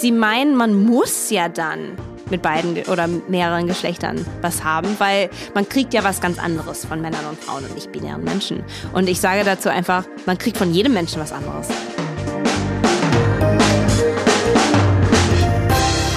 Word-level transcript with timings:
sie 0.00 0.12
meinen, 0.12 0.54
man 0.54 0.84
muss 0.84 1.30
ja 1.30 1.48
dann 1.48 1.96
mit 2.30 2.42
beiden 2.42 2.84
oder 2.84 3.08
mehreren 3.28 3.66
Geschlechtern 3.66 4.24
was 4.42 4.62
haben, 4.62 4.88
weil 4.98 5.30
man 5.54 5.68
kriegt 5.68 5.94
ja 5.94 6.04
was 6.04 6.20
ganz 6.20 6.38
anderes 6.38 6.84
von 6.84 7.00
Männern 7.00 7.24
und 7.28 7.42
Frauen 7.42 7.64
und 7.64 7.74
nicht 7.74 7.90
binären 7.90 8.22
Menschen. 8.22 8.62
Und 8.92 9.08
ich 9.08 9.20
sage 9.20 9.44
dazu 9.44 9.70
einfach, 9.70 10.04
man 10.26 10.38
kriegt 10.38 10.56
von 10.56 10.72
jedem 10.72 10.92
Menschen 10.92 11.20
was 11.20 11.32
anderes. 11.32 11.68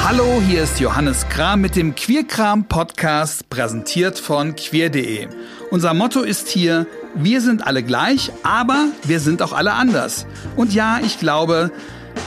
Hallo, 0.03 0.41
hier 0.45 0.63
ist 0.63 0.79
Johannes 0.81 1.29
Kram 1.29 1.61
mit 1.61 1.77
dem 1.77 1.95
Queerkram 1.95 2.65
Podcast, 2.65 3.49
präsentiert 3.49 4.19
von 4.19 4.55
queer.de. 4.55 5.29
Unser 5.71 5.93
Motto 5.93 6.19
ist 6.19 6.49
hier, 6.49 6.85
wir 7.15 7.39
sind 7.39 7.65
alle 7.65 7.81
gleich, 7.81 8.31
aber 8.43 8.87
wir 9.03 9.21
sind 9.21 9.41
auch 9.41 9.53
alle 9.53 9.71
anders. 9.71 10.25
Und 10.57 10.73
ja, 10.73 10.99
ich 11.01 11.17
glaube, 11.17 11.71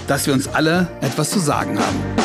dass 0.06 0.26
wir 0.26 0.34
uns 0.34 0.48
alle 0.48 0.88
etwas 1.00 1.30
zu 1.30 1.38
sagen 1.38 1.79
haben. 1.79 2.25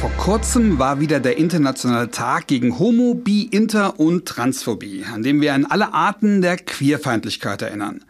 Vor 0.00 0.10
kurzem 0.16 0.78
war 0.78 1.00
wieder 1.00 1.20
der 1.20 1.36
internationale 1.36 2.10
Tag 2.10 2.46
gegen 2.46 2.78
Homo, 2.78 3.14
Bi, 3.14 3.42
Inter 3.42 3.98
und 3.98 4.26
Transphobie, 4.26 5.04
an 5.12 5.22
dem 5.22 5.40
wir 5.40 5.54
an 5.54 5.64
alle 5.64 5.92
Arten 5.92 6.42
der 6.42 6.56
Queerfeindlichkeit 6.56 7.62
erinnern. 7.62 8.04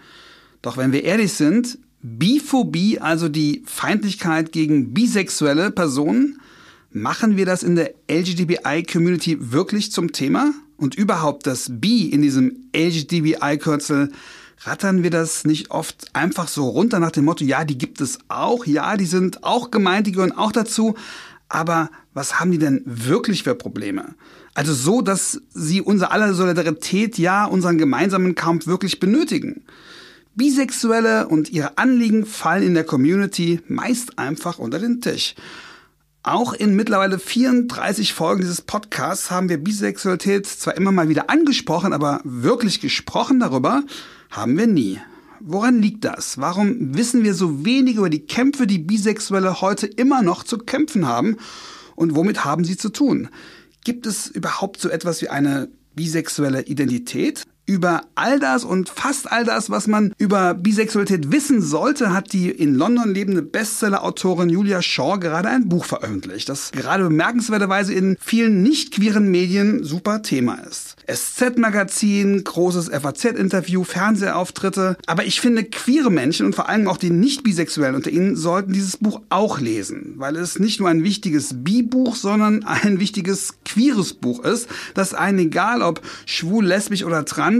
Doch 0.61 0.77
wenn 0.77 0.93
wir 0.93 1.05
ehrlich 1.05 1.33
sind, 1.33 1.79
Biphobie, 2.03 2.99
also 2.99 3.29
die 3.29 3.63
Feindlichkeit 3.65 4.53
gegen 4.53 4.93
bisexuelle 4.93 5.71
Personen, 5.71 6.41
machen 6.91 7.37
wir 7.37 7.47
das 7.47 7.63
in 7.63 7.77
der 7.77 7.95
LGBTI-Community 8.11 9.53
wirklich 9.53 9.93
zum 9.93 10.13
Thema? 10.13 10.53
Und 10.77 10.97
überhaupt 10.97 11.47
das 11.47 11.69
Bi 11.71 12.11
in 12.11 12.23
diesem 12.23 12.69
LGBTI-Kürzel, 12.77 14.11
rattern 14.65 15.03
wir 15.03 15.11
das 15.11 15.45
nicht 15.45 15.71
oft 15.71 16.09
einfach 16.13 16.49
so 16.49 16.69
runter 16.69 16.99
nach 16.99 17.11
dem 17.11 17.25
Motto, 17.25 17.45
ja, 17.45 17.65
die 17.65 17.79
gibt 17.79 18.01
es 18.01 18.19
auch, 18.29 18.67
ja, 18.67 18.97
die 18.97 19.07
sind 19.07 19.45
auch 19.45 19.71
gemeint, 19.71 20.07
die 20.07 20.13
gehören 20.13 20.33
auch 20.33 20.53
dazu, 20.53 20.95
aber 21.49 21.91
was 22.15 22.41
haben 22.41 22.51
die 22.51 22.59
denn 22.59 22.83
wirklich 22.85 23.43
für 23.43 23.55
Probleme? 23.55 24.15
Also 24.55 24.75
so, 24.75 25.01
dass 25.01 25.41
sie 25.51 25.81
unser 25.81 26.13
aller 26.13 26.35
Solidarität, 26.35 27.19
ja, 27.19 27.45
unseren 27.47 27.79
gemeinsamen 27.79 28.35
Kampf 28.35 28.67
wirklich 28.67 29.01
benötigen. 29.01 29.63
Bisexuelle 30.35 31.29
und 31.29 31.51
ihre 31.51 31.79
Anliegen 31.79 32.25
fallen 32.25 32.63
in 32.63 32.75
der 32.75 32.85
Community 32.85 33.61
meist 33.69 34.19
einfach 34.19 34.59
unter 34.59 34.79
den 34.79 35.01
Tisch. 35.01 35.35
Auch 36.25 36.53
in 36.53 36.77
mittlerweile 36.77 37.19
34 37.19 38.15
Folgen 38.15 38.43
dieses 38.43 38.63
Podcasts 38.63 39.33
haben 39.33 39.49
wir 39.49 39.57
Bisexualität 39.59 40.47
zwar 40.47 40.77
immer 40.77 40.93
mal 40.93 41.09
wieder 41.09 41.29
angesprochen, 41.29 41.93
aber 41.93 42.21
wirklich 42.23 42.81
gesprochen 42.81 43.41
darüber 43.41 43.83
haben 44.31 44.57
wir 44.57 44.69
nie. 44.69 45.01
Woran 45.41 45.83
liegt 45.83 46.05
das? 46.05 46.39
Warum 46.39 46.95
wissen 46.97 47.25
wir 47.25 47.35
so 47.35 47.65
wenig 47.65 47.97
über 47.97 48.09
die 48.09 48.25
Kämpfe, 48.25 48.69
die 48.69 48.79
Bisexuelle 48.79 49.61
heute 49.61 49.89
immer 49.89 50.23
noch 50.23 50.45
zu 50.45 50.59
kämpfen 50.59 51.09
haben? 51.09 51.39
Und 51.97 52.15
womit 52.15 52.45
haben 52.45 52.65
sie 52.65 52.77
zu 52.77 52.91
tun? 52.91 53.29
Gibt 53.83 54.07
es 54.07 54.29
überhaupt 54.29 54.81
so 54.81 54.91
etwas 54.91 55.23
wie 55.23 55.29
eine 55.29 55.71
bisexuelle 55.97 56.63
Identität? 56.63 57.43
Über 57.65 58.03
all 58.17 58.41
das 58.41 58.65
und 58.65 58.89
fast 58.89 59.31
all 59.31 59.45
das, 59.45 59.71
was 59.71 59.87
man 59.87 60.13
über 60.19 60.53
Bisexualität 60.55 61.31
wissen 61.31 61.63
sollte, 61.63 62.13
hat 62.13 62.33
die 62.33 62.51
in 62.51 62.75
London 62.75 63.15
lebende 63.15 63.41
Bestseller-Autorin 63.41 64.49
Julia 64.49 64.83
Shaw 64.83 65.19
gerade 65.19 65.49
ein 65.49 65.69
Buch 65.69 65.85
veröffentlicht, 65.85 66.49
das 66.49 66.73
gerade 66.73 67.05
bemerkenswerterweise 67.05 67.95
in 67.95 68.17
vielen 68.21 68.63
nicht 68.65 68.93
queeren 68.93 69.31
Medien 69.31 69.85
super 69.85 70.23
Thema 70.23 70.55
ist. 70.69 70.97
SZ-Magazin, 71.07 72.43
großes 72.43 72.89
FAZ-Interview, 72.89 73.85
Fernsehauftritte. 73.85 74.97
Aber 75.07 75.25
ich 75.25 75.41
finde, 75.41 75.65
queere 75.65 76.11
Menschen 76.11 76.47
und 76.47 76.55
vor 76.55 76.69
allem 76.69 76.89
auch 76.89 76.97
die 76.97 77.11
nicht-bisexuellen 77.11 77.95
unter 77.95 78.11
ihnen 78.11 78.37
sollten 78.37 78.73
dieses 78.73 78.97
Buch 78.97 79.21
auch 79.29 79.61
lesen, 79.61 80.15
weil 80.17 80.37
es 80.37 80.59
nicht 80.59 80.81
nur 80.81 80.89
ein 80.89 81.05
wichtiges 81.05 81.63
Bi-Buch, 81.63 82.17
sondern 82.17 82.65
ein 82.65 82.99
wichtiges 82.99 83.55
queeres 83.65 84.15
Buch 84.15 84.45
ist, 84.45 84.69
das 84.95 85.15
einen, 85.15 85.39
egal 85.39 85.83
ob 85.83 86.01
schwul, 86.27 86.65
lesbisch 86.65 87.05
oder 87.05 87.25
trans, 87.25 87.52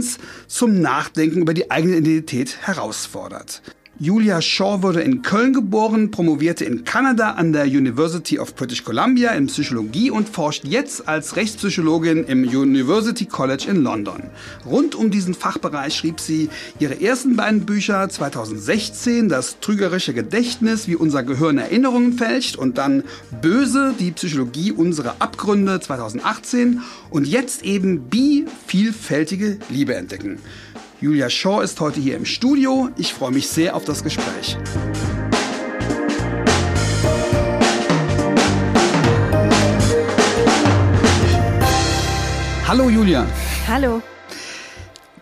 zum 0.47 0.81
Nachdenken 0.81 1.41
über 1.41 1.53
die 1.53 1.69
eigene 1.71 1.97
Identität 1.97 2.65
herausfordert. 2.65 3.61
Julia 3.99 4.41
Shaw 4.41 4.81
wurde 4.81 5.01
in 5.01 5.21
Köln 5.21 5.53
geboren, 5.53 6.09
promovierte 6.09 6.65
in 6.65 6.83
Kanada 6.83 7.33
an 7.33 7.53
der 7.53 7.65
University 7.65 8.39
of 8.39 8.55
British 8.55 8.83
Columbia 8.83 9.29
in 9.33 9.45
Psychologie 9.45 10.09
und 10.09 10.27
forscht 10.27 10.65
jetzt 10.65 11.07
als 11.07 11.35
Rechtspsychologin 11.35 12.23
im 12.23 12.43
University 12.43 13.27
College 13.27 13.65
in 13.69 13.83
London. 13.83 14.23
Rund 14.65 14.95
um 14.95 15.11
diesen 15.11 15.35
Fachbereich 15.35 15.93
schrieb 15.95 16.19
sie 16.19 16.49
ihre 16.79 17.01
ersten 17.01 17.35
beiden 17.35 17.67
Bücher 17.67 18.09
2016, 18.09 19.29
Das 19.29 19.59
trügerische 19.59 20.15
Gedächtnis, 20.15 20.87
wie 20.87 20.95
unser 20.95 21.21
Gehirn 21.21 21.59
Erinnerungen 21.59 22.13
fälscht 22.13 22.55
und 22.55 22.79
dann 22.79 23.03
Böse, 23.43 23.93
die 23.99 24.09
Psychologie 24.09 24.71
unserer 24.71 25.17
Abgründe 25.19 25.79
2018 25.79 26.81
und 27.11 27.27
jetzt 27.27 27.63
eben 27.63 28.09
Bi, 28.09 28.47
vielfältige 28.65 29.59
Liebe 29.69 29.93
entdecken. 29.93 30.39
Julia 31.03 31.29
Shaw 31.29 31.61
ist 31.61 31.81
heute 31.81 31.99
hier 31.99 32.15
im 32.15 32.23
Studio. 32.23 32.89
Ich 32.95 33.13
freue 33.13 33.31
mich 33.31 33.49
sehr 33.49 33.75
auf 33.75 33.83
das 33.83 34.05
Gespräch. 34.05 34.57
Hallo 42.65 42.87
Julia. 42.87 43.27
Hallo. 43.67 44.01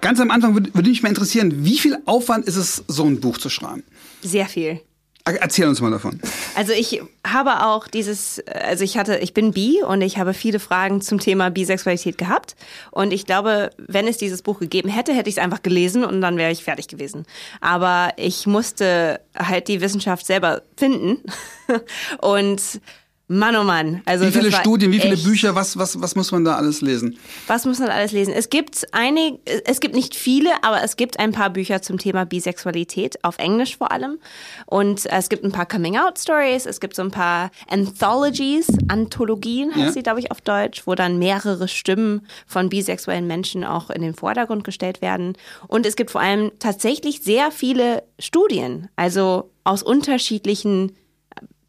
Ganz 0.01 0.19
am 0.19 0.29
Anfang 0.29 0.53
würde, 0.53 0.71
würde 0.75 0.87
mich 0.87 1.01
mal 1.01 1.09
interessieren, 1.09 1.65
wie 1.65 1.79
viel 1.79 1.97
Aufwand 2.05 2.45
ist 2.45 2.57
es, 2.57 2.83
so 2.87 3.05
ein 3.05 3.19
Buch 3.19 3.39
zu 3.39 3.49
schreiben? 3.49 3.83
Sehr 4.21 4.45
viel. 4.45 4.81
Erzähl 5.23 5.67
uns 5.67 5.81
mal 5.81 5.91
davon. 5.91 6.19
Also 6.55 6.73
ich 6.73 7.01
habe 7.25 7.65
auch 7.65 7.87
dieses, 7.87 8.41
also 8.47 8.83
ich 8.83 8.97
hatte, 8.97 9.17
ich 9.17 9.33
bin 9.33 9.51
bi 9.51 9.83
und 9.83 10.01
ich 10.01 10.17
habe 10.17 10.33
viele 10.33 10.59
Fragen 10.59 11.01
zum 11.01 11.19
Thema 11.19 11.49
Bisexualität 11.49 12.17
gehabt. 12.17 12.55
Und 12.89 13.13
ich 13.13 13.25
glaube, 13.25 13.69
wenn 13.77 14.07
es 14.07 14.17
dieses 14.17 14.41
Buch 14.41 14.59
gegeben 14.59 14.89
hätte, 14.89 15.13
hätte 15.13 15.29
ich 15.29 15.37
es 15.37 15.43
einfach 15.43 15.61
gelesen 15.61 16.03
und 16.03 16.21
dann 16.21 16.37
wäre 16.37 16.51
ich 16.51 16.63
fertig 16.63 16.87
gewesen. 16.87 17.25
Aber 17.59 18.13
ich 18.17 18.47
musste 18.47 19.21
halt 19.37 19.67
die 19.67 19.81
Wissenschaft 19.81 20.25
selber 20.25 20.63
finden. 20.75 21.19
und 22.21 22.81
Mann, 23.31 23.55
oh 23.55 23.63
Mann. 23.63 24.01
Also 24.03 24.25
wie 24.25 24.31
viele 24.31 24.51
Studien, 24.51 24.91
wie 24.91 24.99
viele 24.99 25.15
Bücher, 25.15 25.55
was, 25.55 25.77
was, 25.77 26.01
was 26.01 26.15
muss 26.15 26.33
man 26.33 26.43
da 26.43 26.57
alles 26.57 26.81
lesen? 26.81 27.17
Was 27.47 27.65
muss 27.65 27.79
man 27.79 27.87
alles 27.87 28.11
lesen? 28.11 28.33
Es 28.33 28.49
gibt 28.49 28.85
einige, 28.91 29.39
es 29.63 29.79
gibt 29.79 29.95
nicht 29.95 30.15
viele, 30.15 30.49
aber 30.63 30.83
es 30.83 30.97
gibt 30.97 31.17
ein 31.17 31.31
paar 31.31 31.49
Bücher 31.49 31.81
zum 31.81 31.97
Thema 31.97 32.25
Bisexualität, 32.25 33.23
auf 33.23 33.37
Englisch 33.37 33.77
vor 33.77 33.93
allem. 33.93 34.19
Und 34.65 35.05
es 35.05 35.29
gibt 35.29 35.45
ein 35.45 35.53
paar 35.53 35.65
Coming-out-Stories, 35.65 36.65
es 36.65 36.81
gibt 36.81 36.93
so 36.93 37.03
ein 37.03 37.11
paar 37.11 37.51
Anthologies, 37.69 38.67
Anthologien 38.89 39.69
heißt 39.73 39.85
ja. 39.85 39.91
sie, 39.93 40.03
glaube 40.03 40.19
ich, 40.19 40.29
auf 40.29 40.41
Deutsch, 40.41 40.85
wo 40.85 40.95
dann 40.95 41.17
mehrere 41.17 41.69
Stimmen 41.69 42.27
von 42.45 42.67
bisexuellen 42.67 43.27
Menschen 43.27 43.63
auch 43.63 43.89
in 43.89 44.01
den 44.01 44.13
Vordergrund 44.13 44.65
gestellt 44.65 45.01
werden. 45.01 45.37
Und 45.69 45.85
es 45.85 45.95
gibt 45.95 46.11
vor 46.11 46.19
allem 46.19 46.51
tatsächlich 46.59 47.21
sehr 47.21 47.49
viele 47.51 48.03
Studien, 48.19 48.89
also 48.97 49.51
aus 49.63 49.83
unterschiedlichen 49.83 50.91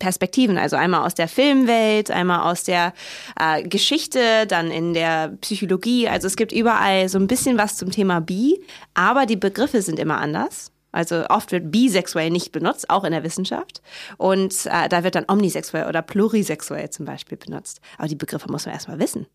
Perspektiven, 0.02 0.58
also 0.58 0.74
einmal 0.74 1.06
aus 1.06 1.14
der 1.14 1.28
Filmwelt, 1.28 2.10
einmal 2.10 2.50
aus 2.50 2.64
der 2.64 2.92
äh, 3.38 3.62
Geschichte, 3.62 4.48
dann 4.48 4.72
in 4.72 4.94
der 4.94 5.28
Psychologie. 5.40 6.08
Also 6.08 6.26
es 6.26 6.34
gibt 6.34 6.50
überall 6.50 7.08
so 7.08 7.18
ein 7.18 7.28
bisschen 7.28 7.56
was 7.56 7.76
zum 7.76 7.92
Thema 7.92 8.20
Bi, 8.20 8.60
aber 8.94 9.26
die 9.26 9.36
Begriffe 9.36 9.80
sind 9.80 10.00
immer 10.00 10.18
anders. 10.18 10.72
Also 10.90 11.24
oft 11.28 11.52
wird 11.52 11.70
bisexuell 11.70 12.30
nicht 12.30 12.50
benutzt, 12.50 12.90
auch 12.90 13.04
in 13.04 13.12
der 13.12 13.22
Wissenschaft. 13.22 13.80
Und 14.18 14.66
äh, 14.66 14.88
da 14.88 15.04
wird 15.04 15.14
dann 15.14 15.24
omnisexuell 15.28 15.86
oder 15.86 16.02
plurisexuell 16.02 16.90
zum 16.90 17.06
Beispiel 17.06 17.38
benutzt. 17.38 17.80
Aber 17.96 18.08
die 18.08 18.16
Begriffe 18.16 18.50
muss 18.50 18.66
man 18.66 18.74
erstmal 18.74 18.98
wissen. 18.98 19.26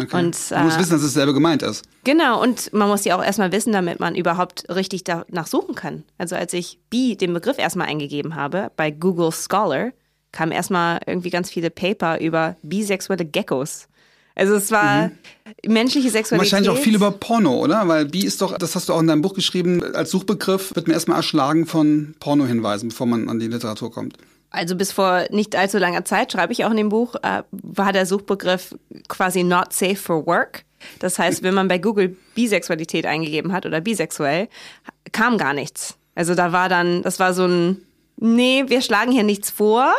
Okay. 0.00 0.16
Und, 0.16 0.36
äh, 0.50 0.54
man 0.54 0.64
muss 0.64 0.78
wissen, 0.78 0.92
dass 0.92 1.02
es 1.02 1.14
selber 1.14 1.32
gemeint 1.32 1.62
ist. 1.62 1.84
Genau, 2.04 2.42
und 2.42 2.72
man 2.72 2.88
muss 2.88 3.02
die 3.02 3.12
auch 3.12 3.22
erstmal 3.22 3.52
wissen, 3.52 3.72
damit 3.72 4.00
man 4.00 4.16
überhaupt 4.16 4.68
richtig 4.68 5.04
danach 5.04 5.46
suchen 5.46 5.74
kann. 5.74 6.02
Also 6.18 6.36
als 6.36 6.52
ich 6.52 6.78
bi 6.90 7.16
den 7.16 7.32
Begriff 7.32 7.58
erstmal 7.58 7.86
eingegeben 7.86 8.34
habe 8.34 8.70
bei 8.76 8.90
Google 8.90 9.32
Scholar, 9.32 9.92
kamen 10.38 10.52
erstmal 10.52 11.00
irgendwie 11.04 11.30
ganz 11.30 11.50
viele 11.50 11.68
Paper 11.68 12.20
über 12.20 12.54
bisexuelle 12.62 13.24
Geckos. 13.24 13.88
Also 14.36 14.54
es 14.54 14.70
war 14.70 15.08
mhm. 15.08 15.12
menschliche 15.66 16.10
Sexualität. 16.10 16.52
Wahrscheinlich 16.52 16.70
auch 16.70 16.80
viel 16.80 16.94
über 16.94 17.10
Porno, 17.10 17.58
oder? 17.58 17.88
Weil 17.88 18.04
bi 18.04 18.24
ist 18.24 18.40
doch, 18.40 18.56
das 18.56 18.76
hast 18.76 18.88
du 18.88 18.92
auch 18.92 19.00
in 19.00 19.08
deinem 19.08 19.20
Buch 19.20 19.34
geschrieben, 19.34 19.82
als 19.96 20.12
Suchbegriff 20.12 20.76
wird 20.76 20.86
man 20.86 20.94
erstmal 20.94 21.16
erschlagen 21.16 21.66
von 21.66 22.14
Porno-Hinweisen, 22.20 22.90
bevor 22.90 23.08
man 23.08 23.28
an 23.28 23.40
die 23.40 23.48
Literatur 23.48 23.90
kommt. 23.90 24.16
Also 24.50 24.76
bis 24.76 24.92
vor 24.92 25.24
nicht 25.30 25.56
allzu 25.56 25.78
langer 25.78 26.04
Zeit, 26.04 26.30
schreibe 26.30 26.52
ich 26.52 26.64
auch 26.64 26.70
in 26.70 26.76
dem 26.76 26.88
Buch, 26.88 27.16
äh, 27.16 27.42
war 27.50 27.92
der 27.92 28.06
Suchbegriff 28.06 28.76
quasi 29.08 29.42
not 29.42 29.72
safe 29.72 29.96
for 29.96 30.24
work. 30.24 30.62
Das 31.00 31.18
heißt, 31.18 31.42
wenn 31.42 31.54
man 31.54 31.66
bei 31.66 31.78
Google 31.78 32.16
Bisexualität 32.36 33.06
eingegeben 33.06 33.50
hat 33.50 33.66
oder 33.66 33.80
bisexuell, 33.80 34.46
kam 35.10 35.36
gar 35.36 35.52
nichts. 35.52 35.96
Also 36.14 36.36
da 36.36 36.52
war 36.52 36.68
dann, 36.68 37.02
das 37.02 37.18
war 37.18 37.34
so 37.34 37.44
ein 37.44 37.78
Nee, 38.20 38.64
wir 38.66 38.82
schlagen 38.82 39.12
hier 39.12 39.22
nichts 39.22 39.50
vor, 39.50 39.92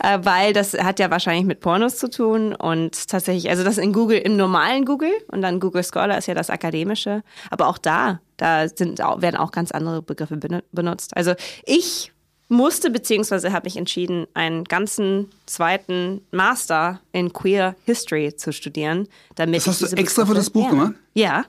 äh, 0.00 0.18
weil 0.22 0.52
das 0.52 0.74
hat 0.74 0.98
ja 0.98 1.10
wahrscheinlich 1.10 1.46
mit 1.46 1.60
Pornos 1.60 1.98
zu 1.98 2.10
tun 2.10 2.54
und 2.54 3.08
tatsächlich, 3.08 3.48
also 3.48 3.62
das 3.64 3.78
in 3.78 3.92
Google, 3.92 4.18
im 4.18 4.36
normalen 4.36 4.84
Google 4.84 5.12
und 5.28 5.40
dann 5.42 5.60
Google 5.60 5.84
Scholar 5.84 6.18
ist 6.18 6.26
ja 6.26 6.34
das 6.34 6.50
akademische, 6.50 7.22
aber 7.50 7.68
auch 7.68 7.78
da 7.78 8.20
Da 8.36 8.68
sind, 8.68 8.98
werden 8.98 9.36
auch 9.36 9.52
ganz 9.52 9.70
andere 9.70 10.02
Begriffe 10.02 10.36
benutzt. 10.72 11.16
Also 11.16 11.34
ich 11.64 12.12
musste 12.48 12.90
beziehungsweise 12.90 13.52
habe 13.52 13.68
ich 13.68 13.76
entschieden, 13.76 14.26
einen 14.34 14.64
ganzen 14.64 15.30
zweiten 15.46 16.20
Master 16.32 17.00
in 17.12 17.32
Queer 17.32 17.76
History 17.84 18.34
zu 18.36 18.52
studieren, 18.52 19.06
damit 19.36 19.58
das 19.58 19.80
hast 19.80 19.92
du 19.92 19.96
extra 19.96 20.26
für 20.26 20.34
das 20.34 20.50
Buch 20.50 20.64
lerne. 20.70 20.78
gemacht? 20.78 20.94
Ja, 21.14 21.44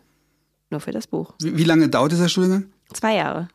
nur 0.69 0.79
für 0.79 0.91
das 0.91 1.07
Buch. 1.07 1.33
Wie, 1.41 1.57
wie 1.57 1.63
lange 1.63 1.89
dauert 1.89 2.11
dieser 2.11 2.29
Studiengang? 2.29 2.65
Zwei 2.93 3.15
Jahre. 3.15 3.47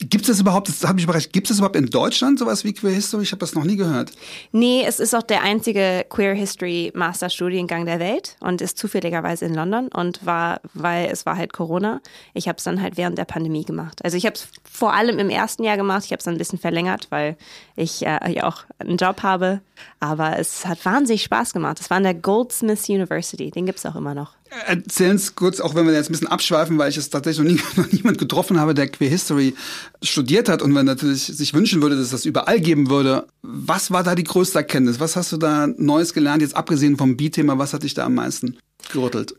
Gibt 0.00 0.28
es 0.28 0.40
überhaupt, 0.40 0.68
das 0.68 0.84
habe 0.84 0.98
ich 0.98 1.04
überrascht, 1.04 1.32
gibt 1.32 1.48
es 1.50 1.58
überhaupt 1.58 1.76
in 1.76 1.86
Deutschland 1.86 2.40
sowas 2.40 2.64
wie 2.64 2.72
Queer 2.72 2.92
History? 2.92 3.22
Ich 3.22 3.30
habe 3.30 3.38
das 3.38 3.54
noch 3.54 3.62
nie 3.62 3.76
gehört. 3.76 4.10
Nee, 4.50 4.84
es 4.84 4.98
ist 4.98 5.14
auch 5.14 5.22
der 5.22 5.42
einzige 5.42 6.04
Queer 6.08 6.34
History 6.34 6.90
Master 6.96 7.30
Studiengang 7.30 7.86
der 7.86 8.00
Welt 8.00 8.36
und 8.40 8.60
ist 8.60 8.76
zufälligerweise 8.76 9.44
in 9.44 9.54
London 9.54 9.88
und 9.94 10.26
war, 10.26 10.60
weil 10.74 11.06
es 11.12 11.26
war 11.26 11.36
halt 11.36 11.52
Corona. 11.52 12.00
Ich 12.32 12.48
habe 12.48 12.58
es 12.58 12.64
dann 12.64 12.82
halt 12.82 12.96
während 12.96 13.18
der 13.18 13.24
Pandemie 13.24 13.64
gemacht. 13.64 14.04
Also 14.04 14.16
ich 14.16 14.26
habe 14.26 14.34
es 14.34 14.48
vor 14.64 14.94
allem 14.94 15.20
im 15.20 15.30
ersten 15.30 15.62
Jahr 15.62 15.76
gemacht. 15.76 16.04
Ich 16.04 16.10
habe 16.10 16.18
es 16.18 16.24
dann 16.24 16.34
ein 16.34 16.38
bisschen 16.38 16.58
verlängert, 16.58 17.06
weil 17.10 17.36
ich 17.76 18.04
äh, 18.04 18.32
ja 18.32 18.48
auch 18.48 18.64
einen 18.78 18.96
Job 18.96 19.22
habe. 19.22 19.60
Aber 20.00 20.40
es 20.40 20.66
hat 20.66 20.84
wahnsinnig 20.84 21.22
Spaß 21.22 21.52
gemacht. 21.52 21.78
Es 21.78 21.88
war 21.90 21.98
an 21.98 22.02
der 22.02 22.14
Goldsmiths 22.14 22.88
University. 22.88 23.52
Den 23.52 23.64
gibt 23.64 23.78
es 23.78 23.86
auch 23.86 23.94
immer 23.94 24.14
noch. 24.14 24.32
Erzählen 24.66 25.18
Sie 25.18 25.32
kurz, 25.34 25.60
auch 25.60 25.74
wenn 25.74 25.86
wir 25.86 25.92
jetzt 25.92 26.08
ein 26.08 26.12
bisschen 26.12 26.28
abschweifen, 26.28 26.78
weil 26.78 26.90
ich 26.90 26.96
es 26.96 27.10
tatsächlich 27.10 27.44
noch, 27.44 27.52
nie, 27.52 27.60
noch 27.82 27.92
niemand 27.92 28.18
getroffen 28.18 28.58
habe, 28.60 28.74
der 28.74 28.88
Queer 28.88 29.10
History 29.10 29.54
studiert 30.02 30.48
hat 30.48 30.62
und 30.62 30.70
man 30.70 30.86
natürlich 30.86 31.24
sich 31.24 31.54
wünschen 31.54 31.82
würde, 31.82 31.96
dass 31.96 32.06
es 32.06 32.10
das 32.10 32.24
überall 32.24 32.60
geben 32.60 32.88
würde. 32.88 33.26
Was 33.42 33.90
war 33.90 34.02
da 34.02 34.14
die 34.14 34.24
größte 34.24 34.58
Erkenntnis? 34.58 35.00
Was 35.00 35.16
hast 35.16 35.32
du 35.32 35.36
da 35.36 35.66
Neues 35.66 36.14
gelernt, 36.14 36.42
jetzt 36.42 36.56
abgesehen 36.56 36.96
vom 36.96 37.16
B-Thema? 37.16 37.58
Was 37.58 37.72
hat 37.72 37.82
dich 37.82 37.94
da 37.94 38.04
am 38.04 38.14
meisten 38.14 38.56
gerüttelt? 38.92 39.34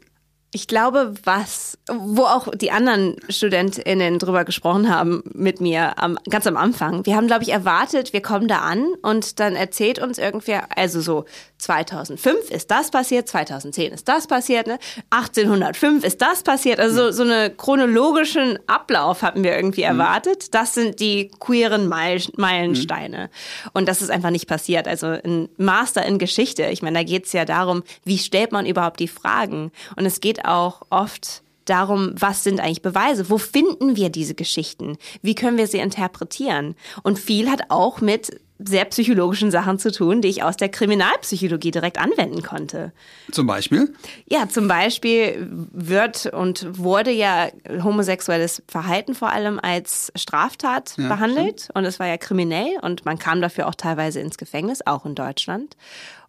Ich 0.56 0.70
glaube, 0.70 1.14
was, 1.26 1.78
wo 1.92 2.22
auch 2.22 2.48
die 2.56 2.72
anderen 2.72 3.18
StudentInnen 3.28 4.20
drüber 4.20 4.46
gesprochen 4.46 4.90
haben 4.90 5.22
mit 5.34 5.60
mir 5.60 6.00
am, 6.02 6.18
ganz 6.30 6.48
am 6.48 6.56
Anfang. 6.56 7.06
Wir 7.06 7.18
haben, 7.18 7.28
glaube 7.28 7.44
ich, 7.44 7.50
erwartet, 7.50 8.14
wir 8.14 8.22
kommen 8.22 8.48
da 8.48 8.60
an 8.60 8.88
und 9.02 9.42
dann 9.42 9.58
erzählt 9.58 10.00
uns 10.00 10.18
irgendwer, 10.18 10.70
also 10.78 11.02
so 11.02 11.26
2005 11.58 12.52
ist 12.52 12.72
das 12.72 12.90
passiert, 12.90 13.28
2010 13.28 13.92
ist 13.92 14.08
das 14.08 14.28
passiert, 14.28 14.68
ne? 14.68 14.80
1805 15.10 16.06
ist 16.06 16.22
das 16.22 16.42
passiert. 16.42 16.80
Also 16.80 17.08
so, 17.08 17.12
so 17.12 17.24
einen 17.24 17.58
chronologischen 17.58 18.58
Ablauf 18.66 19.24
hatten 19.24 19.44
wir 19.44 19.58
irgendwie 19.58 19.82
mhm. 19.82 20.00
erwartet. 20.00 20.54
Das 20.54 20.74
sind 20.74 21.02
die 21.02 21.32
queeren 21.38 21.90
Meilensteine. 21.90 23.18
Mhm. 23.26 23.70
Und 23.74 23.90
das 23.90 24.02
ist 24.02 24.10
einfach 24.10 24.30
nicht 24.30 24.48
passiert. 24.48 24.88
Also 24.88 25.08
ein 25.08 25.50
Master 25.58 26.06
in 26.06 26.18
Geschichte, 26.18 26.68
ich 26.68 26.82
meine, 26.82 27.00
da 27.00 27.04
geht 27.04 27.26
es 27.26 27.34
ja 27.34 27.44
darum, 27.44 27.84
wie 28.06 28.20
stellt 28.20 28.54
man 28.54 28.66
überhaupt 28.66 29.02
die 29.02 29.10
Fragen? 29.10 29.74
Und 29.98 30.06
es 30.06 30.22
geht 30.22 30.45
auch 30.48 30.82
oft 30.90 31.44
darum, 31.66 32.14
was 32.18 32.44
sind 32.44 32.60
eigentlich 32.60 32.82
Beweise? 32.82 33.30
Wo 33.30 33.38
finden 33.38 33.96
wir 33.96 34.10
diese 34.10 34.36
Geschichten? 34.36 34.98
Wie 35.22 35.36
können 35.36 35.58
wir 35.58 35.68
sie 35.68 35.80
interpretieren? 35.80 36.76
Und 37.04 37.20
viel 37.20 37.50
hat 37.50 37.64
auch 37.70 38.02
mit 38.02 38.40
sehr 38.58 38.86
psychologischen 38.86 39.52
Sachen 39.52 39.80
zu 39.80 39.92
tun, 39.92 40.22
die 40.22 40.30
ich 40.30 40.44
aus 40.44 40.56
der 40.56 40.70
Kriminalpsychologie 40.70 41.72
direkt 41.72 42.00
anwenden 42.00 42.42
konnte. 42.42 42.94
Zum 43.32 43.48
Beispiel? 43.48 43.94
Ja, 44.30 44.48
zum 44.48 44.70
Beispiel 44.70 45.48
wird 45.50 46.28
und 46.28 46.80
wurde 46.80 47.12
ja 47.12 47.50
homosexuelles 47.84 48.64
Verhalten 48.70 49.14
vor 49.14 49.34
allem 49.34 49.60
als 49.62 50.12
Straftat 50.16 50.94
ja, 50.98 51.10
behandelt 51.10 51.62
stimmt. 51.62 51.76
und 51.76 51.86
es 51.86 52.00
war 52.00 52.08
ja 52.08 52.18
kriminell 52.18 52.78
und 52.82 53.04
man 53.04 53.20
kam 53.20 53.42
dafür 53.42 53.68
auch 53.68 53.76
teilweise 53.76 54.22
ins 54.22 54.38
Gefängnis, 54.38 54.80
auch 54.86 55.06
in 55.06 55.16
Deutschland. 55.16 55.76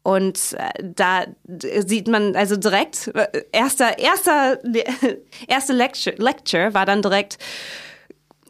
Und 0.06 0.52
äh, 0.52 0.84
da 0.94 1.24
sieht 1.48 2.06
man 2.06 2.36
also 2.36 2.54
direkt, 2.54 3.08
äh, 3.08 3.42
erster, 3.50 3.98
erster, 3.98 4.60
erste 5.48 5.72
Lecture, 5.72 6.14
Lecture 6.16 6.74
war 6.74 6.86
dann 6.86 7.02
direkt, 7.02 7.38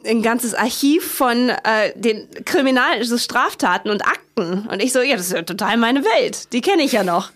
ein 0.05 0.21
ganzes 0.21 0.53
Archiv 0.53 1.03
von 1.05 1.49
äh, 1.49 1.91
den 1.95 2.27
Kriminal, 2.45 2.97
also 2.97 3.17
Straftaten 3.17 3.89
und 3.89 4.05
Akten. 4.05 4.67
Und 4.67 4.81
ich 4.81 4.93
so, 4.93 5.01
ja, 5.01 5.17
das 5.17 5.27
ist 5.27 5.33
ja 5.33 5.41
total 5.41 5.77
meine 5.77 6.03
Welt. 6.03 6.53
Die 6.53 6.61
kenne 6.61 6.83
ich 6.83 6.91
ja 6.91 7.03
noch. 7.03 7.31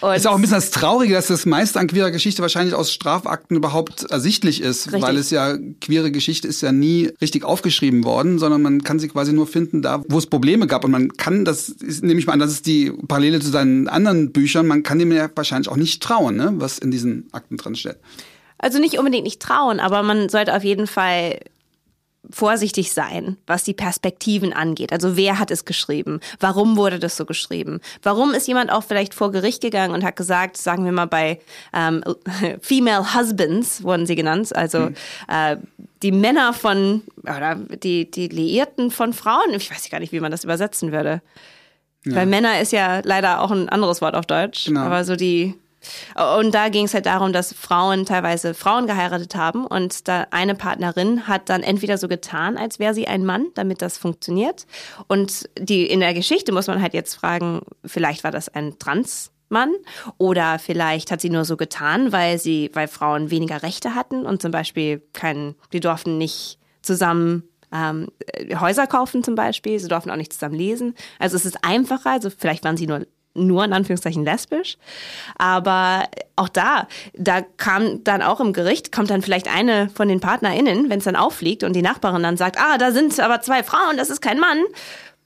Und 0.00 0.14
ist 0.14 0.26
auch 0.26 0.36
ein 0.36 0.40
bisschen 0.40 0.56
das 0.56 0.70
Traurige, 0.70 1.14
dass 1.14 1.26
das 1.26 1.46
meiste 1.46 1.80
an 1.80 1.88
queerer 1.88 2.12
Geschichte 2.12 2.42
wahrscheinlich 2.42 2.74
aus 2.74 2.92
Strafakten 2.92 3.56
überhaupt 3.56 4.04
ersichtlich 4.04 4.60
ist. 4.60 4.86
Richtig. 4.86 5.02
Weil 5.02 5.16
es 5.16 5.30
ja, 5.30 5.56
queere 5.80 6.12
Geschichte 6.12 6.46
ist 6.46 6.60
ja 6.60 6.70
nie 6.70 7.10
richtig 7.20 7.44
aufgeschrieben 7.44 8.04
worden, 8.04 8.38
sondern 8.38 8.62
man 8.62 8.84
kann 8.84 8.98
sie 9.00 9.08
quasi 9.08 9.32
nur 9.32 9.46
finden 9.46 9.82
da, 9.82 10.02
wo 10.08 10.18
es 10.18 10.26
Probleme 10.26 10.66
gab. 10.66 10.84
Und 10.84 10.92
man 10.92 11.16
kann, 11.16 11.44
das 11.44 11.74
nehme 12.00 12.20
ich 12.20 12.26
mal 12.26 12.34
an, 12.34 12.38
das 12.38 12.52
ist 12.52 12.66
die 12.66 12.92
Parallele 13.08 13.40
zu 13.40 13.50
seinen 13.50 13.88
anderen 13.88 14.32
Büchern, 14.32 14.66
man 14.66 14.82
kann 14.82 14.98
dem 14.98 15.10
ja 15.12 15.28
wahrscheinlich 15.34 15.68
auch 15.68 15.76
nicht 15.76 16.02
trauen, 16.02 16.36
ne, 16.36 16.52
was 16.56 16.78
in 16.78 16.90
diesen 16.90 17.28
Akten 17.32 17.56
drin 17.56 17.74
steht. 17.74 17.96
Also 18.58 18.78
nicht 18.78 18.98
unbedingt 18.98 19.24
nicht 19.24 19.40
trauen, 19.40 19.80
aber 19.80 20.02
man 20.02 20.28
sollte 20.28 20.54
auf 20.54 20.64
jeden 20.64 20.86
Fall 20.86 21.40
vorsichtig 22.30 22.92
sein, 22.92 23.36
was 23.46 23.64
die 23.64 23.74
Perspektiven 23.74 24.52
angeht. 24.52 24.92
Also 24.92 25.16
wer 25.16 25.38
hat 25.38 25.50
es 25.50 25.64
geschrieben? 25.64 26.20
Warum 26.40 26.76
wurde 26.76 26.98
das 26.98 27.16
so 27.16 27.24
geschrieben? 27.24 27.80
Warum 28.02 28.32
ist 28.32 28.48
jemand 28.48 28.72
auch 28.72 28.82
vielleicht 28.82 29.14
vor 29.14 29.32
Gericht 29.32 29.62
gegangen 29.62 29.94
und 29.94 30.04
hat 30.04 30.16
gesagt, 30.16 30.56
sagen 30.56 30.84
wir 30.84 30.92
mal 30.92 31.06
bei 31.06 31.40
ähm, 31.72 32.02
Female 32.60 33.14
Husbands 33.14 33.82
wurden 33.82 34.06
sie 34.06 34.14
genannt, 34.14 34.54
also 34.54 34.80
mhm. 34.80 34.94
äh, 35.28 35.56
die 36.02 36.12
Männer 36.12 36.52
von 36.52 37.02
oder 37.22 37.54
die 37.54 38.10
die 38.10 38.28
Liierten 38.28 38.90
von 38.90 39.12
Frauen. 39.12 39.54
Ich 39.54 39.70
weiß 39.70 39.88
gar 39.88 40.00
nicht, 40.00 40.12
wie 40.12 40.20
man 40.20 40.30
das 40.30 40.44
übersetzen 40.44 40.92
würde. 40.92 41.22
Ja. 42.04 42.16
Weil 42.16 42.26
Männer 42.26 42.60
ist 42.60 42.72
ja 42.72 43.00
leider 43.02 43.40
auch 43.40 43.50
ein 43.50 43.70
anderes 43.70 44.02
Wort 44.02 44.14
auf 44.14 44.26
Deutsch, 44.26 44.66
genau. 44.66 44.80
aber 44.80 45.04
so 45.04 45.16
die 45.16 45.54
und 46.40 46.54
da 46.54 46.68
ging 46.68 46.86
es 46.86 46.94
halt 46.94 47.06
darum, 47.06 47.32
dass 47.32 47.52
Frauen 47.52 48.06
teilweise 48.06 48.54
Frauen 48.54 48.86
geheiratet 48.86 49.34
haben 49.34 49.66
und 49.66 50.08
da 50.08 50.26
eine 50.30 50.54
Partnerin 50.54 51.26
hat 51.26 51.48
dann 51.48 51.62
entweder 51.62 51.98
so 51.98 52.08
getan, 52.08 52.56
als 52.56 52.78
wäre 52.78 52.94
sie 52.94 53.06
ein 53.06 53.24
Mann, 53.24 53.46
damit 53.54 53.82
das 53.82 53.98
funktioniert. 53.98 54.66
Und 55.06 55.48
die 55.58 55.86
in 55.86 56.00
der 56.00 56.14
Geschichte 56.14 56.52
muss 56.52 56.66
man 56.66 56.80
halt 56.80 56.94
jetzt 56.94 57.14
fragen, 57.14 57.62
vielleicht 57.84 58.24
war 58.24 58.30
das 58.30 58.48
ein 58.48 58.78
Transmann 58.78 59.72
oder 60.18 60.58
vielleicht 60.58 61.10
hat 61.10 61.20
sie 61.20 61.30
nur 61.30 61.44
so 61.44 61.56
getan, 61.56 62.12
weil 62.12 62.38
sie, 62.38 62.70
weil 62.74 62.88
Frauen 62.88 63.30
weniger 63.30 63.62
Rechte 63.62 63.94
hatten 63.94 64.26
und 64.26 64.42
zum 64.42 64.50
Beispiel 64.50 65.02
keinen, 65.12 65.54
die 65.72 65.80
durften 65.80 66.18
nicht 66.18 66.58
zusammen 66.82 67.44
ähm, 67.74 68.08
Häuser 68.60 68.86
kaufen 68.86 69.24
zum 69.24 69.34
Beispiel, 69.34 69.78
sie 69.78 69.88
durften 69.88 70.10
auch 70.10 70.16
nicht 70.16 70.32
zusammen 70.32 70.54
lesen. 70.54 70.94
Also 71.18 71.36
es 71.36 71.44
ist 71.44 71.64
einfacher, 71.64 72.10
also 72.10 72.30
vielleicht 72.30 72.64
waren 72.64 72.76
sie 72.76 72.86
nur 72.86 73.06
nur 73.34 73.64
in 73.64 73.72
Anführungszeichen 73.72 74.24
lesbisch. 74.24 74.78
Aber 75.36 76.04
auch 76.36 76.48
da, 76.48 76.88
da 77.14 77.42
kam 77.42 78.02
dann 78.04 78.22
auch 78.22 78.40
im 78.40 78.52
Gericht, 78.52 78.92
kommt 78.92 79.10
dann 79.10 79.22
vielleicht 79.22 79.48
eine 79.48 79.90
von 79.90 80.08
den 80.08 80.20
PartnerInnen, 80.20 80.88
wenn 80.90 80.98
es 80.98 81.04
dann 81.04 81.16
auffliegt 81.16 81.64
und 81.64 81.74
die 81.74 81.82
Nachbarin 81.82 82.22
dann 82.22 82.36
sagt, 82.36 82.58
ah, 82.58 82.78
da 82.78 82.92
sind 82.92 83.18
aber 83.20 83.40
zwei 83.40 83.62
Frauen, 83.62 83.96
das 83.96 84.10
ist 84.10 84.20
kein 84.20 84.38
Mann. 84.38 84.62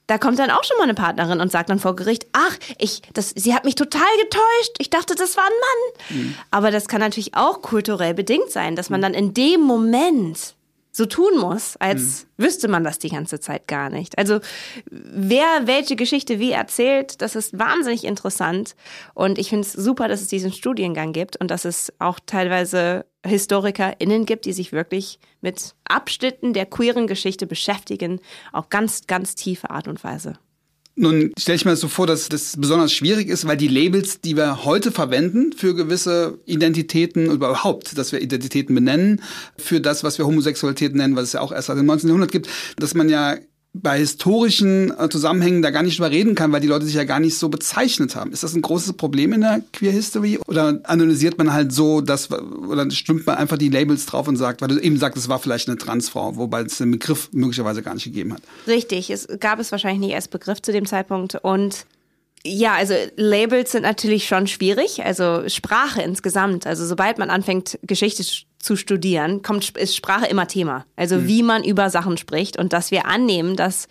Da 0.07 0.17
kommt 0.17 0.39
dann 0.39 0.49
auch 0.49 0.63
schon 0.63 0.75
mal 0.77 0.85
eine 0.85 0.95
Partnerin 0.95 1.39
und 1.39 1.51
sagt 1.51 1.69
dann 1.69 1.77
vor 1.77 1.95
Gericht, 1.95 2.25
ach, 2.33 2.57
ich, 2.79 3.03
das, 3.13 3.29
sie 3.35 3.53
hat 3.53 3.63
mich 3.63 3.75
total 3.75 4.01
getäuscht. 4.23 4.75
Ich 4.79 4.89
dachte, 4.89 5.13
das 5.13 5.37
war 5.37 5.43
ein 5.43 5.51
Mann. 5.51 6.17
Mhm. 6.17 6.35
Aber 6.49 6.71
das 6.71 6.87
kann 6.87 6.99
natürlich 6.99 7.35
auch 7.35 7.61
kulturell 7.61 8.15
bedingt 8.15 8.49
sein, 8.49 8.75
dass 8.75 8.89
man 8.89 9.03
dann 9.03 9.13
in 9.13 9.35
dem 9.35 9.61
Moment 9.61 10.55
so 10.99 11.05
tun 11.05 11.39
muss, 11.39 11.77
als 11.77 12.27
mhm. 12.37 12.43
wüsste 12.43 12.67
man 12.67 12.83
das 12.83 12.99
die 12.99 13.09
ganze 13.09 13.39
Zeit 13.39 13.67
gar 13.67 13.89
nicht. 13.89 14.17
Also 14.17 14.41
wer 14.91 15.65
welche 15.65 15.95
Geschichte 15.95 16.39
wie 16.39 16.51
erzählt, 16.51 17.21
das 17.21 17.35
ist 17.35 17.57
wahnsinnig 17.57 18.03
interessant. 18.03 18.75
Und 19.15 19.39
ich 19.39 19.49
finde 19.49 19.65
es 19.65 19.73
super, 19.73 20.07
dass 20.09 20.21
es 20.21 20.27
diesen 20.27 20.51
Studiengang 20.51 21.13
gibt 21.13 21.37
und 21.37 21.49
dass 21.49 21.63
es 21.65 21.93
auch 21.99 22.19
teilweise 22.25 23.05
HistorikerInnen 23.25 24.25
gibt, 24.25 24.45
die 24.45 24.53
sich 24.53 24.71
wirklich 24.73 25.19
mit 25.41 25.73
Abschnitten 25.85 26.53
der 26.53 26.65
queeren 26.65 27.07
Geschichte 27.07 27.47
beschäftigen, 27.47 28.19
auf 28.51 28.69
ganz, 28.69 29.07
ganz 29.07 29.35
tiefe 29.35 29.69
Art 29.69 29.87
und 29.87 30.03
Weise. 30.03 30.37
Nun 31.01 31.31
stelle 31.39 31.55
ich 31.55 31.63
mir 31.63 31.71
das 31.71 31.79
so 31.79 31.87
vor, 31.87 32.07
dass 32.07 32.27
das 32.27 32.55
besonders 32.57 32.91
schwierig 32.91 33.29
ist, 33.29 33.47
weil 33.47 33.55
die 33.55 33.69
Labels, 33.69 34.19
die 34.19 34.35
wir 34.35 34.65
heute 34.65 34.91
verwenden 34.91 35.53
für 35.53 35.73
gewisse 35.73 36.39
Identitäten 36.45 37.27
überhaupt, 37.31 37.97
dass 37.97 38.11
wir 38.11 38.21
Identitäten 38.21 38.75
benennen, 38.75 39.21
für 39.57 39.79
das, 39.79 40.03
was 40.03 40.17
wir 40.17 40.25
Homosexualität 40.25 40.95
nennen, 40.95 41.15
was 41.15 41.23
es 41.23 41.33
ja 41.33 41.39
auch 41.39 41.53
erst 41.53 41.67
seit 41.67 41.77
dem 41.77 41.85
19. 41.85 42.09
Jahrhundert 42.09 42.33
gibt, 42.33 42.49
dass 42.75 42.95
man 42.95 43.07
ja 43.07 43.37
bei 43.73 43.99
historischen 43.99 44.91
äh, 44.97 45.09
Zusammenhängen 45.09 45.61
da 45.61 45.69
gar 45.69 45.83
nicht 45.83 45.99
drüber 45.99 46.09
reden 46.09 46.35
kann, 46.35 46.51
weil 46.51 46.61
die 46.61 46.67
Leute 46.67 46.85
sich 46.85 46.95
ja 46.95 47.03
gar 47.03 47.19
nicht 47.19 47.37
so 47.37 47.49
bezeichnet 47.49 48.15
haben. 48.15 48.31
Ist 48.31 48.43
das 48.43 48.55
ein 48.55 48.61
großes 48.61 48.93
Problem 48.93 49.31
in 49.31 49.41
der 49.41 49.61
Queer 49.73 49.91
History? 49.91 50.39
Oder 50.47 50.79
analysiert 50.83 51.37
man 51.37 51.53
halt 51.53 51.71
so, 51.71 52.01
dass, 52.01 52.31
oder 52.31 52.89
stimmt 52.89 53.27
man 53.27 53.37
einfach 53.37 53.57
die 53.57 53.69
Labels 53.69 54.07
drauf 54.07 54.27
und 54.27 54.37
sagt, 54.37 54.61
weil 54.61 54.69
du 54.69 54.79
eben 54.79 54.97
sagst, 54.97 55.17
es 55.17 55.29
war 55.29 55.39
vielleicht 55.39 55.67
eine 55.67 55.77
Transfrau, 55.77 56.35
wobei 56.37 56.61
es 56.61 56.77
den 56.77 56.91
Begriff 56.91 57.29
möglicherweise 57.31 57.83
gar 57.83 57.93
nicht 57.93 58.05
gegeben 58.05 58.33
hat. 58.33 58.41
Richtig, 58.67 59.11
es 59.11 59.27
gab 59.39 59.59
es 59.59 59.71
wahrscheinlich 59.71 59.99
nicht 59.99 60.15
als 60.15 60.27
Begriff 60.27 60.61
zu 60.61 60.71
dem 60.71 60.85
Zeitpunkt 60.85 61.35
und 61.35 61.85
ja, 62.45 62.75
also 62.75 62.93
Labels 63.15 63.71
sind 63.71 63.83
natürlich 63.83 64.27
schon 64.27 64.47
schwierig, 64.47 65.03
also 65.03 65.47
Sprache 65.49 66.01
insgesamt. 66.01 66.65
Also 66.65 66.85
sobald 66.85 67.17
man 67.17 67.29
anfängt, 67.29 67.77
Geschichte 67.83 68.23
zu 68.59 68.75
studieren, 68.75 69.41
kommt, 69.41 69.77
ist 69.77 69.95
Sprache 69.95 70.25
immer 70.27 70.47
Thema. 70.47 70.85
Also 70.95 71.17
mhm. 71.17 71.27
wie 71.27 71.43
man 71.43 71.63
über 71.63 71.89
Sachen 71.89 72.17
spricht 72.17 72.57
und 72.57 72.73
dass 72.73 72.91
wir 72.91 73.05
annehmen, 73.05 73.55
dass, 73.55 73.87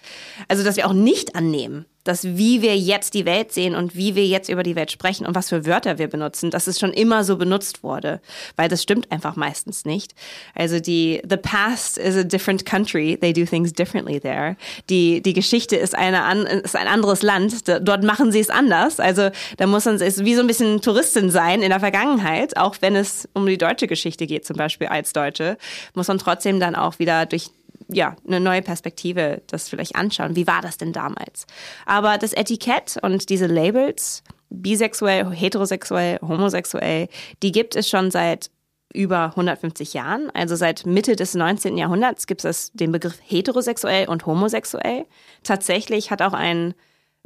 also 0.48 0.64
dass 0.64 0.76
wir 0.76 0.86
auch 0.86 0.92
nicht 0.92 1.34
annehmen, 1.34 1.86
dass 2.08 2.24
wie 2.24 2.62
wir 2.62 2.76
jetzt 2.76 3.14
die 3.14 3.26
Welt 3.26 3.52
sehen 3.52 3.74
und 3.74 3.94
wie 3.94 4.14
wir 4.14 4.26
jetzt 4.26 4.48
über 4.48 4.62
die 4.62 4.76
Welt 4.76 4.90
sprechen 4.90 5.26
und 5.26 5.34
was 5.34 5.50
für 5.50 5.66
Wörter 5.66 5.98
wir 5.98 6.08
benutzen, 6.08 6.50
dass 6.50 6.66
es 6.66 6.78
schon 6.78 6.92
immer 6.92 7.22
so 7.22 7.36
benutzt 7.36 7.82
wurde. 7.82 8.20
Weil 8.56 8.68
das 8.68 8.82
stimmt 8.82 9.12
einfach 9.12 9.36
meistens 9.36 9.84
nicht. 9.84 10.14
Also 10.54 10.80
die, 10.80 11.20
the 11.28 11.36
past 11.36 11.98
is 11.98 12.16
a 12.16 12.22
different 12.22 12.64
country. 12.64 13.18
They 13.20 13.32
do 13.32 13.44
things 13.44 13.72
differently 13.72 14.18
there. 14.18 14.56
Die, 14.88 15.20
die 15.20 15.34
Geschichte 15.34 15.76
ist 15.76 15.94
eine, 15.94 16.44
ist 16.62 16.76
ein 16.76 16.88
anderes 16.88 17.22
Land. 17.22 17.68
Dort 17.68 18.02
machen 18.02 18.32
sie 18.32 18.40
es 18.40 18.48
anders. 18.48 19.00
Also 19.00 19.28
da 19.58 19.66
muss 19.66 19.84
man, 19.84 19.96
ist 19.96 20.24
wie 20.24 20.34
so 20.34 20.40
ein 20.40 20.46
bisschen 20.46 20.80
Touristin 20.80 21.30
sein 21.30 21.62
in 21.62 21.68
der 21.68 21.80
Vergangenheit, 21.80 22.56
auch 22.56 22.76
wenn 22.80 22.96
es 22.96 23.28
um 23.34 23.46
die 23.46 23.58
deutsche 23.58 23.86
Geschichte 23.86 24.26
geht, 24.26 24.46
zum 24.46 24.56
Beispiel 24.56 24.86
als 24.86 25.12
Deutsche, 25.12 25.58
muss 25.94 26.08
man 26.08 26.18
trotzdem 26.18 26.58
dann 26.58 26.74
auch 26.74 26.98
wieder 26.98 27.26
durch 27.26 27.50
ja, 27.88 28.16
eine 28.26 28.40
neue 28.40 28.62
Perspektive 28.62 29.42
das 29.46 29.68
vielleicht 29.68 29.96
anschauen. 29.96 30.36
Wie 30.36 30.46
war 30.46 30.60
das 30.60 30.78
denn 30.78 30.92
damals? 30.92 31.46
Aber 31.86 32.18
das 32.18 32.32
Etikett 32.32 32.96
und 33.02 33.28
diese 33.28 33.46
Labels, 33.46 34.22
bisexuell, 34.50 35.30
heterosexuell, 35.30 36.18
homosexuell, 36.20 37.08
die 37.42 37.52
gibt 37.52 37.76
es 37.76 37.88
schon 37.88 38.10
seit 38.10 38.50
über 38.94 39.26
150 39.26 39.94
Jahren. 39.94 40.30
Also 40.30 40.56
seit 40.56 40.86
Mitte 40.86 41.16
des 41.16 41.34
19. 41.34 41.76
Jahrhunderts 41.76 42.26
gibt 42.26 42.44
es 42.44 42.72
den 42.72 42.92
Begriff 42.92 43.18
heterosexuell 43.22 44.08
und 44.08 44.26
homosexuell. 44.26 45.06
Tatsächlich 45.42 46.10
hat 46.10 46.22
auch 46.22 46.32
ein 46.32 46.74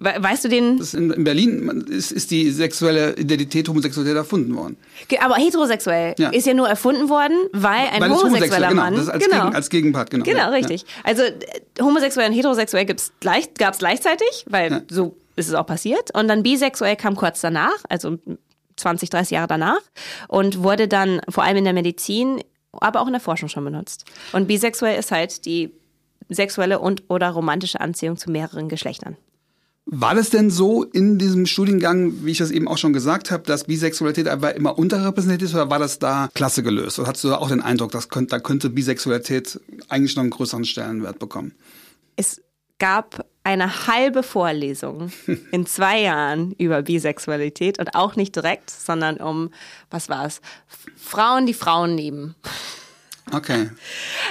Weißt 0.02 0.44
du 0.44 0.48
den? 0.48 0.80
in 0.94 1.24
Berlin 1.24 1.84
ist, 1.88 2.12
ist, 2.12 2.30
die 2.30 2.50
sexuelle 2.50 3.14
Identität 3.16 3.68
Homosexualität 3.68 4.16
erfunden 4.16 4.54
worden. 4.56 4.76
Aber 5.20 5.36
heterosexuell 5.36 6.14
ja. 6.18 6.30
ist 6.30 6.46
ja 6.46 6.54
nur 6.54 6.68
erfunden 6.68 7.08
worden, 7.08 7.36
weil 7.52 7.88
ein 7.92 8.00
weil 8.00 8.10
homosexueller 8.10 8.68
genau, 8.68 8.82
Mann. 8.82 8.96
Das 8.96 9.08
als, 9.08 9.24
genau. 9.24 9.44
Gegen, 9.44 9.54
als 9.54 9.70
Gegenpart, 9.70 10.10
genau. 10.10 10.24
Genau, 10.24 10.38
ja. 10.38 10.48
richtig. 10.48 10.84
Also 11.04 11.22
äh, 11.22 11.34
homosexuell 11.80 12.28
und 12.28 12.34
heterosexuell 12.34 12.86
gleich, 13.20 13.54
gab 13.54 13.74
es 13.74 13.78
gleichzeitig, 13.78 14.44
weil 14.48 14.70
ja. 14.70 14.82
so 14.90 15.16
ist 15.36 15.48
es 15.48 15.54
auch 15.54 15.66
passiert. 15.66 16.14
Und 16.16 16.28
dann 16.28 16.42
bisexuell 16.42 16.96
kam 16.96 17.16
kurz 17.16 17.40
danach, 17.40 17.76
also 17.88 18.18
20, 18.76 19.10
30 19.10 19.30
Jahre 19.30 19.48
danach 19.48 19.80
und 20.28 20.62
wurde 20.62 20.88
dann 20.88 21.20
vor 21.28 21.44
allem 21.44 21.58
in 21.58 21.64
der 21.64 21.72
Medizin, 21.72 22.42
aber 22.72 23.00
auch 23.00 23.06
in 23.06 23.12
der 23.12 23.20
Forschung 23.20 23.48
schon 23.48 23.64
benutzt. 23.64 24.04
Und 24.32 24.48
bisexuell 24.48 24.98
ist 24.98 25.10
halt 25.10 25.44
die 25.44 25.70
sexuelle 26.28 26.78
und 26.78 27.04
oder 27.08 27.30
romantische 27.30 27.80
Anziehung 27.80 28.16
zu 28.16 28.30
mehreren 28.30 28.68
Geschlechtern. 28.68 29.16
War 29.84 30.14
das 30.14 30.30
denn 30.30 30.48
so 30.48 30.84
in 30.84 31.18
diesem 31.18 31.44
Studiengang, 31.44 32.24
wie 32.24 32.30
ich 32.30 32.38
das 32.38 32.52
eben 32.52 32.68
auch 32.68 32.78
schon 32.78 32.92
gesagt 32.92 33.32
habe, 33.32 33.42
dass 33.42 33.64
Bisexualität 33.64 34.28
einfach 34.28 34.50
immer 34.54 34.78
unterrepräsentiert 34.78 35.42
ist 35.42 35.54
oder 35.54 35.70
war 35.70 35.80
das 35.80 35.98
da 35.98 36.28
klasse 36.34 36.62
gelöst? 36.62 37.00
Oder 37.00 37.08
hast 37.08 37.24
du 37.24 37.28
da 37.28 37.38
auch 37.38 37.48
den 37.48 37.60
Eindruck, 37.60 37.90
dass 37.90 38.08
da 38.08 38.38
könnte 38.38 38.70
Bisexualität 38.70 39.60
eigentlich 39.88 40.14
noch 40.14 40.22
einen 40.22 40.30
größeren 40.30 40.64
Stellenwert 40.64 41.18
bekommen? 41.18 41.54
Es 42.14 42.40
gab 42.78 43.26
eine 43.44 43.86
halbe 43.88 44.22
Vorlesung 44.22 45.10
in 45.50 45.66
zwei 45.66 46.00
Jahren 46.00 46.52
über 46.52 46.82
Bisexualität 46.82 47.80
und 47.80 47.94
auch 47.96 48.14
nicht 48.14 48.36
direkt, 48.36 48.70
sondern 48.70 49.16
um, 49.16 49.50
was 49.90 50.08
war 50.08 50.26
es? 50.26 50.40
Frauen, 50.96 51.46
die 51.46 51.54
Frauen 51.54 51.96
lieben. 51.96 52.36
Okay. 53.30 53.70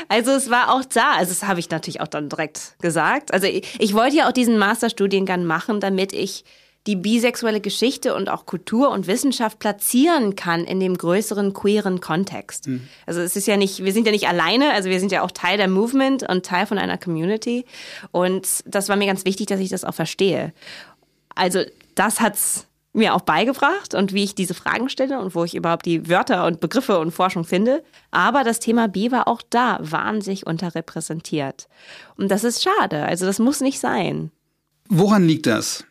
Also 0.09 0.31
es 0.31 0.49
war 0.49 0.73
auch 0.73 0.83
da, 0.83 1.13
also 1.13 1.31
das 1.31 1.43
habe 1.43 1.59
ich 1.59 1.69
natürlich 1.69 2.01
auch 2.01 2.07
dann 2.07 2.29
direkt 2.29 2.75
gesagt. 2.81 3.33
Also 3.33 3.47
ich, 3.47 3.79
ich 3.79 3.93
wollte 3.93 4.17
ja 4.17 4.27
auch 4.27 4.33
diesen 4.33 4.57
Masterstudiengang 4.57 5.45
machen, 5.45 5.79
damit 5.79 6.13
ich 6.13 6.43
die 6.87 6.95
bisexuelle 6.95 7.61
Geschichte 7.61 8.15
und 8.15 8.27
auch 8.29 8.47
Kultur 8.47 8.89
und 8.89 9.05
Wissenschaft 9.05 9.59
platzieren 9.59 10.35
kann 10.35 10.65
in 10.65 10.79
dem 10.79 10.97
größeren 10.97 11.53
queeren 11.53 12.01
Kontext. 12.01 12.67
Mhm. 12.67 12.87
Also 13.05 13.21
es 13.21 13.35
ist 13.35 13.47
ja 13.47 13.55
nicht, 13.55 13.83
wir 13.83 13.93
sind 13.93 14.07
ja 14.07 14.11
nicht 14.11 14.27
alleine, 14.27 14.73
also 14.73 14.89
wir 14.89 14.99
sind 14.99 15.11
ja 15.11 15.21
auch 15.21 15.31
Teil 15.31 15.57
der 15.57 15.67
Movement 15.67 16.27
und 16.27 16.43
Teil 16.43 16.65
von 16.65 16.79
einer 16.79 16.97
Community. 16.97 17.65
Und 18.11 18.47
das 18.65 18.89
war 18.89 18.95
mir 18.95 19.05
ganz 19.05 19.25
wichtig, 19.25 19.45
dass 19.45 19.59
ich 19.59 19.69
das 19.69 19.83
auch 19.83 19.93
verstehe. 19.93 20.53
Also 21.35 21.61
das 21.93 22.19
hat's 22.19 22.67
mir 22.93 23.15
auch 23.15 23.21
beigebracht 23.21 23.93
und 23.93 24.13
wie 24.13 24.23
ich 24.23 24.35
diese 24.35 24.53
Fragen 24.53 24.89
stelle 24.89 25.19
und 25.19 25.33
wo 25.33 25.43
ich 25.43 25.55
überhaupt 25.55 25.85
die 25.85 26.09
Wörter 26.09 26.45
und 26.45 26.59
Begriffe 26.59 26.99
und 26.99 27.11
Forschung 27.11 27.45
finde. 27.45 27.83
Aber 28.11 28.43
das 28.43 28.59
Thema 28.59 28.87
B 28.87 29.11
war 29.11 29.27
auch 29.27 29.41
da 29.49 29.79
wahnsinnig 29.81 30.45
unterrepräsentiert. 30.45 31.69
Und 32.17 32.29
das 32.29 32.43
ist 32.43 32.61
schade. 32.61 33.05
Also 33.05 33.25
das 33.25 33.39
muss 33.39 33.61
nicht 33.61 33.79
sein. 33.79 34.31
Woran 34.89 35.25
liegt 35.25 35.45
das? 35.45 35.85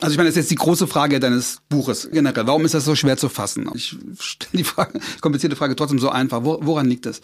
Also 0.00 0.12
ich 0.12 0.16
meine, 0.16 0.28
das 0.28 0.36
ist 0.36 0.44
jetzt 0.44 0.50
die 0.50 0.56
große 0.56 0.86
Frage 0.86 1.20
deines 1.20 1.60
Buches 1.68 2.08
generell. 2.10 2.46
Warum 2.46 2.64
ist 2.64 2.74
das 2.74 2.84
so 2.84 2.96
schwer 2.96 3.16
zu 3.16 3.28
fassen? 3.28 3.70
Ich 3.74 3.96
stelle 4.18 4.50
die 4.54 4.64
Frage, 4.64 4.98
komplizierte 5.20 5.56
Frage 5.56 5.76
trotzdem 5.76 5.98
so 5.98 6.08
einfach. 6.08 6.40
Woran 6.42 6.86
liegt 6.86 7.06
das? 7.06 7.20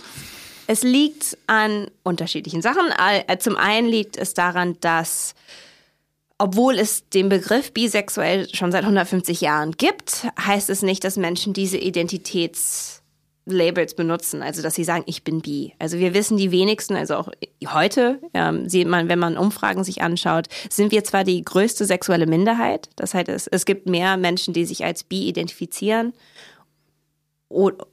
Es 0.68 0.82
liegt 0.82 1.38
an 1.46 1.88
unterschiedlichen 2.02 2.60
Sachen. 2.60 2.92
Zum 3.38 3.56
einen 3.56 3.88
liegt 3.88 4.16
es 4.16 4.34
daran, 4.34 4.76
dass 4.80 5.34
obwohl 6.38 6.78
es 6.78 7.08
den 7.08 7.28
Begriff 7.28 7.72
bisexuell 7.72 8.48
schon 8.54 8.72
seit 8.72 8.82
150 8.82 9.40
Jahren 9.40 9.72
gibt, 9.72 10.26
heißt 10.38 10.70
es 10.70 10.82
nicht, 10.82 11.02
dass 11.04 11.16
Menschen 11.16 11.54
diese 11.54 11.78
Identitätslabels 11.78 13.94
benutzen, 13.94 14.42
also 14.42 14.62
dass 14.62 14.74
sie 14.74 14.84
sagen, 14.84 15.04
ich 15.06 15.24
bin 15.24 15.40
bi. 15.40 15.72
Also 15.78 15.98
wir 15.98 16.12
wissen 16.12 16.36
die 16.36 16.50
wenigsten, 16.50 16.94
also 16.94 17.16
auch 17.16 17.30
heute, 17.66 18.20
ähm, 18.34 18.68
sieht 18.68 18.86
man, 18.86 19.08
wenn 19.08 19.18
man 19.18 19.38
Umfragen 19.38 19.82
sich 19.82 20.02
anschaut, 20.02 20.48
sind 20.68 20.92
wir 20.92 21.04
zwar 21.04 21.24
die 21.24 21.42
größte 21.42 21.86
sexuelle 21.86 22.26
Minderheit, 22.26 22.90
das 22.96 23.14
heißt, 23.14 23.30
es, 23.30 23.46
es 23.46 23.64
gibt 23.64 23.88
mehr 23.88 24.18
Menschen, 24.18 24.52
die 24.52 24.66
sich 24.66 24.84
als 24.84 25.04
bi 25.04 25.28
identifizieren 25.28 26.12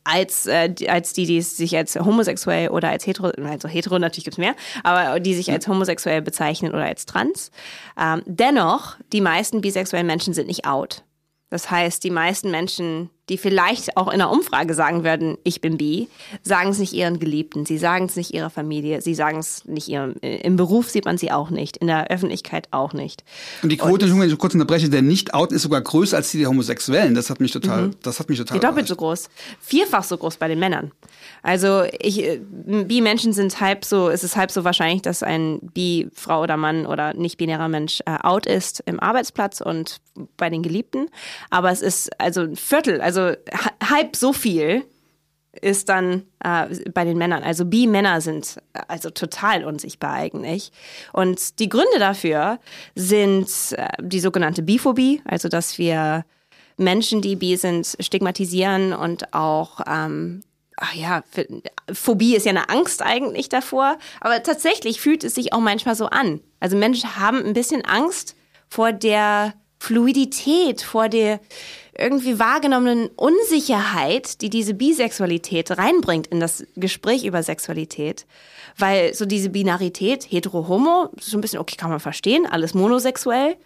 als, 0.04 0.48
äh, 0.48 0.74
als 0.88 1.14
die, 1.14 1.26
die 1.26 1.42
sich 1.42 1.76
als 1.78 1.96
homosexuell 1.96 2.70
oder 2.70 2.90
als 2.90 3.06
hetero, 3.06 3.28
also 3.28 3.68
hetero 3.68 4.00
natürlich 4.00 4.26
gibt's 4.26 4.38
mehr, 4.38 4.56
aber 4.84 5.20
die 5.20 5.36
sich 5.36 5.52
als 5.52 5.68
homosexuell 5.68 6.22
bezeichnen 6.22 6.74
oder 6.74 6.86
als 6.86 7.06
trans. 7.06 7.52
Ähm, 8.00 8.24
dennoch, 8.26 8.98
die 9.12 9.22
meisten 9.22 9.62
bisexuellen 9.62 10.08
Menschen 10.08 10.34
sind 10.34 10.48
nicht 10.48 10.66
out. 10.66 11.04
Das 11.50 11.70
heißt, 11.70 12.04
die 12.04 12.10
meisten 12.10 12.50
Menschen 12.50 13.12
die 13.30 13.38
vielleicht 13.38 13.96
auch 13.96 14.08
in 14.08 14.16
einer 14.16 14.32
Umfrage 14.32 14.74
sagen 14.74 15.06
würden, 15.06 15.38
ich 15.44 15.62
bin 15.62 15.78
bi, 15.78 16.10
sagen 16.42 16.70
es 16.72 16.80
nicht 16.80 16.92
ihren 16.92 17.20
Geliebten, 17.20 17.66
sie 17.66 17.78
sagen 17.78 18.06
es 18.06 18.18
nicht 18.18 18.34
ihrer 18.34 18.50
Familie, 18.50 19.02
sie 19.02 19.16
sagen 19.16 19.40
es 19.40 19.64
nicht 19.66 19.88
ihrem, 19.88 20.16
äh, 20.22 20.38
im 20.42 20.58
Beruf 20.58 20.90
sieht 20.90 21.06
man 21.06 21.18
sie 21.18 21.32
auch 21.32 21.50
nicht, 21.50 21.78
in 21.78 21.88
der 21.88 22.12
Öffentlichkeit 22.12 22.68
auch 22.72 22.92
nicht. 22.92 23.24
Und 23.62 23.72
die 23.72 23.78
Quote, 23.78 24.12
wenn 24.12 24.30
ich 24.30 24.38
kurz 24.38 24.54
unterbreche, 24.54 24.90
der 24.90 25.02
Nicht-Out 25.02 25.54
ist 25.54 25.62
sogar 25.62 25.80
größer 25.82 26.18
als 26.18 26.32
die 26.32 26.40
der 26.40 26.50
Homosexuellen. 26.50 27.16
Das 27.16 27.30
hat 27.30 27.40
mich 27.40 27.52
total, 27.52 27.88
mhm. 27.88 27.96
das 28.02 28.20
hat 28.20 28.28
mich 28.28 28.40
total. 28.40 28.60
Die 28.60 28.66
doppelt 28.66 28.88
so 28.88 28.96
groß. 28.96 29.30
Vierfach 29.62 30.04
so 30.04 30.18
groß 30.18 30.36
bei 30.36 30.50
den 30.50 30.60
Männern. 30.60 30.92
Also 31.44 31.84
ich, 32.00 32.24
äh, 32.24 32.40
Bi-Menschen 32.40 33.32
sind 33.32 33.62
halb 33.62 33.86
so, 33.86 34.10
es 34.10 34.24
ist 34.24 34.36
halb 34.36 34.52
so 34.52 34.66
wahrscheinlich, 34.66 35.02
dass 35.02 35.24
ein 35.24 35.60
Bi-Frau 35.62 36.42
oder 36.42 36.58
Mann 36.58 36.86
oder 36.86 37.14
nicht-binärer 37.14 37.70
Mensch 37.70 38.02
äh, 38.06 38.18
out 38.22 38.46
ist 38.46 38.84
im 38.86 39.00
Arbeitsplatz 39.00 39.62
und 39.62 40.02
bei 40.38 40.50
den 40.50 40.62
Geliebten. 40.62 41.08
Aber 41.50 41.72
es 41.72 41.82
ist 41.82 42.20
also 42.20 42.42
ein 42.42 42.56
Viertel, 42.56 43.02
also 43.02 43.13
also 43.18 43.36
halb 43.84 44.16
so 44.16 44.34
viel 44.34 44.86
ist 45.62 45.88
dann 45.90 46.24
äh, 46.44 46.66
bei 46.94 47.06
den 47.06 47.18
Männern. 47.18 47.44
Also 47.44 47.66
Bi-Männer 47.66 48.22
sind 48.22 48.58
äh, 48.74 48.82
also 48.88 49.12
total 49.12 49.64
unsichtbar 49.66 50.14
eigentlich. 50.14 50.72
Und 51.12 51.60
die 51.60 51.70
Gründe 51.70 52.00
dafür 52.00 52.60
sind 52.96 53.48
äh, 53.74 53.88
die 54.02 54.20
sogenannte 54.20 54.64
Biphobie, 54.64 55.22
also 55.26 55.50
dass 55.50 55.78
wir 55.78 56.26
Menschen, 56.78 57.22
die 57.22 57.36
bi 57.36 57.56
sind, 57.56 57.96
stigmatisieren 58.00 58.94
und 58.94 59.32
auch 59.36 59.82
ähm, 59.86 60.42
ach 60.78 60.96
ja, 60.96 61.24
Phobie 61.92 62.36
ist 62.36 62.48
ja 62.48 62.50
eine 62.50 62.70
Angst 62.70 63.04
eigentlich 63.04 63.48
davor, 63.48 64.00
aber 64.22 64.42
tatsächlich 64.42 65.00
fühlt 65.00 65.24
es 65.24 65.36
sich 65.36 65.54
auch 65.54 65.60
manchmal 65.60 65.96
so 65.96 66.08
an. 66.08 66.42
Also 66.60 66.76
Menschen 66.76 67.16
haben 67.16 67.46
ein 67.46 67.54
bisschen 67.54 67.86
Angst 67.86 68.36
vor 68.68 68.92
der 68.92 69.54
Fluidität, 69.84 70.82
vor 70.82 71.10
der 71.10 71.42
irgendwie 71.98 72.40
wahrgenommenen 72.40 73.10
Unsicherheit, 73.18 74.42
die 74.42 74.50
diese 74.50 74.74
Bisexualität 74.74 75.72
reinbringt 75.72 76.28
in 76.28 76.40
das 76.40 76.66
Gespräch 76.78 77.26
über 77.26 77.44
Sexualität. 77.44 78.26
Weil 78.78 79.14
so 79.14 79.26
diese 79.26 79.50
Binarität, 79.50 80.24
hetero-homo, 80.32 81.10
so 81.20 81.38
ein 81.38 81.42
bisschen, 81.42 81.60
okay, 81.60 81.76
kann 81.76 81.90
man 81.90 82.00
verstehen, 82.00 82.46
alles 82.46 82.74
monosexuell. 82.74 83.58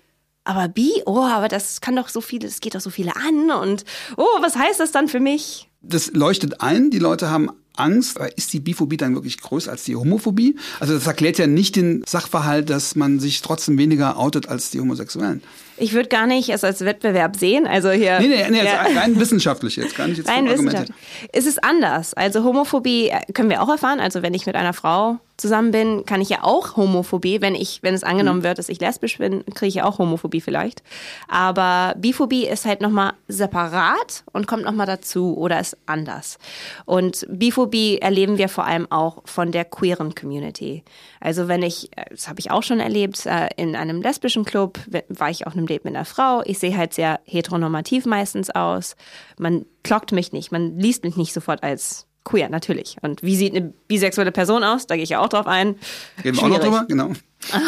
Aber 0.44 0.68
bi, 0.68 0.90
oh, 1.06 1.22
aber 1.22 1.50
das 1.50 1.82
kann 1.82 1.96
doch 1.96 2.10
so 2.10 2.20
viele, 2.20 2.48
es 2.48 2.62
geht 2.62 2.74
doch 2.74 2.82
so 2.82 2.90
viele 2.90 3.16
an 3.16 3.52
und 3.52 3.86
oh, 4.16 4.26
was 4.42 4.56
heißt 4.56 4.80
das 4.80 4.92
dann 4.92 5.08
für 5.10 5.20
mich? 5.20 5.70
Das 5.82 6.12
leuchtet 6.14 6.62
ein, 6.62 6.90
die 6.90 7.00
Leute 7.00 7.30
haben 7.30 7.52
Angst, 7.76 8.18
ist 8.36 8.54
die 8.54 8.60
Biphobie 8.60 8.98
dann 8.98 9.14
wirklich 9.14 9.40
größer 9.40 9.70
als 9.70 9.84
die 9.84 9.96
Homophobie? 9.96 10.56
Also 10.80 10.96
das 10.96 11.06
erklärt 11.06 11.38
ja 11.38 11.46
nicht 11.46 11.76
den 11.76 12.04
Sachverhalt, 12.08 12.72
dass 12.72 12.96
man 12.96 13.20
sich 13.20 13.44
trotzdem 13.44 13.78
weniger 13.78 14.18
outet 14.18 14.50
als 14.50 14.72
die 14.72 14.80
Homosexuellen. 14.80 15.44
Ich 15.78 15.94
würde 15.94 16.10
gar 16.10 16.28
nicht 16.28 16.50
es 16.50 16.64
als 16.64 16.84
Wettbewerb 16.84 17.36
sehen. 17.36 17.68
Also 17.68 17.90
hier. 17.92 18.20
Nee, 18.20 18.28
nee, 18.28 18.46
nee 18.50 18.66
ja. 18.66 18.82
rein 18.82 19.20
wissenschaftlich 19.20 19.76
jetzt, 19.76 19.96
gar 19.96 20.08
nicht 20.08 20.18
jetzt 20.18 20.30
Rein 20.30 20.48
wissenschaftlich. 20.48 20.96
Es 21.32 21.46
ist 21.46 21.64
anders. 21.64 22.14
Also 22.14 22.44
Homophobie 22.44 23.10
äh, 23.10 23.32
können 23.34 23.50
wir 23.50 23.62
auch 23.62 23.70
erfahren. 23.70 24.00
Also 24.00 24.22
wenn 24.22 24.34
ich 24.34 24.46
mit 24.46 24.56
einer 24.56 24.74
Frau 24.74 25.18
zusammen 25.38 25.72
bin, 25.72 26.06
kann 26.06 26.20
ich 26.20 26.30
ja 26.30 26.44
auch 26.44 26.76
Homophobie, 26.76 27.42
wenn 27.42 27.54
ich, 27.54 27.84
wenn 27.84 27.94
es 27.94 28.04
angenommen 28.04 28.40
mhm. 28.40 28.44
wird, 28.44 28.58
dass 28.58 28.70
ich 28.70 28.80
lesbisch 28.80 29.20
bin, 29.20 29.46
kriege 29.46 29.68
ich 29.68 29.76
ja 29.76 29.86
auch 29.86 30.00
Homophobie 30.00 30.42
vielleicht. 30.42 30.82
Aber 31.28 31.94
Biphobie 31.98 32.48
ist 32.48 32.66
halt 32.66 32.82
nochmal 32.82 33.14
separat 33.28 34.24
und 34.34 34.48
kommt 34.48 34.64
nochmal 34.64 34.88
dazu 34.88 35.38
oder 35.38 35.60
ist 35.60 35.78
anders. 35.86 36.40
Und 36.86 37.26
Biphobie 37.30 38.00
erleben 38.00 38.38
wir 38.40 38.50
vor 38.50 38.66
allem 38.66 38.92
auch 38.92 39.22
von 39.26 39.52
der 39.52 39.66
queeren 39.66 40.16
Community. 40.16 40.84
Also 41.20 41.48
wenn 41.48 41.62
ich, 41.62 41.96
äh, 41.96 42.06
das 42.10 42.28
habe 42.28 42.40
ich 42.40 42.50
auch 42.50 42.64
schon 42.64 42.80
erlebt, 42.80 43.26
äh, 43.26 43.50
in 43.58 43.76
einem 43.76 44.02
lesbischen 44.02 44.44
Club 44.44 44.80
war 45.10 45.30
ich 45.30 45.46
auf 45.46 45.54
einem 45.54 45.68
Date 45.68 45.86
mit 45.86 45.96
einer 45.96 46.06
Frau. 46.06 46.42
Ich 46.46 46.58
sehe 46.58 46.76
halt 46.76 46.94
sehr 46.94 47.20
heteronormativ 47.26 48.06
meistens 48.06 48.50
aus. 48.50 48.96
Man 49.38 49.66
klockt 49.84 50.12
mich 50.12 50.32
nicht, 50.32 50.52
man 50.52 50.80
liest 50.80 51.04
mich 51.04 51.16
nicht 51.16 51.34
sofort 51.34 51.64
als 51.64 52.08
queer, 52.28 52.50
natürlich. 52.50 52.98
Und 53.02 53.24
wie 53.24 53.36
sieht 53.36 53.56
eine 53.56 53.74
bisexuelle 53.88 54.32
Person 54.32 54.64
aus? 54.64 54.86
Da 54.86 54.96
gehe 54.96 55.04
ich 55.04 55.10
ja 55.10 55.20
auch 55.20 55.30
drauf 55.30 55.48
ein. 55.48 55.76
Reden 56.24 56.38
wir 56.38 56.44
auch 56.44 56.50
noch 56.50 56.60
drüber, 56.60 56.86
genau. 56.88 57.12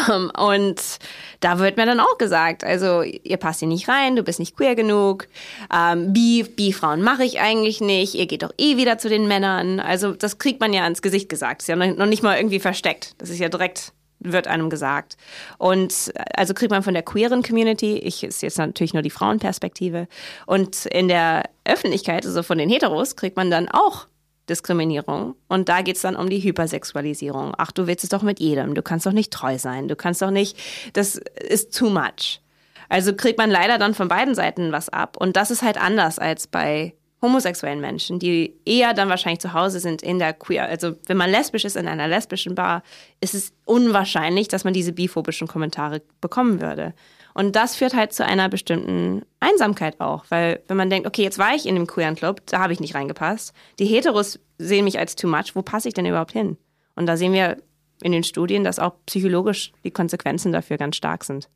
Um, 0.08 0.30
und 0.36 0.98
da 1.38 1.58
wird 1.58 1.76
mir 1.76 1.86
dann 1.86 2.00
auch 2.00 2.18
gesagt, 2.18 2.64
also 2.64 3.02
ihr 3.02 3.36
passt 3.36 3.60
hier 3.60 3.68
nicht 3.68 3.88
rein, 3.88 4.16
du 4.16 4.22
bist 4.22 4.38
nicht 4.38 4.56
queer 4.56 4.74
genug, 4.74 5.28
ähm, 5.74 6.12
bi, 6.12 6.42
bi-Frauen 6.42 7.02
mache 7.02 7.24
ich 7.24 7.40
eigentlich 7.40 7.80
nicht, 7.80 8.14
ihr 8.14 8.26
geht 8.26 8.42
doch 8.42 8.52
eh 8.58 8.76
wieder 8.76 8.98
zu 8.98 9.08
den 9.08 9.28
Männern. 9.28 9.80
Also 9.80 10.12
das 10.12 10.38
kriegt 10.38 10.60
man 10.60 10.72
ja 10.72 10.82
ans 10.82 11.02
Gesicht 11.02 11.28
gesagt, 11.28 11.62
ist 11.62 11.68
ja 11.68 11.76
noch 11.76 12.06
nicht 12.06 12.22
mal 12.22 12.36
irgendwie 12.36 12.60
versteckt. 12.60 13.14
Das 13.18 13.30
ist 13.30 13.38
ja 13.38 13.48
direkt 13.48 13.92
wird 14.20 14.46
einem 14.46 14.68
gesagt. 14.68 15.16
Und 15.56 16.12
also 16.34 16.52
kriegt 16.52 16.70
man 16.70 16.82
von 16.82 16.94
der 16.94 17.02
queeren 17.02 17.42
Community, 17.42 17.96
ich 17.96 18.22
ist 18.22 18.42
jetzt 18.42 18.58
natürlich 18.58 18.92
nur 18.92 19.02
die 19.02 19.10
Frauenperspektive, 19.10 20.08
und 20.46 20.86
in 20.86 21.08
der 21.08 21.44
Öffentlichkeit, 21.64 22.26
also 22.26 22.42
von 22.42 22.58
den 22.58 22.68
Heteros, 22.68 23.16
kriegt 23.16 23.36
man 23.36 23.50
dann 23.50 23.68
auch 23.68 24.06
Diskriminierung. 24.50 25.34
Und 25.48 25.68
da 25.68 25.80
geht 25.80 25.96
es 25.96 26.02
dann 26.02 26.16
um 26.16 26.28
die 26.28 26.42
Hypersexualisierung. 26.42 27.54
Ach, 27.56 27.72
du 27.72 27.86
willst 27.86 28.04
es 28.04 28.10
doch 28.10 28.22
mit 28.22 28.40
jedem. 28.40 28.74
Du 28.74 28.82
kannst 28.82 29.06
doch 29.06 29.12
nicht 29.12 29.32
treu 29.32 29.56
sein. 29.58 29.88
Du 29.88 29.96
kannst 29.96 30.20
doch 30.20 30.30
nicht. 30.30 30.58
Das 30.92 31.16
ist 31.16 31.76
too 31.76 31.88
much. 31.88 32.42
Also 32.90 33.14
kriegt 33.14 33.38
man 33.38 33.50
leider 33.50 33.78
dann 33.78 33.94
von 33.94 34.08
beiden 34.08 34.34
Seiten 34.34 34.72
was 34.72 34.88
ab. 34.88 35.16
Und 35.16 35.36
das 35.36 35.50
ist 35.50 35.62
halt 35.62 35.80
anders 35.80 36.18
als 36.18 36.46
bei 36.46 36.94
homosexuellen 37.22 37.80
Menschen, 37.80 38.18
die 38.18 38.54
eher 38.64 38.94
dann 38.94 39.08
wahrscheinlich 39.08 39.40
zu 39.40 39.52
Hause 39.52 39.78
sind 39.78 40.02
in 40.02 40.18
der 40.18 40.32
queer. 40.32 40.66
Also 40.66 40.96
wenn 41.06 41.16
man 41.16 41.30
lesbisch 41.30 41.64
ist 41.64 41.76
in 41.76 41.86
einer 41.86 42.08
lesbischen 42.08 42.54
Bar, 42.54 42.82
ist 43.20 43.34
es 43.34 43.52
unwahrscheinlich, 43.64 44.48
dass 44.48 44.64
man 44.64 44.72
diese 44.72 44.92
biphobischen 44.92 45.46
Kommentare 45.46 46.02
bekommen 46.20 46.60
würde. 46.60 46.94
Und 47.34 47.56
das 47.56 47.76
führt 47.76 47.94
halt 47.94 48.12
zu 48.12 48.24
einer 48.24 48.48
bestimmten 48.48 49.22
Einsamkeit 49.40 50.00
auch, 50.00 50.24
weil 50.28 50.60
wenn 50.68 50.76
man 50.76 50.90
denkt, 50.90 51.06
okay, 51.06 51.22
jetzt 51.22 51.38
war 51.38 51.54
ich 51.54 51.66
in 51.66 51.74
dem 51.74 51.86
queeren 51.86 52.16
Club, 52.16 52.42
da 52.46 52.60
habe 52.60 52.72
ich 52.72 52.80
nicht 52.80 52.94
reingepasst. 52.94 53.52
Die 53.78 53.86
Heteros 53.86 54.38
sehen 54.58 54.84
mich 54.84 54.98
als 54.98 55.16
too 55.16 55.28
much, 55.28 55.54
wo 55.54 55.62
passe 55.62 55.88
ich 55.88 55.94
denn 55.94 56.06
überhaupt 56.06 56.32
hin? 56.32 56.56
Und 56.94 57.06
da 57.06 57.16
sehen 57.16 57.32
wir 57.32 57.56
in 58.02 58.12
den 58.12 58.24
Studien, 58.24 58.64
dass 58.64 58.78
auch 58.78 58.94
psychologisch 59.06 59.72
die 59.84 59.90
Konsequenzen 59.90 60.52
dafür 60.52 60.78
ganz 60.78 60.96
stark 60.96 61.24
sind. 61.24 61.48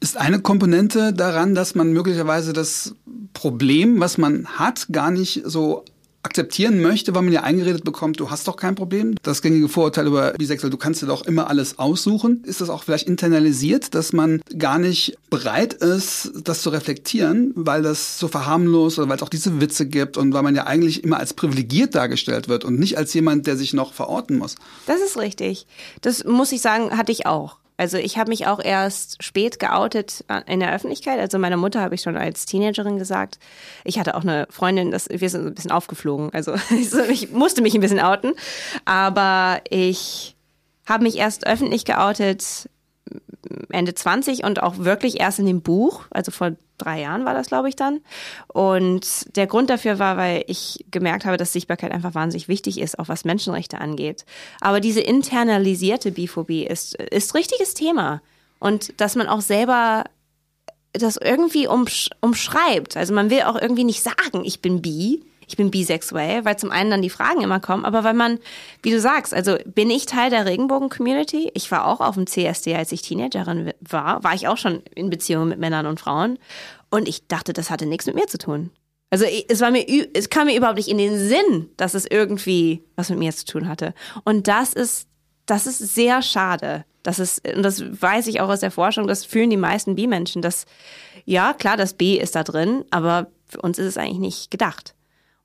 Ist 0.00 0.16
eine 0.16 0.40
Komponente 0.40 1.12
daran, 1.12 1.54
dass 1.54 1.74
man 1.74 1.92
möglicherweise 1.92 2.52
das 2.52 2.94
Problem, 3.32 4.00
was 4.00 4.18
man 4.18 4.46
hat, 4.46 4.86
gar 4.92 5.10
nicht 5.10 5.42
so 5.44 5.84
akzeptieren 6.26 6.82
möchte, 6.82 7.14
weil 7.14 7.22
man 7.22 7.32
ja 7.32 7.42
eingeredet 7.42 7.84
bekommt, 7.84 8.20
du 8.20 8.30
hast 8.30 8.46
doch 8.48 8.56
kein 8.56 8.74
Problem. 8.74 9.14
Das 9.22 9.40
gängige 9.40 9.68
Vorurteil 9.68 10.06
über 10.06 10.32
Bisexuell, 10.32 10.70
du 10.70 10.76
kannst 10.76 11.00
dir 11.00 11.06
doch 11.06 11.24
immer 11.24 11.48
alles 11.48 11.78
aussuchen. 11.78 12.42
Ist 12.44 12.60
das 12.60 12.68
auch 12.68 12.82
vielleicht 12.82 13.08
internalisiert, 13.08 13.94
dass 13.94 14.12
man 14.12 14.42
gar 14.58 14.78
nicht 14.78 15.16
bereit 15.30 15.72
ist, 15.72 16.32
das 16.44 16.62
zu 16.62 16.70
reflektieren, 16.70 17.52
weil 17.54 17.82
das 17.82 18.18
so 18.18 18.28
verharmlos 18.28 18.98
oder 18.98 19.08
weil 19.08 19.16
es 19.16 19.22
auch 19.22 19.28
diese 19.28 19.60
Witze 19.60 19.86
gibt 19.86 20.16
und 20.16 20.34
weil 20.34 20.42
man 20.42 20.54
ja 20.54 20.66
eigentlich 20.66 21.04
immer 21.04 21.18
als 21.18 21.32
privilegiert 21.32 21.94
dargestellt 21.94 22.48
wird 22.48 22.64
und 22.64 22.78
nicht 22.78 22.98
als 22.98 23.14
jemand, 23.14 23.46
der 23.46 23.56
sich 23.56 23.72
noch 23.72 23.94
verorten 23.94 24.36
muss? 24.36 24.56
Das 24.86 25.00
ist 25.00 25.16
richtig. 25.16 25.66
Das 26.02 26.24
muss 26.24 26.52
ich 26.52 26.60
sagen, 26.60 26.96
hatte 26.96 27.12
ich 27.12 27.26
auch. 27.26 27.58
Also 27.76 27.98
ich 27.98 28.16
habe 28.16 28.30
mich 28.30 28.46
auch 28.46 28.58
erst 28.62 29.22
spät 29.22 29.58
geoutet 29.58 30.24
äh, 30.28 30.40
in 30.46 30.60
der 30.60 30.72
Öffentlichkeit. 30.72 31.18
Also 31.20 31.38
meiner 31.38 31.56
Mutter 31.56 31.80
habe 31.80 31.94
ich 31.94 32.00
schon 32.00 32.16
als 32.16 32.46
Teenagerin 32.46 32.98
gesagt. 32.98 33.38
Ich 33.84 33.98
hatte 33.98 34.14
auch 34.14 34.22
eine 34.22 34.46
Freundin, 34.50 34.90
das, 34.90 35.08
wir 35.10 35.28
sind 35.28 35.46
ein 35.46 35.54
bisschen 35.54 35.72
aufgeflogen. 35.72 36.30
Also 36.32 36.54
ich 37.10 37.30
musste 37.32 37.62
mich 37.62 37.74
ein 37.74 37.80
bisschen 37.80 38.00
outen. 38.00 38.32
Aber 38.84 39.60
ich 39.68 40.36
habe 40.86 41.02
mich 41.02 41.16
erst 41.16 41.46
öffentlich 41.46 41.84
geoutet 41.84 42.68
Ende 43.70 43.94
20 43.94 44.44
und 44.44 44.62
auch 44.62 44.78
wirklich 44.78 45.20
erst 45.20 45.38
in 45.38 45.46
dem 45.46 45.62
Buch, 45.62 46.04
also 46.10 46.30
vor 46.30 46.52
drei 46.78 47.00
Jahren 47.00 47.24
war 47.24 47.34
das, 47.34 47.48
glaube 47.48 47.68
ich, 47.68 47.76
dann. 47.76 48.00
Und 48.48 49.36
der 49.36 49.46
Grund 49.46 49.70
dafür 49.70 49.98
war, 49.98 50.16
weil 50.16 50.44
ich 50.46 50.84
gemerkt 50.90 51.24
habe, 51.24 51.36
dass 51.36 51.52
Sichtbarkeit 51.52 51.92
einfach 51.92 52.14
wahnsinnig 52.14 52.48
wichtig 52.48 52.80
ist, 52.80 52.98
auch 52.98 53.08
was 53.08 53.24
Menschenrechte 53.24 53.78
angeht. 53.78 54.24
Aber 54.60 54.80
diese 54.80 55.00
internalisierte 55.00 56.12
Biphobie 56.12 56.66
ist, 56.66 56.94
ist 56.94 57.34
richtiges 57.34 57.74
Thema. 57.74 58.22
Und 58.58 59.00
dass 59.00 59.16
man 59.16 59.28
auch 59.28 59.40
selber 59.40 60.04
das 60.92 61.16
irgendwie 61.16 61.66
umsch 61.66 62.10
umschreibt. 62.20 62.96
Also 62.96 63.14
man 63.14 63.30
will 63.30 63.42
auch 63.42 63.60
irgendwie 63.60 63.84
nicht 63.84 64.02
sagen, 64.02 64.44
ich 64.44 64.60
bin 64.60 64.82
bi, 64.82 65.22
ich 65.46 65.56
bin 65.56 65.70
bisexuell, 65.70 66.44
weil 66.44 66.58
zum 66.58 66.70
einen 66.70 66.90
dann 66.90 67.02
die 67.02 67.10
Fragen 67.10 67.42
immer 67.42 67.60
kommen, 67.60 67.84
aber 67.84 68.04
weil 68.04 68.14
man, 68.14 68.38
wie 68.82 68.90
du 68.90 69.00
sagst, 69.00 69.32
also 69.32 69.56
bin 69.64 69.90
ich 69.90 70.06
Teil 70.06 70.30
der 70.30 70.46
Regenbogen-Community? 70.46 71.50
Ich 71.54 71.70
war 71.70 71.86
auch 71.86 72.00
auf 72.00 72.14
dem 72.14 72.26
CSD, 72.26 72.74
als 72.74 72.92
ich 72.92 73.02
Teenagerin 73.02 73.72
war, 73.80 74.24
war 74.24 74.34
ich 74.34 74.48
auch 74.48 74.56
schon 74.56 74.82
in 74.94 75.10
Beziehungen 75.10 75.48
mit 75.48 75.58
Männern 75.58 75.86
und 75.86 76.00
Frauen 76.00 76.38
und 76.90 77.08
ich 77.08 77.26
dachte, 77.28 77.52
das 77.52 77.70
hatte 77.70 77.86
nichts 77.86 78.06
mit 78.06 78.16
mir 78.16 78.26
zu 78.26 78.38
tun. 78.38 78.70
Also 79.10 79.24
es 79.48 79.60
war 79.60 79.70
mir, 79.70 79.86
es 80.14 80.30
kam 80.30 80.46
mir 80.46 80.56
überhaupt 80.56 80.78
nicht 80.78 80.88
in 80.88 80.98
den 80.98 81.16
Sinn, 81.16 81.70
dass 81.76 81.94
es 81.94 82.06
irgendwie 82.06 82.82
was 82.96 83.08
mit 83.08 83.20
mir 83.20 83.32
zu 83.32 83.44
tun 83.44 83.68
hatte. 83.68 83.94
Und 84.24 84.48
das 84.48 84.72
ist, 84.72 85.08
das 85.46 85.66
ist 85.66 85.78
sehr 85.78 86.22
schade. 86.22 86.84
Das 87.04 87.20
ist, 87.20 87.46
und 87.46 87.62
das 87.62 87.84
weiß 88.02 88.26
ich 88.26 88.40
auch 88.40 88.48
aus 88.48 88.60
der 88.60 88.72
Forschung, 88.72 89.06
das 89.06 89.24
fühlen 89.24 89.50
die 89.50 89.56
meisten 89.56 89.94
B-Menschen, 89.94 90.42
dass, 90.42 90.66
ja, 91.24 91.52
klar, 91.52 91.76
das 91.76 91.94
B 91.94 92.18
ist 92.18 92.34
da 92.34 92.42
drin, 92.42 92.84
aber 92.90 93.28
für 93.46 93.60
uns 93.60 93.78
ist 93.78 93.86
es 93.86 93.96
eigentlich 93.96 94.18
nicht 94.18 94.50
gedacht. 94.50 94.95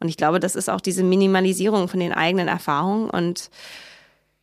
Und 0.01 0.09
ich 0.09 0.17
glaube, 0.17 0.39
das 0.39 0.55
ist 0.55 0.69
auch 0.69 0.81
diese 0.81 1.03
Minimalisierung 1.03 1.87
von 1.87 1.99
den 1.99 2.11
eigenen 2.11 2.47
Erfahrungen 2.47 3.09
und, 3.09 3.49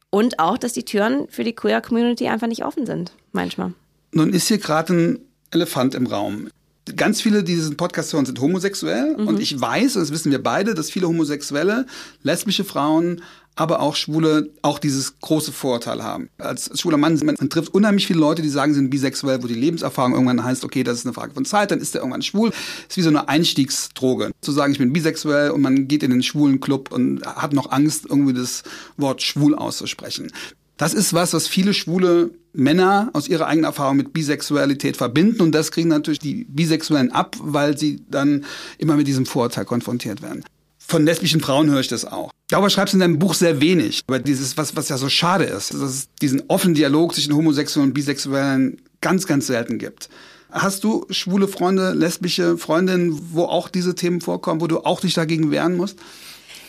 und 0.08 0.38
auch, 0.38 0.56
dass 0.56 0.72
die 0.72 0.84
Türen 0.84 1.26
für 1.28 1.44
die 1.44 1.52
Queer 1.52 1.80
Community 1.80 2.28
einfach 2.28 2.46
nicht 2.46 2.64
offen 2.64 2.86
sind, 2.86 3.12
manchmal. 3.32 3.74
Nun 4.12 4.32
ist 4.32 4.48
hier 4.48 4.58
gerade 4.58 4.94
ein 4.94 5.18
Elefant 5.50 5.94
im 5.94 6.06
Raum. 6.06 6.48
Ganz 6.96 7.20
viele, 7.20 7.42
die 7.42 7.54
diesen 7.54 7.76
Podcast 7.76 8.12
hören, 8.12 8.24
sind 8.24 8.40
homosexuell. 8.40 9.16
Mhm. 9.18 9.26
Und 9.28 9.40
ich 9.40 9.60
weiß, 9.60 9.96
und 9.96 10.02
das 10.02 10.12
wissen 10.12 10.30
wir 10.30 10.42
beide, 10.42 10.74
dass 10.74 10.90
viele 10.90 11.08
Homosexuelle, 11.08 11.86
lesbische 12.22 12.64
Frauen, 12.64 13.20
aber 13.58 13.80
auch 13.80 13.96
Schwule 13.96 14.50
auch 14.62 14.78
dieses 14.78 15.18
große 15.18 15.50
Vorurteil 15.50 16.04
haben. 16.04 16.30
Als 16.38 16.70
schwuler 16.78 16.96
Mann, 16.96 17.20
man, 17.24 17.36
trifft 17.50 17.74
unheimlich 17.74 18.06
viele 18.06 18.20
Leute, 18.20 18.40
die 18.40 18.48
sagen, 18.48 18.72
sie 18.72 18.78
sind 18.78 18.88
bisexuell, 18.88 19.42
wo 19.42 19.48
die 19.48 19.54
Lebenserfahrung 19.54 20.12
irgendwann 20.12 20.44
heißt, 20.44 20.64
okay, 20.64 20.84
das 20.84 20.98
ist 20.98 21.06
eine 21.06 21.12
Frage 21.12 21.34
von 21.34 21.44
Zeit, 21.44 21.72
dann 21.72 21.80
ist 21.80 21.92
der 21.92 22.02
irgendwann 22.02 22.22
schwul. 22.22 22.50
Das 22.50 22.90
ist 22.90 22.96
wie 22.98 23.02
so 23.02 23.08
eine 23.08 23.28
Einstiegsdroge. 23.28 24.30
Zu 24.42 24.52
sagen, 24.52 24.72
ich 24.72 24.78
bin 24.78 24.92
bisexuell 24.92 25.50
und 25.50 25.60
man 25.60 25.88
geht 25.88 26.04
in 26.04 26.12
den 26.12 26.22
schwulen 26.22 26.60
Club 26.60 26.92
und 26.92 27.26
hat 27.26 27.52
noch 27.52 27.72
Angst, 27.72 28.06
irgendwie 28.08 28.32
das 28.32 28.62
Wort 28.96 29.22
schwul 29.22 29.56
auszusprechen. 29.56 30.30
Das 30.76 30.94
ist 30.94 31.12
was, 31.12 31.32
was 31.32 31.48
viele 31.48 31.74
schwule 31.74 32.30
Männer 32.52 33.10
aus 33.12 33.26
ihrer 33.26 33.48
eigenen 33.48 33.64
Erfahrung 33.64 33.96
mit 33.96 34.12
Bisexualität 34.12 34.96
verbinden 34.96 35.42
und 35.42 35.50
das 35.50 35.72
kriegen 35.72 35.88
natürlich 35.88 36.20
die 36.20 36.44
Bisexuellen 36.44 37.10
ab, 37.10 37.34
weil 37.40 37.76
sie 37.76 38.04
dann 38.08 38.44
immer 38.78 38.94
mit 38.94 39.08
diesem 39.08 39.26
Vorurteil 39.26 39.64
konfrontiert 39.64 40.22
werden. 40.22 40.44
Von 40.88 41.04
lesbischen 41.04 41.42
Frauen 41.42 41.68
höre 41.70 41.80
ich 41.80 41.88
das 41.88 42.06
auch. 42.06 42.30
Darüber 42.48 42.70
schreibst 42.70 42.94
du 42.94 42.96
in 42.96 43.00
deinem 43.00 43.18
Buch 43.18 43.34
sehr 43.34 43.60
wenig. 43.60 44.00
Aber 44.06 44.18
dieses, 44.18 44.56
was, 44.56 44.74
was 44.74 44.88
ja 44.88 44.96
so 44.96 45.10
schade 45.10 45.44
ist, 45.44 45.74
dass 45.74 45.80
es 45.80 46.08
diesen 46.22 46.44
offenen 46.48 46.74
Dialog 46.74 47.14
zwischen 47.14 47.34
Homosexuellen 47.34 47.90
und 47.90 47.94
Bisexuellen 47.94 48.80
ganz, 49.02 49.26
ganz 49.26 49.46
selten 49.46 49.78
gibt. 49.78 50.08
Hast 50.50 50.84
du 50.84 51.04
schwule 51.10 51.46
Freunde, 51.46 51.92
lesbische 51.92 52.56
Freundinnen, 52.56 53.20
wo 53.32 53.44
auch 53.44 53.68
diese 53.68 53.94
Themen 53.94 54.22
vorkommen, 54.22 54.62
wo 54.62 54.66
du 54.66 54.80
auch 54.80 55.00
dich 55.00 55.12
dagegen 55.12 55.50
wehren 55.50 55.76
musst? 55.76 55.98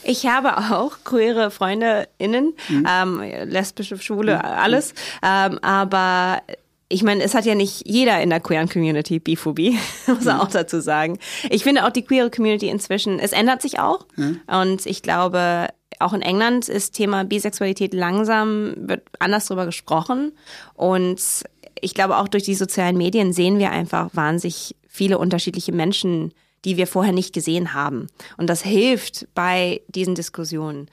Ich 0.04 0.26
habe 0.26 0.58
auch 0.58 0.98
queere 1.06 1.50
FreundInnen, 1.50 2.54
mhm. 2.68 2.88
ähm, 2.90 3.22
lesbische, 3.46 3.98
schwule, 4.00 4.36
mhm. 4.36 4.42
alles. 4.42 4.94
Ähm, 5.24 5.60
aber 5.62 6.42
ich 6.90 7.04
meine, 7.04 7.24
es 7.24 7.36
hat 7.36 7.46
ja 7.46 7.54
nicht 7.54 7.88
jeder 7.88 8.20
in 8.22 8.32
der 8.32 8.40
queeren 8.40 8.68
Community 8.68 9.20
Biphobie, 9.20 9.78
muss 10.08 10.26
man 10.26 10.38
mhm. 10.38 10.42
auch 10.42 10.50
dazu 10.50 10.82
sagen. 10.82 11.20
Ich 11.50 11.64
finde 11.64 11.86
auch 11.86 11.92
die 11.92 12.04
queere 12.04 12.32
Community 12.32 12.68
inzwischen, 12.68 13.20
es 13.20 13.32
ändert 13.32 13.62
sich 13.62 13.80
auch. 13.80 14.08
Mhm. 14.16 14.42
Und 14.48 14.86
ich 14.88 15.04
glaube, 15.04 15.68
auch 16.00 16.14
in 16.14 16.22
England 16.22 16.68
ist 16.68 16.94
Thema 16.94 17.24
Bisexualität 17.24 17.94
langsam, 17.94 18.74
wird 18.78 19.04
anders 19.20 19.46
drüber 19.46 19.66
gesprochen. 19.66 20.32
Und 20.74 21.22
ich 21.80 21.94
glaube, 21.94 22.18
auch 22.18 22.28
durch 22.28 22.44
die 22.44 22.56
sozialen 22.56 22.98
Medien 22.98 23.34
sehen 23.34 23.60
wir 23.60 23.72
einfach 23.72 24.10
wahnsinnig 24.14 24.76
viele 24.88 25.20
unterschiedliche 25.20 25.72
Menschen, 25.72 26.34
die 26.66 26.76
wir 26.76 26.88
vorher 26.88 27.14
nicht 27.14 27.34
gesehen 27.34 27.74
haben. 27.74 28.08
Und 28.38 28.50
das 28.50 28.64
hilft 28.64 29.28
bei 29.34 29.82
diesen 29.88 30.16
Diskussionen 30.16 30.90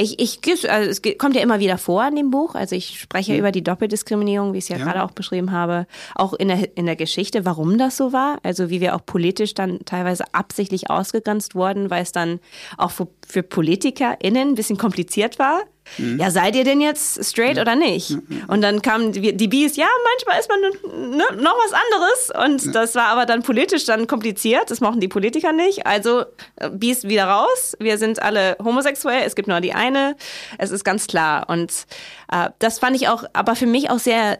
Ich, 0.00 0.20
ich, 0.20 0.70
also 0.70 0.88
es 0.88 1.02
kommt 1.18 1.34
ja 1.34 1.42
immer 1.42 1.58
wieder 1.58 1.76
vor 1.76 2.06
in 2.06 2.14
dem 2.14 2.30
Buch. 2.30 2.54
Also 2.54 2.76
ich 2.76 3.00
spreche 3.00 3.32
mhm. 3.32 3.38
über 3.40 3.50
die 3.50 3.64
Doppeldiskriminierung, 3.64 4.52
wie 4.52 4.58
ich 4.58 4.64
es 4.64 4.68
ja, 4.68 4.76
ja, 4.76 4.84
gerade 4.84 5.02
auch 5.02 5.10
beschrieben 5.10 5.50
habe, 5.50 5.88
auch 6.14 6.34
in 6.34 6.48
der, 6.48 6.76
in 6.76 6.86
der 6.86 6.94
Geschichte, 6.94 7.44
warum 7.44 7.78
das 7.78 7.96
so 7.96 8.12
war. 8.12 8.38
Also 8.44 8.70
wie 8.70 8.80
wir 8.80 8.94
auch 8.94 9.04
politisch 9.04 9.54
dann 9.54 9.80
teilweise 9.84 10.24
absichtlich 10.32 10.88
ausgegrenzt 10.88 11.56
wurden, 11.56 11.90
weil 11.90 12.02
es 12.04 12.12
dann 12.12 12.38
auch 12.76 12.92
für, 12.92 13.08
für 13.28 13.42
PolitikerInnen 13.42 14.48
ein 14.48 14.54
bisschen 14.54 14.78
kompliziert 14.78 15.38
war. 15.38 15.62
Mhm. 15.96 16.18
Ja, 16.20 16.30
seid 16.30 16.54
ihr 16.54 16.64
denn 16.64 16.80
jetzt 16.80 17.24
straight 17.24 17.56
ja. 17.56 17.62
oder 17.62 17.74
nicht? 17.74 18.10
Ja, 18.10 18.18
und 18.48 18.60
dann 18.60 18.82
kamen 18.82 19.12
die, 19.12 19.36
die 19.36 19.48
Bees, 19.48 19.76
ja, 19.76 19.86
manchmal 20.12 20.40
ist 20.40 20.50
man 20.50 21.16
ne, 21.16 21.42
noch 21.42 21.54
was 21.64 21.72
anderes. 21.72 22.64
Und 22.64 22.74
das 22.74 22.94
war 22.94 23.06
aber 23.06 23.26
dann 23.26 23.42
politisch 23.42 23.84
dann 23.84 24.06
kompliziert. 24.06 24.70
Das 24.70 24.80
mochten 24.80 25.00
die 25.00 25.08
Politiker 25.08 25.52
nicht. 25.52 25.86
Also 25.86 26.24
äh, 26.56 26.70
Bees 26.70 27.04
wieder 27.04 27.24
raus. 27.24 27.76
Wir 27.78 27.98
sind 27.98 28.22
alle 28.22 28.56
homosexuell. 28.62 29.22
Es 29.24 29.34
gibt 29.34 29.48
nur 29.48 29.60
die 29.60 29.72
eine. 29.72 30.16
Es 30.58 30.70
ist 30.70 30.84
ganz 30.84 31.06
klar. 31.06 31.48
Und 31.48 31.86
äh, 32.30 32.50
das 32.58 32.78
fand 32.78 32.96
ich 32.96 33.08
auch, 33.08 33.24
aber 33.32 33.56
für 33.56 33.66
mich 33.66 33.90
auch 33.90 33.98
sehr 33.98 34.38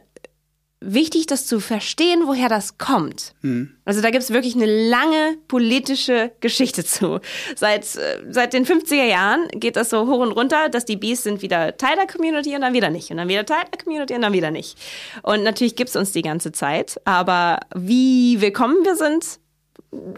wichtig, 0.80 1.26
das 1.26 1.46
zu 1.46 1.60
verstehen, 1.60 2.22
woher 2.26 2.48
das 2.48 2.78
kommt. 2.78 3.34
Mhm. 3.42 3.70
Also 3.84 4.00
da 4.00 4.10
gibt 4.10 4.22
es 4.22 4.32
wirklich 4.32 4.54
eine 4.54 4.88
lange 4.88 5.36
politische 5.48 6.30
Geschichte 6.40 6.84
zu. 6.84 7.20
Seit, 7.56 7.82
äh, 7.96 8.22
seit 8.30 8.52
den 8.52 8.64
50er 8.64 9.04
Jahren 9.04 9.48
geht 9.52 9.76
das 9.76 9.90
so 9.90 10.06
hoch 10.06 10.20
und 10.20 10.32
runter, 10.32 10.68
dass 10.68 10.84
die 10.84 10.96
Bees 10.96 11.22
sind 11.22 11.42
wieder 11.42 11.76
Teil 11.76 11.96
der 11.96 12.06
Community 12.06 12.54
und 12.54 12.60
dann 12.60 12.74
wieder 12.74 12.90
nicht. 12.90 13.10
Und 13.10 13.16
dann 13.16 13.28
wieder 13.28 13.44
Teil 13.44 13.64
der 13.72 13.82
Community 13.82 14.14
und 14.14 14.22
dann 14.22 14.32
wieder 14.32 14.50
nicht. 14.50 14.78
Und 15.22 15.42
natürlich 15.42 15.74
gibt 15.74 15.90
es 15.90 15.96
uns 15.96 16.12
die 16.12 16.22
ganze 16.22 16.52
Zeit. 16.52 17.00
Aber 17.04 17.60
wie 17.74 18.40
willkommen 18.40 18.84
wir 18.84 18.94
sind, 18.94 19.40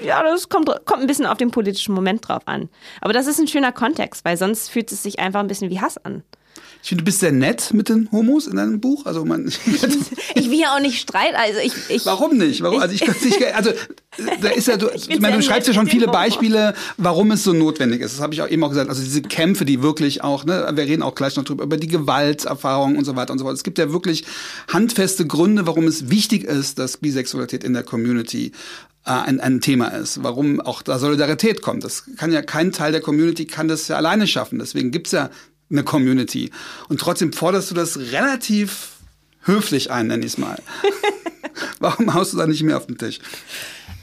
ja, 0.02 0.22
das 0.22 0.48
kommt, 0.48 0.66
kommt 0.84 1.00
ein 1.00 1.06
bisschen 1.06 1.26
auf 1.26 1.38
den 1.38 1.50
politischen 1.50 1.94
Moment 1.94 2.28
drauf 2.28 2.42
an. 2.46 2.68
Aber 3.00 3.12
das 3.12 3.26
ist 3.26 3.38
ein 3.38 3.48
schöner 3.48 3.72
Kontext, 3.72 4.24
weil 4.24 4.36
sonst 4.36 4.68
fühlt 4.68 4.90
es 4.92 5.02
sich 5.02 5.18
einfach 5.20 5.40
ein 5.40 5.46
bisschen 5.46 5.70
wie 5.70 5.80
Hass 5.80 5.96
an. 6.04 6.22
Ich 6.82 6.88
finde, 6.88 7.02
du 7.02 7.06
bist 7.06 7.20
sehr 7.20 7.32
nett 7.32 7.74
mit 7.74 7.88
den 7.88 8.10
Homos 8.10 8.46
in 8.46 8.56
deinem 8.56 8.80
Buch. 8.80 9.04
Also 9.06 9.24
man, 9.24 9.46
ich 10.34 10.50
will 10.50 10.58
ja 10.58 10.74
auch 10.74 10.80
nicht 10.80 11.00
streiten. 11.00 11.36
Also 11.36 11.60
ich, 11.62 11.72
ich, 11.88 12.06
warum 12.06 12.38
nicht? 12.38 12.62
Warum? 12.62 12.80
Also 12.80 12.94
ich 12.94 13.06
nicht, 13.06 13.54
also 13.54 13.70
da 14.40 14.48
ist 14.48 14.68
ja, 14.68 14.76
du, 14.76 14.88
ich, 14.94 15.20
meine, 15.20 15.36
du 15.36 15.42
schreibst 15.42 15.68
ja 15.68 15.74
schon 15.74 15.86
viele 15.86 16.08
Beispiele, 16.08 16.74
warum 16.96 17.30
es 17.32 17.44
so 17.44 17.52
notwendig 17.52 18.00
ist. 18.00 18.14
Das 18.14 18.20
habe 18.20 18.34
ich 18.34 18.42
auch 18.42 18.48
eben 18.48 18.64
auch 18.64 18.70
gesagt. 18.70 18.88
Also 18.88 19.02
diese 19.02 19.22
Kämpfe, 19.22 19.64
die 19.64 19.82
wirklich 19.82 20.22
auch, 20.22 20.44
ne, 20.44 20.70
wir 20.74 20.84
reden 20.84 21.02
auch 21.02 21.14
gleich 21.14 21.36
noch 21.36 21.44
drüber, 21.44 21.64
über 21.64 21.76
die 21.76 21.88
Gewalterfahrung 21.88 22.96
und 22.96 23.04
so 23.04 23.14
weiter 23.14 23.32
und 23.32 23.38
so 23.38 23.44
fort. 23.44 23.56
Es 23.56 23.64
gibt 23.64 23.78
ja 23.78 23.92
wirklich 23.92 24.24
handfeste 24.68 25.26
Gründe, 25.26 25.66
warum 25.66 25.86
es 25.86 26.08
wichtig 26.10 26.44
ist, 26.44 26.78
dass 26.78 26.96
Bisexualität 26.96 27.62
in 27.62 27.74
der 27.74 27.82
Community 27.82 28.52
äh, 29.06 29.12
ein, 29.12 29.40
ein 29.40 29.60
Thema 29.60 29.88
ist, 29.88 30.22
warum 30.22 30.60
auch 30.60 30.82
da 30.82 30.98
Solidarität 30.98 31.62
kommt. 31.62 31.84
Das 31.84 32.04
kann 32.16 32.32
ja 32.32 32.42
kein 32.42 32.72
Teil 32.72 32.92
der 32.92 33.00
Community 33.00 33.46
kann 33.46 33.68
das 33.68 33.88
ja 33.88 33.96
alleine 33.96 34.26
schaffen. 34.26 34.58
Deswegen 34.58 34.90
gibt's 34.90 35.12
ja 35.12 35.30
eine 35.70 35.84
Community. 35.84 36.50
Und 36.88 37.00
trotzdem 37.00 37.32
forderst 37.32 37.70
du 37.70 37.74
das 37.74 37.98
relativ 37.98 38.92
höflich 39.42 39.90
ein, 39.90 40.08
nenn 40.08 40.20
ich 40.20 40.32
es 40.32 40.38
mal. 40.38 40.60
Warum 41.78 42.14
haust 42.14 42.32
du 42.32 42.36
da 42.36 42.46
nicht 42.46 42.62
mehr 42.62 42.76
auf 42.76 42.86
den 42.86 42.98
Tisch? 42.98 43.20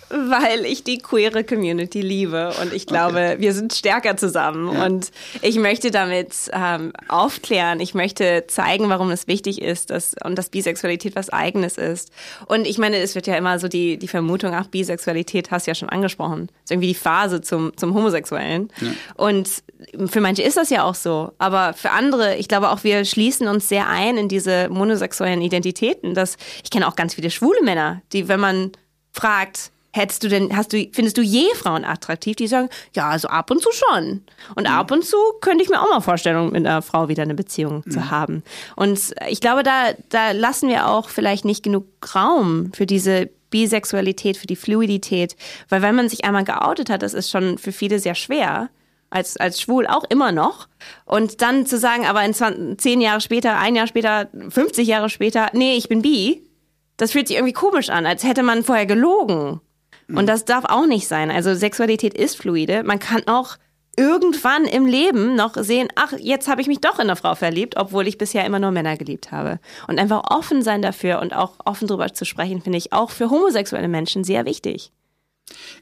Weil 0.09 0.65
ich 0.65 0.83
die 0.83 0.99
queere 0.99 1.43
Community 1.43 2.01
liebe 2.01 2.53
und 2.61 2.73
ich 2.73 2.85
glaube, 2.85 3.17
okay. 3.17 3.35
wir 3.39 3.53
sind 3.53 3.73
stärker 3.73 4.15
zusammen 4.15 4.73
ja. 4.73 4.85
und 4.85 5.11
ich 5.41 5.57
möchte 5.57 5.91
damit 5.91 6.33
ähm, 6.53 6.93
aufklären. 7.07 7.79
Ich 7.79 7.93
möchte 7.93 8.45
zeigen, 8.47 8.89
warum 8.89 9.11
es 9.11 9.27
wichtig 9.27 9.61
ist 9.61 9.89
dass, 9.89 10.15
und 10.23 10.35
dass 10.37 10.49
Bisexualität 10.49 11.15
was 11.15 11.29
Eigenes 11.29 11.77
ist. 11.77 12.11
Und 12.47 12.67
ich 12.67 12.77
meine, 12.77 12.97
es 12.97 13.15
wird 13.15 13.27
ja 13.27 13.35
immer 13.35 13.59
so 13.59 13.67
die, 13.67 13.97
die 13.97 14.07
Vermutung, 14.07 14.53
ach, 14.53 14.67
Bisexualität 14.67 15.51
hast 15.51 15.67
du 15.67 15.71
ja 15.71 15.75
schon 15.75 15.89
angesprochen. 15.89 16.47
Das 16.47 16.65
ist 16.65 16.71
irgendwie 16.71 16.87
die 16.89 16.95
Phase 16.95 17.41
zum, 17.41 17.75
zum 17.75 17.93
Homosexuellen. 17.93 18.71
Ja. 18.81 18.87
Und 19.15 19.63
für 20.07 20.21
manche 20.21 20.41
ist 20.41 20.57
das 20.57 20.69
ja 20.69 20.83
auch 20.83 20.95
so, 20.95 21.31
aber 21.37 21.73
für 21.73 21.91
andere, 21.91 22.35
ich 22.35 22.47
glaube 22.47 22.69
auch, 22.69 22.83
wir 22.83 23.05
schließen 23.05 23.47
uns 23.47 23.69
sehr 23.69 23.87
ein 23.87 24.17
in 24.17 24.27
diese 24.27 24.69
monosexuellen 24.69 25.41
Identitäten. 25.41 26.13
Das, 26.13 26.37
ich 26.63 26.69
kenne 26.69 26.87
auch 26.87 26.95
ganz 26.95 27.15
viele 27.15 27.29
schwule 27.29 27.61
Männer, 27.63 28.01
die, 28.13 28.27
wenn 28.27 28.39
man 28.39 28.71
fragt, 29.11 29.71
Hättest 29.93 30.23
du 30.23 30.27
denn, 30.27 30.55
hast 30.55 30.73
du, 30.73 30.87
findest 30.91 31.17
du 31.17 31.21
je 31.21 31.47
Frauen 31.55 31.85
attraktiv, 31.85 32.35
die 32.35 32.47
sagen, 32.47 32.69
ja, 32.93 33.09
also 33.09 33.29
ab 33.29 33.49
und 33.49 33.61
zu 33.61 33.69
schon. 33.71 34.23
Und 34.55 34.67
mhm. 34.67 34.73
ab 34.73 34.91
und 34.91 35.03
zu 35.03 35.17
könnte 35.41 35.63
ich 35.63 35.69
mir 35.69 35.81
auch 35.81 35.89
mal 35.89 36.01
vorstellen, 36.01 36.51
mit 36.51 36.67
einer 36.67 36.81
Frau 36.81 37.07
wieder 37.07 37.23
eine 37.23 37.33
Beziehung 37.33 37.83
mhm. 37.85 37.91
zu 37.91 38.11
haben. 38.11 38.43
Und 38.75 38.99
ich 39.29 39.41
glaube, 39.41 39.63
da, 39.63 39.93
da 40.09 40.31
lassen 40.31 40.69
wir 40.69 40.87
auch 40.87 41.09
vielleicht 41.09 41.45
nicht 41.45 41.63
genug 41.63 41.85
Raum 42.13 42.71
für 42.75 42.85
diese 42.85 43.29
Bisexualität, 43.49 44.37
für 44.37 44.47
die 44.47 44.55
Fluidität. 44.55 45.35
Weil 45.69 45.81
wenn 45.81 45.95
man 45.95 46.09
sich 46.09 46.25
einmal 46.25 46.43
geoutet 46.43 46.89
hat, 46.89 47.01
das 47.01 47.13
ist 47.13 47.29
schon 47.29 47.57
für 47.57 47.71
viele 47.71 47.99
sehr 47.99 48.15
schwer. 48.15 48.69
Als, 49.09 49.37
als 49.37 49.61
schwul 49.61 49.87
auch 49.87 50.03
immer 50.09 50.33
noch. 50.33 50.67
Und 51.05 51.41
dann 51.41 51.65
zu 51.65 51.77
sagen, 51.77 52.05
aber 52.05 52.25
in 52.25 52.33
20, 52.33 52.77
zehn 52.77 52.99
Jahre 52.99 53.21
später, 53.21 53.57
ein 53.57 53.73
Jahr 53.73 53.87
später, 53.87 54.27
50 54.49 54.85
Jahre 54.85 55.09
später, 55.09 55.47
nee, 55.53 55.77
ich 55.77 55.87
bin 55.87 56.01
bi, 56.01 56.43
das 56.97 57.13
fühlt 57.13 57.29
sich 57.29 57.37
irgendwie 57.37 57.53
komisch 57.53 57.89
an, 57.89 58.05
als 58.05 58.25
hätte 58.25 58.43
man 58.43 58.65
vorher 58.65 58.85
gelogen. 58.85 59.61
Und 60.09 60.27
das 60.27 60.45
darf 60.45 60.65
auch 60.65 60.85
nicht 60.85 61.07
sein. 61.07 61.31
Also 61.31 61.53
Sexualität 61.53 62.13
ist 62.13 62.37
fluide. 62.37 62.83
Man 62.83 62.99
kann 62.99 63.23
auch 63.27 63.57
irgendwann 63.97 64.65
im 64.65 64.85
Leben 64.85 65.35
noch 65.35 65.55
sehen, 65.57 65.89
ach, 65.95 66.13
jetzt 66.19 66.47
habe 66.47 66.61
ich 66.61 66.67
mich 66.67 66.79
doch 66.79 66.95
in 66.95 67.09
eine 67.09 67.15
Frau 67.15 67.35
verliebt, 67.35 67.75
obwohl 67.77 68.07
ich 68.07 68.17
bisher 68.17 68.45
immer 68.45 68.59
nur 68.59 68.71
Männer 68.71 68.95
geliebt 68.95 69.31
habe. 69.31 69.59
Und 69.87 69.99
einfach 69.99 70.23
offen 70.29 70.61
sein 70.61 70.81
dafür 70.81 71.19
und 71.19 71.33
auch 71.33 71.55
offen 71.65 71.87
drüber 71.87 72.13
zu 72.13 72.23
sprechen, 72.23 72.61
finde 72.61 72.77
ich 72.77 72.93
auch 72.93 73.09
für 73.09 73.29
homosexuelle 73.29 73.87
Menschen 73.87 74.23
sehr 74.23 74.45
wichtig. 74.45 74.91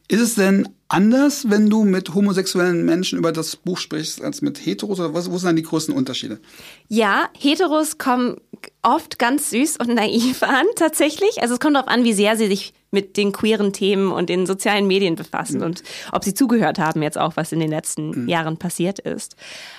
Ist 0.08 0.22
es 0.22 0.36
denn 0.36 0.70
anders, 0.88 1.50
wenn 1.50 1.70
du 1.70 1.84
mit 1.84 2.14
homosexuellen 2.14 2.86
Menschen 2.86 3.18
über 3.18 3.32
das 3.32 3.56
Buch 3.56 3.80
sprichst, 3.80 4.22
als 4.22 4.42
mit 4.42 4.64
Heteros? 4.64 5.00
Oder 5.00 5.14
was, 5.14 5.32
wo 5.32 5.38
sind 5.38 5.48
dann 5.48 5.56
die 5.56 5.64
größten 5.64 5.94
Unterschiede? 5.94 6.40
Ja, 6.88 7.30
Heteros 7.38 7.98
kommen 7.98 8.38
oft 8.84 9.18
ganz 9.18 9.50
süß 9.50 9.78
und 9.78 9.96
naiv 9.96 10.44
an, 10.44 10.66
tatsächlich. 10.76 11.42
Also 11.42 11.56
es 11.56 11.60
kommt 11.60 11.76
darauf 11.76 11.90
an, 11.90 12.04
wie 12.04 12.14
sehr 12.14 12.38
sie 12.38 12.48
sich 12.48 12.74
mit 12.96 13.18
den 13.18 13.32
queeren 13.32 13.74
Themen 13.74 14.12
und 14.12 14.30
den 14.30 14.48
sozialen 14.48 14.88
Medien 14.88 15.16
befassen 15.16 15.58
mhm. 15.58 15.66
und 15.66 15.84
ob 16.12 16.24
sie 16.24 16.34
zugehört 16.34 16.80
haben 16.80 17.04
jetzt 17.04 17.18
auch, 17.20 17.36
was 17.36 17.52
in 17.52 17.60
den 17.60 17.70
letzten 17.70 18.24
mhm. 18.24 18.28
Jahren 18.28 18.58
passiert 18.58 18.98
ist. 18.98 19.36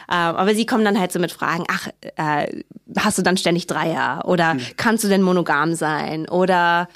Ähm, 0.08 0.36
aber 0.36 0.54
sie 0.54 0.66
kommen 0.66 0.84
dann 0.84 1.00
halt 1.00 1.10
so 1.10 1.18
mit 1.18 1.32
Fragen, 1.32 1.64
ach, 1.68 1.88
äh, 2.16 2.62
hast 2.96 3.18
du 3.18 3.22
dann 3.22 3.36
ständig 3.36 3.66
Dreier? 3.66 4.22
Oder 4.26 4.54
mhm. 4.54 4.60
kannst 4.76 5.02
du 5.02 5.08
denn 5.08 5.22
monogam 5.22 5.74
sein? 5.74 6.28
Oder 6.28 6.88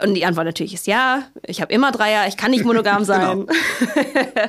und 0.00 0.14
die 0.14 0.24
Antwort 0.24 0.46
natürlich 0.46 0.74
ist 0.74 0.86
ja. 0.86 1.24
Ich 1.44 1.60
habe 1.60 1.72
immer 1.72 1.90
Dreier, 1.90 2.28
ich 2.28 2.36
kann 2.36 2.52
nicht 2.52 2.64
monogam 2.64 3.04
sein. 3.04 3.46
Genau. 3.46 3.52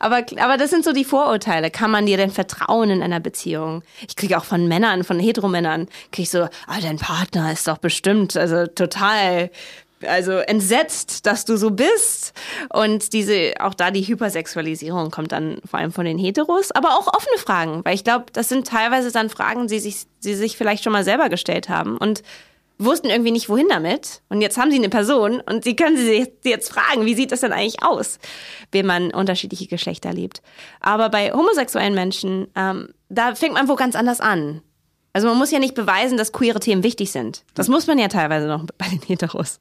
aber, 0.00 0.24
aber 0.38 0.56
das 0.56 0.70
sind 0.70 0.84
so 0.84 0.92
die 0.92 1.04
Vorurteile. 1.04 1.70
Kann 1.70 1.90
man 1.90 2.06
dir 2.06 2.16
denn 2.16 2.32
vertrauen 2.32 2.90
in 2.90 3.02
einer 3.02 3.20
Beziehung? 3.20 3.82
Ich 4.06 4.16
kriege 4.16 4.36
auch 4.36 4.44
von 4.44 4.66
Männern, 4.66 5.04
von 5.04 5.20
Heteromännern, 5.20 5.86
kriege 6.10 6.22
ich 6.24 6.30
so, 6.30 6.42
ah, 6.42 6.80
dein 6.82 6.98
Partner 6.98 7.52
ist 7.52 7.68
doch 7.68 7.78
bestimmt, 7.78 8.36
also 8.36 8.66
total 8.66 9.50
also 10.06 10.32
entsetzt, 10.32 11.26
dass 11.26 11.44
du 11.44 11.56
so 11.56 11.70
bist. 11.70 12.32
Und 12.72 13.12
diese, 13.12 13.54
auch 13.60 13.74
da 13.74 13.90
die 13.90 14.02
Hypersexualisierung 14.02 15.10
kommt 15.10 15.32
dann 15.32 15.60
vor 15.68 15.78
allem 15.78 15.92
von 15.92 16.04
den 16.04 16.18
Heteros, 16.18 16.70
aber 16.72 16.98
auch 16.98 17.06
offene 17.08 17.38
Fragen, 17.38 17.84
weil 17.84 17.94
ich 17.94 18.04
glaube, 18.04 18.26
das 18.32 18.48
sind 18.48 18.66
teilweise 18.66 19.12
dann 19.12 19.30
Fragen, 19.30 19.66
die 19.66 19.78
sich, 19.78 20.06
die 20.24 20.34
sich 20.34 20.56
vielleicht 20.56 20.84
schon 20.84 20.92
mal 20.92 21.04
selber 21.04 21.28
gestellt 21.28 21.68
haben 21.68 21.96
und 21.96 22.22
wussten 22.78 23.10
irgendwie 23.10 23.32
nicht, 23.32 23.48
wohin 23.48 23.68
damit. 23.68 24.22
Und 24.28 24.40
jetzt 24.40 24.56
haben 24.56 24.70
sie 24.70 24.78
eine 24.78 24.88
Person 24.88 25.40
und 25.40 25.64
sie 25.64 25.76
können 25.76 25.96
sie 25.96 26.32
jetzt 26.44 26.72
fragen, 26.72 27.04
wie 27.04 27.14
sieht 27.14 27.32
das 27.32 27.40
denn 27.40 27.52
eigentlich 27.52 27.82
aus, 27.82 28.18
wenn 28.72 28.86
man 28.86 29.10
unterschiedliche 29.10 29.66
Geschlechter 29.66 30.12
lebt. 30.12 30.42
Aber 30.80 31.08
bei 31.08 31.32
homosexuellen 31.32 31.94
Menschen, 31.94 32.48
ähm, 32.54 32.90
da 33.08 33.34
fängt 33.34 33.54
man 33.54 33.68
wo 33.68 33.74
ganz 33.74 33.96
anders 33.96 34.20
an. 34.20 34.62
Also 35.18 35.26
man 35.26 35.36
muss 35.36 35.50
ja 35.50 35.58
nicht 35.58 35.74
beweisen, 35.74 36.16
dass 36.16 36.30
queere 36.30 36.60
Themen 36.60 36.84
wichtig 36.84 37.10
sind. 37.10 37.42
Das 37.54 37.66
muss 37.66 37.88
man 37.88 37.98
ja 37.98 38.06
teilweise 38.06 38.46
noch 38.46 38.64
bei 38.78 38.86
den 38.86 39.00
Heteros. 39.02 39.58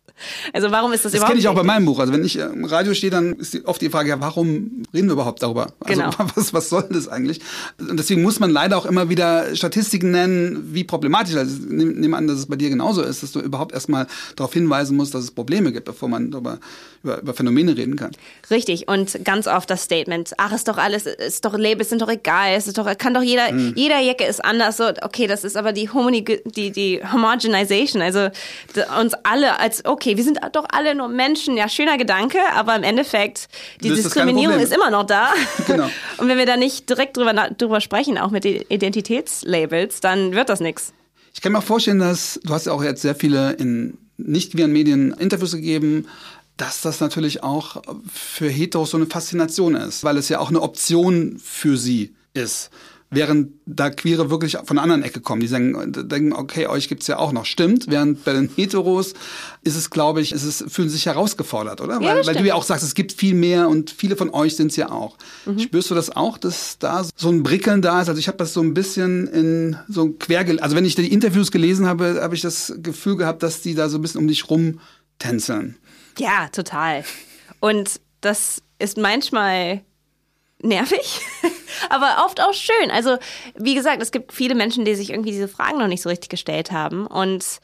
Also 0.53 0.69
warum 0.69 0.93
ist 0.93 1.03
das, 1.03 1.13
das 1.13 1.17
überhaupt? 1.17 1.23
Das 1.23 1.29
kenne 1.29 1.39
ich 1.39 1.47
auch 1.47 1.55
bei 1.55 1.63
meinem 1.63 1.85
Buch. 1.85 1.97
Also 1.97 2.13
wenn 2.13 2.23
ich 2.23 2.35
im 2.35 2.63
Radio 2.65 2.93
stehe, 2.93 3.09
dann 3.09 3.33
ist 3.33 3.65
oft 3.65 3.81
die 3.81 3.89
Frage, 3.89 4.09
ja, 4.09 4.19
warum 4.19 4.83
reden 4.93 5.07
wir 5.07 5.13
überhaupt 5.13 5.41
darüber? 5.41 5.73
Also 5.79 5.99
genau. 5.99 6.11
was, 6.35 6.53
was 6.53 6.69
soll 6.69 6.87
das 6.91 7.07
eigentlich? 7.07 7.41
Und 7.79 7.97
deswegen 7.97 8.21
muss 8.21 8.39
man 8.39 8.51
leider 8.51 8.77
auch 8.77 8.85
immer 8.85 9.09
wieder 9.09 9.55
Statistiken 9.55 10.11
nennen, 10.11 10.69
wie 10.73 10.83
problematisch. 10.83 11.35
Also 11.35 11.55
ich 11.55 11.71
nehme 11.71 12.15
an, 12.15 12.27
dass 12.27 12.37
es 12.37 12.45
bei 12.45 12.55
dir 12.55 12.69
genauso 12.69 13.01
ist, 13.01 13.23
dass 13.23 13.31
du 13.31 13.39
überhaupt 13.39 13.71
erstmal 13.71 14.05
darauf 14.35 14.53
hinweisen 14.53 14.95
musst, 14.95 15.15
dass 15.15 15.23
es 15.23 15.31
Probleme 15.31 15.71
gibt, 15.71 15.85
bevor 15.85 16.07
man 16.07 16.29
darüber 16.29 16.59
über, 17.07 17.21
über 17.21 17.33
Phänomene 17.33 17.75
reden 17.75 17.95
kann. 17.95 18.11
Richtig. 18.49 18.87
Und 18.87 19.23
ganz 19.23 19.47
oft 19.47 19.69
das 19.69 19.83
Statement, 19.83 20.33
ach, 20.37 20.51
ist 20.51 20.67
doch 20.67 20.77
alles, 20.77 21.05
ist 21.05 21.45
doch 21.45 21.57
Labels 21.57 21.89
sind 21.89 22.01
doch 22.01 22.09
egal, 22.09 22.53
es 22.55 22.67
ist 22.67 22.77
doch, 22.77 22.97
kann 22.97 23.13
doch 23.13 23.21
jeder, 23.21 23.51
mhm. 23.51 23.73
jeder 23.75 23.99
Jacke 23.99 24.25
ist 24.25 24.43
anders. 24.43 24.77
So, 24.77 24.89
okay, 25.01 25.27
das 25.27 25.43
ist 25.43 25.46
aber 25.55 25.71
die, 25.71 25.89
Homoni 25.91 26.23
die, 26.23 26.71
die 26.71 27.01
Homogenization, 27.11 28.01
also 28.01 28.29
uns 28.99 29.13
alle 29.23 29.59
als, 29.59 29.85
okay, 29.85 30.17
wir 30.17 30.23
sind 30.23 30.39
doch 30.53 30.65
alle 30.71 30.95
nur 30.95 31.07
Menschen, 31.07 31.57
ja, 31.57 31.69
schöner 31.69 31.97
Gedanke, 31.97 32.39
aber 32.53 32.75
im 32.75 32.83
Endeffekt, 32.83 33.47
die 33.81 33.89
das 33.89 34.01
Diskriminierung 34.01 34.57
ist, 34.57 34.71
ist, 34.71 34.75
immer 34.75 34.89
noch 34.89 35.05
da. 35.05 35.33
Genau. 35.65 35.89
Und 36.17 36.27
wenn 36.27 36.37
wir 36.37 36.45
da 36.45 36.57
nicht 36.57 36.89
direkt 36.89 37.17
drüber, 37.17 37.33
drüber 37.33 37.81
sprechen, 37.81 38.17
auch 38.17 38.31
mit 38.31 38.43
den 38.43 38.63
Identitätslabels, 38.69 40.01
dann 40.01 40.33
wird 40.33 40.49
das 40.49 40.59
nichts. 40.59 40.93
Ich 41.33 41.41
kann 41.41 41.51
mir 41.51 41.59
auch 41.59 41.63
vorstellen, 41.63 41.99
dass 41.99 42.39
du 42.43 42.53
hast 42.53 42.65
ja 42.65 42.73
auch 42.73 42.83
jetzt 42.83 43.01
sehr 43.01 43.15
viele 43.15 43.53
in 43.53 43.97
nicht 44.17 44.57
viren 44.57 44.71
Medien 44.71 45.13
Interviews 45.13 45.51
gegeben, 45.51 46.07
dass 46.57 46.81
das 46.81 46.99
natürlich 46.99 47.43
auch 47.43 47.83
für 48.11 48.49
Heteros 48.49 48.91
so 48.91 48.97
eine 48.97 49.05
Faszination 49.05 49.75
ist, 49.75 50.03
weil 50.03 50.17
es 50.17 50.27
ja 50.29 50.39
auch 50.39 50.49
eine 50.49 50.61
Option 50.61 51.37
für 51.39 51.77
sie 51.77 52.15
ist. 52.33 52.71
Während 53.09 53.53
da 53.65 53.89
Queere 53.89 54.29
wirklich 54.29 54.57
von 54.65 54.75
der 54.75 54.83
anderen 54.83 55.03
Ecke 55.03 55.21
kommen. 55.21 55.39
Die 55.39 55.47
sagen, 55.47 55.93
denken, 55.93 56.33
okay, 56.33 56.67
euch 56.67 56.89
gibt's 56.89 57.07
ja 57.07 57.17
auch 57.17 57.31
noch. 57.31 57.45
Stimmt, 57.45 57.89
während 57.89 58.25
bei 58.25 58.33
den 58.33 58.49
Heteros 58.53 59.13
ist 59.63 59.75
es, 59.75 59.89
glaube 59.89 60.21
ich, 60.21 60.33
ist 60.33 60.43
es, 60.43 60.65
fühlen 60.67 60.89
sich 60.89 61.05
herausgefordert, 61.05 61.79
oder? 61.79 62.01
Ja, 62.01 62.25
weil, 62.25 62.35
du 62.35 62.43
ja 62.43 62.55
auch 62.55 62.63
sagst, 62.63 62.83
es 62.83 62.95
gibt 62.95 63.13
viel 63.13 63.33
mehr 63.33 63.69
und 63.69 63.91
viele 63.91 64.17
von 64.17 64.29
euch 64.31 64.55
sind's 64.55 64.75
ja 64.75 64.91
auch. 64.91 65.17
Mhm. 65.45 65.59
Spürst 65.59 65.89
du 65.89 65.95
das 65.95 66.15
auch, 66.15 66.37
dass 66.37 66.79
da 66.79 67.05
so 67.15 67.29
ein 67.29 67.43
Brickeln 67.43 67.81
da 67.81 68.01
ist? 68.01 68.09
Also 68.09 68.19
ich 68.19 68.27
habe 68.27 68.37
das 68.37 68.53
so 68.53 68.61
ein 68.61 68.73
bisschen 68.73 69.27
in 69.27 69.77
so 69.87 70.09
quer, 70.09 70.45
also 70.61 70.75
wenn 70.75 70.85
ich 70.85 70.95
die 70.95 71.11
Interviews 71.11 71.51
gelesen 71.51 71.85
habe, 71.85 72.19
habe 72.21 72.35
ich 72.35 72.41
das 72.41 72.73
Gefühl 72.83 73.15
gehabt, 73.15 73.41
dass 73.41 73.61
die 73.61 73.73
da 73.73 73.87
so 73.87 73.97
ein 73.97 74.01
bisschen 74.01 74.19
um 74.19 74.27
dich 74.27 74.49
rum 74.49 74.79
tänzeln. 75.19 75.77
Ja, 76.19 76.49
total. 76.49 77.05
Und 77.59 78.01
das 78.21 78.61
ist 78.79 78.97
manchmal 78.97 79.81
nervig, 80.61 81.21
aber 81.89 82.25
oft 82.25 82.41
auch 82.41 82.53
schön. 82.53 82.91
Also, 82.91 83.17
wie 83.55 83.75
gesagt, 83.75 84.01
es 84.01 84.11
gibt 84.11 84.33
viele 84.33 84.55
Menschen, 84.55 84.85
die 84.85 84.95
sich 84.95 85.11
irgendwie 85.11 85.31
diese 85.31 85.47
Fragen 85.47 85.77
noch 85.77 85.87
nicht 85.87 86.01
so 86.01 86.09
richtig 86.09 86.29
gestellt 86.29 86.71
haben. 86.71 87.05
Und, 87.05 87.59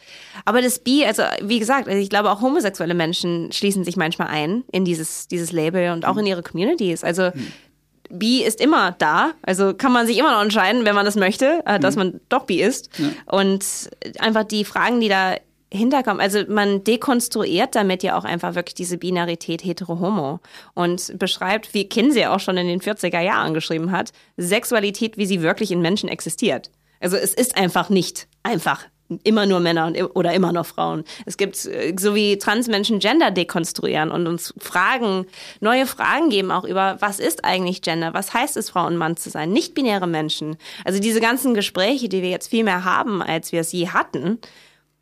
aber 0.45 0.61
das 0.61 0.79
Bi, 0.79 1.05
also, 1.05 1.23
wie 1.41 1.59
gesagt, 1.59 1.87
ich 1.87 2.09
glaube 2.09 2.31
auch 2.31 2.41
homosexuelle 2.41 2.93
Menschen 2.93 3.51
schließen 3.51 3.83
sich 3.83 3.97
manchmal 3.97 4.27
ein 4.27 4.63
in 4.71 4.85
dieses, 4.85 5.27
dieses 5.27 5.51
Label 5.51 5.91
und 5.91 6.05
auch 6.05 6.17
in 6.17 6.25
ihre 6.25 6.43
Communities. 6.43 7.03
Also, 7.03 7.31
Bi 8.09 8.43
ist 8.43 8.61
immer 8.61 8.91
da, 8.91 9.31
also 9.41 9.73
kann 9.73 9.91
man 9.91 10.05
sich 10.05 10.17
immer 10.19 10.31
noch 10.31 10.41
entscheiden, 10.41 10.85
wenn 10.85 10.93
man 10.93 11.05
das 11.05 11.15
möchte, 11.15 11.63
äh, 11.65 11.79
dass 11.79 11.95
man 11.95 12.19
doch 12.29 12.45
Bi 12.45 12.61
ist. 12.61 12.89
Und 13.25 13.65
einfach 14.19 14.43
die 14.43 14.65
Fragen, 14.65 14.99
die 14.99 15.09
da 15.09 15.37
hinterkommen, 15.73 16.21
also 16.21 16.43
man 16.47 16.83
dekonstruiert 16.83 17.75
damit 17.75 18.03
ja 18.03 18.17
auch 18.17 18.23
einfach 18.23 18.55
wirklich 18.55 18.75
diese 18.75 18.97
Binarität 18.97 19.63
hetero-homo 19.63 20.39
und 20.73 21.17
beschreibt, 21.17 21.73
wie 21.73 21.89
Kinsey 21.89 22.25
auch 22.25 22.39
schon 22.39 22.57
in 22.57 22.67
den 22.67 22.81
40er 22.81 23.21
Jahren 23.21 23.53
geschrieben 23.53 23.91
hat, 23.91 24.11
Sexualität, 24.37 25.17
wie 25.17 25.25
sie 25.25 25.41
wirklich 25.41 25.71
in 25.71 25.81
Menschen 25.81 26.09
existiert. 26.09 26.69
Also 26.99 27.17
es 27.17 27.33
ist 27.33 27.57
einfach 27.57 27.89
nicht 27.89 28.27
einfach 28.43 28.85
immer 29.23 29.45
nur 29.45 29.59
Männer 29.59 29.91
oder 30.13 30.33
immer 30.33 30.53
nur 30.53 30.63
Frauen. 30.63 31.03
Es 31.25 31.37
gibt, 31.37 31.65
äh, 31.65 31.93
so 31.99 32.15
wie 32.15 32.37
Transmenschen 32.37 32.99
Gender 32.99 33.31
dekonstruieren 33.31 34.11
und 34.11 34.27
uns 34.27 34.53
Fragen, 34.57 35.25
neue 35.59 35.85
Fragen 35.85 36.29
geben 36.29 36.51
auch 36.51 36.63
über, 36.63 36.97
was 36.99 37.19
ist 37.19 37.45
eigentlich 37.45 37.81
Gender? 37.81 38.13
Was 38.13 38.33
heißt 38.33 38.57
es, 38.57 38.69
Frau 38.69 38.87
und 38.87 38.97
Mann 38.97 39.17
zu 39.17 39.29
sein? 39.29 39.51
Nicht-binäre 39.51 40.07
Menschen. 40.07 40.57
Also 40.85 40.99
diese 40.99 41.19
ganzen 41.19 41.53
Gespräche, 41.53 42.09
die 42.09 42.21
wir 42.21 42.29
jetzt 42.29 42.49
viel 42.49 42.63
mehr 42.63 42.85
haben, 42.85 43.21
als 43.21 43.51
wir 43.51 43.61
es 43.61 43.71
je 43.71 43.89
hatten, 43.89 44.39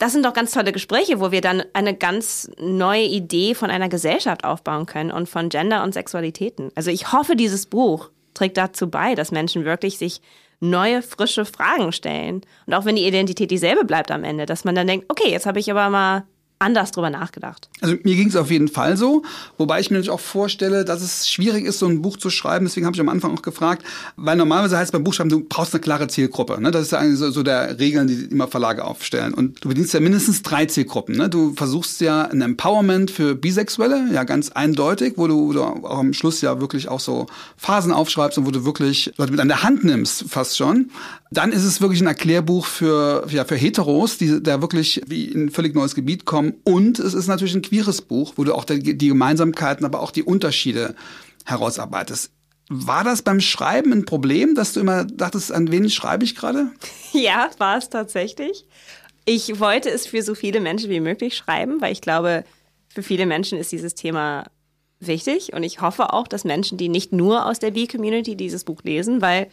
das 0.02 0.14
sind 0.14 0.26
doch 0.26 0.34
ganz 0.34 0.52
tolle 0.52 0.72
Gespräche, 0.72 1.20
wo 1.20 1.32
wir 1.32 1.42
dann 1.42 1.64
eine 1.74 1.96
ganz 1.96 2.50
neue 2.60 3.04
Idee 3.04 3.54
von 3.54 3.70
einer 3.70 3.88
Gesellschaft 3.88 4.44
aufbauen 4.44 4.88
können 4.88 5.12
und 5.12 5.30
von 5.30 5.50
Gender 5.50 5.84
und 5.84 5.94
Sexualitäten. 5.94 6.72
Also 6.74 6.90
ich 6.90 7.12
hoffe, 7.14 7.36
dieses 7.36 7.68
Buch 7.68 8.10
trägt 8.34 8.58
dazu 8.58 8.90
bei, 8.90 9.14
dass 9.14 9.32
Menschen 9.32 9.64
wirklich 9.64 10.00
sich 10.00 10.20
neue, 10.60 11.04
frische 11.04 11.46
Fragen 11.46 11.92
stellen. 11.92 12.42
Und 12.66 12.74
auch 12.74 12.86
wenn 12.86 12.96
die 12.96 13.06
Identität 13.06 13.52
dieselbe 13.52 13.86
bleibt 13.86 14.10
am 14.10 14.24
Ende, 14.24 14.48
dass 14.48 14.64
man 14.64 14.74
dann 14.74 14.88
denkt, 14.88 15.06
okay, 15.08 15.30
jetzt 15.30 15.46
habe 15.46 15.60
ich 15.60 15.70
aber 15.70 15.88
mal 15.92 16.24
anders 16.62 16.92
drüber 16.92 17.10
nachgedacht. 17.10 17.70
Also 17.82 17.96
mir 18.04 18.16
ging 18.16 18.28
es 18.28 18.36
auf 18.36 18.52
jeden 18.52 18.68
Fall 18.68 18.96
so, 18.96 19.24
wobei 19.58 19.80
ich 19.80 19.90
mir 19.90 19.98
natürlich 19.98 20.12
auch 20.12 20.20
vorstelle, 20.20 20.86
dass 20.86 21.02
es 21.02 21.30
schwierig 21.30 21.66
ist, 21.66 21.80
so 21.80 21.88
ein 21.88 22.02
Buch 22.02 22.18
zu 22.18 22.30
schreiben. 22.30 22.66
Deswegen 22.66 22.86
habe 22.86 22.96
ich 22.96 23.02
am 23.02 23.10
Anfang 23.10 23.36
auch 23.36 23.42
gefragt, 23.42 23.84
weil 24.16 24.38
normalerweise 24.38 24.78
heißt 24.78 24.90
es 24.90 24.92
beim 24.92 25.04
Buchschreiben, 25.04 25.30
du 25.30 25.42
brauchst 25.42 25.74
eine 25.74 25.82
klare 25.82 26.08
Zielgruppe. 26.08 26.62
Ne? 26.62 26.72
Das 26.72 26.84
ist 26.84 26.92
ja 26.92 27.00
eigentlich 27.00 27.20
so, 27.20 27.32
so 27.32 27.44
der 27.44 27.80
Regeln, 27.80 28.08
die 28.08 28.26
immer 28.26 28.48
Verlage 28.48 28.86
aufstellen. 28.86 29.34
Und 29.34 29.64
du 29.64 29.70
bedienst 29.70 29.94
ja 29.94 30.00
mindestens 30.00 30.44
drei 30.44 30.66
Zielgruppen. 30.66 31.18
Ne? 31.18 31.30
Du 31.30 31.54
versuchst 31.54 32.00
ja 32.02 32.24
ein 32.24 32.42
Empowerment 32.42 33.12
für 33.12 33.36
Bisexuelle, 33.36 34.10
ja 34.14 34.24
ganz 34.24 34.50
eindeutig, 34.50 35.14
wo 35.18 35.28
du, 35.28 35.48
wo 35.48 35.54
du 35.54 35.64
auch 35.64 36.00
am 36.00 36.14
Schluss 36.14 36.42
ja 36.42 36.62
wirklich 36.62 36.88
auch 36.88 37.00
so 37.00 37.26
Phasen 37.58 37.92
aufschreibst 37.92 38.38
und 38.38 38.46
wo 38.46 38.52
du 38.52 38.66
wirklich 38.66 39.14
Leute 39.18 39.32
mit 39.32 39.42
an 39.42 39.48
der 39.48 39.64
Hand 39.64 39.84
nimmst, 39.84 40.26
fast 40.30 40.58
schon. 40.58 40.92
Dann 41.34 41.54
ist 41.54 41.64
es 41.64 41.80
wirklich 41.80 42.02
ein 42.02 42.08
Erklärbuch 42.08 42.66
für, 42.66 43.26
ja, 43.30 43.46
für 43.46 43.56
Heteros, 43.56 44.18
die 44.18 44.44
da 44.44 44.62
wirklich 44.62 45.02
wie 45.08 45.26
in 45.26 45.46
ein 45.46 45.50
völlig 45.50 45.74
neues 45.74 45.96
Gebiet 45.96 46.26
kommen. 46.26 46.56
Und 46.66 47.00
es 47.00 47.14
ist 47.14 47.28
natürlich 47.28 47.56
ein 47.56 47.62
queeres 47.62 48.02
Buch, 48.02 48.34
wo 48.36 48.44
du 48.44 48.54
auch 48.54 48.66
die, 48.66 48.98
die 48.98 49.08
Gemeinsamkeiten, 49.08 49.86
aber 49.86 50.02
auch 50.02 50.12
die 50.12 50.24
Unterschiede 50.24 50.94
herausarbeitest. 51.46 52.32
War 52.68 53.06
das 53.06 53.22
beim 53.22 53.40
Schreiben 53.40 53.94
ein 53.94 54.06
Problem, 54.06 54.56
dass 54.56 54.74
du 54.74 54.82
immer 54.82 55.06
dachtest, 55.06 55.54
an 55.54 55.72
wen 55.72 55.90
schreibe 55.90 56.24
ich 56.24 56.36
gerade? 56.36 56.72
Ja, 57.14 57.50
war 57.58 57.78
es 57.78 57.90
tatsächlich. 57.90 58.66
Ich 59.26 59.60
wollte 59.60 59.90
es 59.90 60.08
für 60.08 60.22
so 60.22 60.34
viele 60.34 60.62
Menschen 60.62 60.90
wie 60.90 61.02
möglich 61.02 61.36
schreiben, 61.36 61.82
weil 61.82 61.92
ich 61.92 62.00
glaube, 62.00 62.46
für 62.88 63.04
viele 63.04 63.26
Menschen 63.26 63.58
ist 63.58 63.72
dieses 63.74 63.96
Thema 63.96 64.46
wichtig. 65.02 65.52
Und 65.54 65.64
ich 65.64 65.82
hoffe 65.82 66.14
auch, 66.14 66.28
dass 66.28 66.46
Menschen, 66.46 66.78
die 66.78 66.88
nicht 66.90 67.12
nur 67.12 67.46
aus 67.46 67.60
der 67.60 67.72
B-Community 67.72 68.36
dieses 68.38 68.64
Buch 68.64 68.82
lesen, 68.84 69.22
weil 69.22 69.48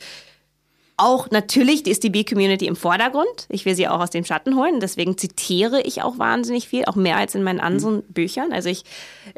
auch 0.98 1.30
natürlich 1.30 1.86
ist 1.86 2.02
die 2.02 2.10
B-Community 2.10 2.66
im 2.66 2.76
Vordergrund. 2.76 3.46
Ich 3.48 3.64
will 3.64 3.74
sie 3.74 3.88
auch 3.88 4.00
aus 4.00 4.10
dem 4.10 4.24
Schatten 4.24 4.56
holen. 4.56 4.80
Deswegen 4.80 5.16
zitiere 5.16 5.80
ich 5.80 6.02
auch 6.02 6.18
wahnsinnig 6.18 6.68
viel, 6.68 6.84
auch 6.86 6.96
mehr 6.96 7.16
als 7.16 7.34
in 7.34 7.44
meinen 7.44 7.60
anderen 7.60 8.02
Büchern. 8.02 8.52
Also 8.52 8.68
ich 8.68 8.82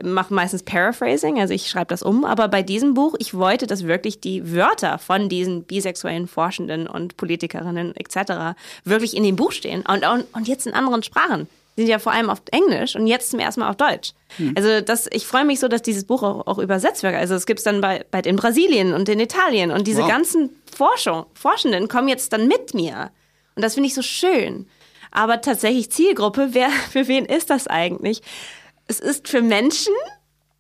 mache 0.03 0.33
meistens 0.33 0.63
Paraphrasing, 0.63 1.39
also 1.39 1.53
ich 1.53 1.69
schreibe 1.69 1.89
das 1.89 2.03
um. 2.03 2.25
Aber 2.25 2.49
bei 2.49 2.63
diesem 2.63 2.95
Buch, 2.95 3.15
ich 3.19 3.35
wollte, 3.35 3.67
dass 3.67 3.85
wirklich 3.85 4.21
die 4.21 4.55
Wörter 4.55 4.99
von 4.99 5.29
diesen 5.29 5.65
bisexuellen 5.65 6.27
Forschenden 6.27 6.87
und 6.87 7.17
Politikerinnen 7.19 7.95
etc. 7.95 8.59
wirklich 8.85 9.17
in 9.17 9.23
dem 9.23 9.37
Buch 9.37 9.53
stehen 9.53 9.85
und, 9.87 10.07
und, 10.07 10.25
und 10.33 10.49
jetzt 10.49 10.67
in 10.67 10.73
anderen 10.73 11.03
Sprachen 11.03 11.47
sind 11.81 11.89
ja 11.89 11.99
vor 11.99 12.13
allem 12.13 12.31
auf 12.31 12.43
Englisch 12.51 12.97
und 12.97 13.07
jetzt 13.07 13.31
zum 13.31 13.41
ersten 13.41 13.61
Mal 13.61 13.71
auf 13.71 13.77
Deutsch. 13.77 14.13
Hm. 14.37 14.55
Also 14.57 14.81
das, 14.81 15.09
ich 15.13 15.27
freue 15.27 15.45
mich 15.45 15.61
so, 15.61 15.69
dass 15.69 15.83
dieses 15.83 16.05
Buch 16.05 16.23
auch, 16.23 16.47
auch 16.47 16.59
übersetzt 16.59 17.03
wird. 17.03 17.15
Also 17.15 17.35
es 17.35 17.47
gibt 17.47 17.61
es 17.61 17.65
dann 17.65 17.81
bei, 17.81 18.05
bei 18.11 18.21
in 18.21 18.37
Brasilien 18.37 18.93
und 18.93 19.09
in 19.09 19.21
Italien 19.21 19.71
und 19.71 19.87
diese 19.87 20.03
wow. 20.03 20.09
ganzen 20.09 20.51
Forschung, 20.75 21.27
Forschenden 21.35 21.89
kommen 21.89 22.09
jetzt 22.09 22.33
dann 22.33 22.49
mit 22.49 22.75
mir. 22.75 23.11
Und 23.57 23.63
das 23.63 23.75
finde 23.75 23.89
ich 23.89 23.95
so 23.95 24.03
schön. 24.03 24.67
Aber 25.11 25.41
tatsächlich 25.41 25.91
Zielgruppe, 25.91 26.49
wer, 26.53 26.71
für 26.91 27.09
wen 27.09 27.25
ist 27.25 27.51
das 27.51 27.67
eigentlich? 27.67 28.23
Es 28.87 29.01
ist 29.01 29.29
für 29.29 29.43
Menschen, 29.43 29.95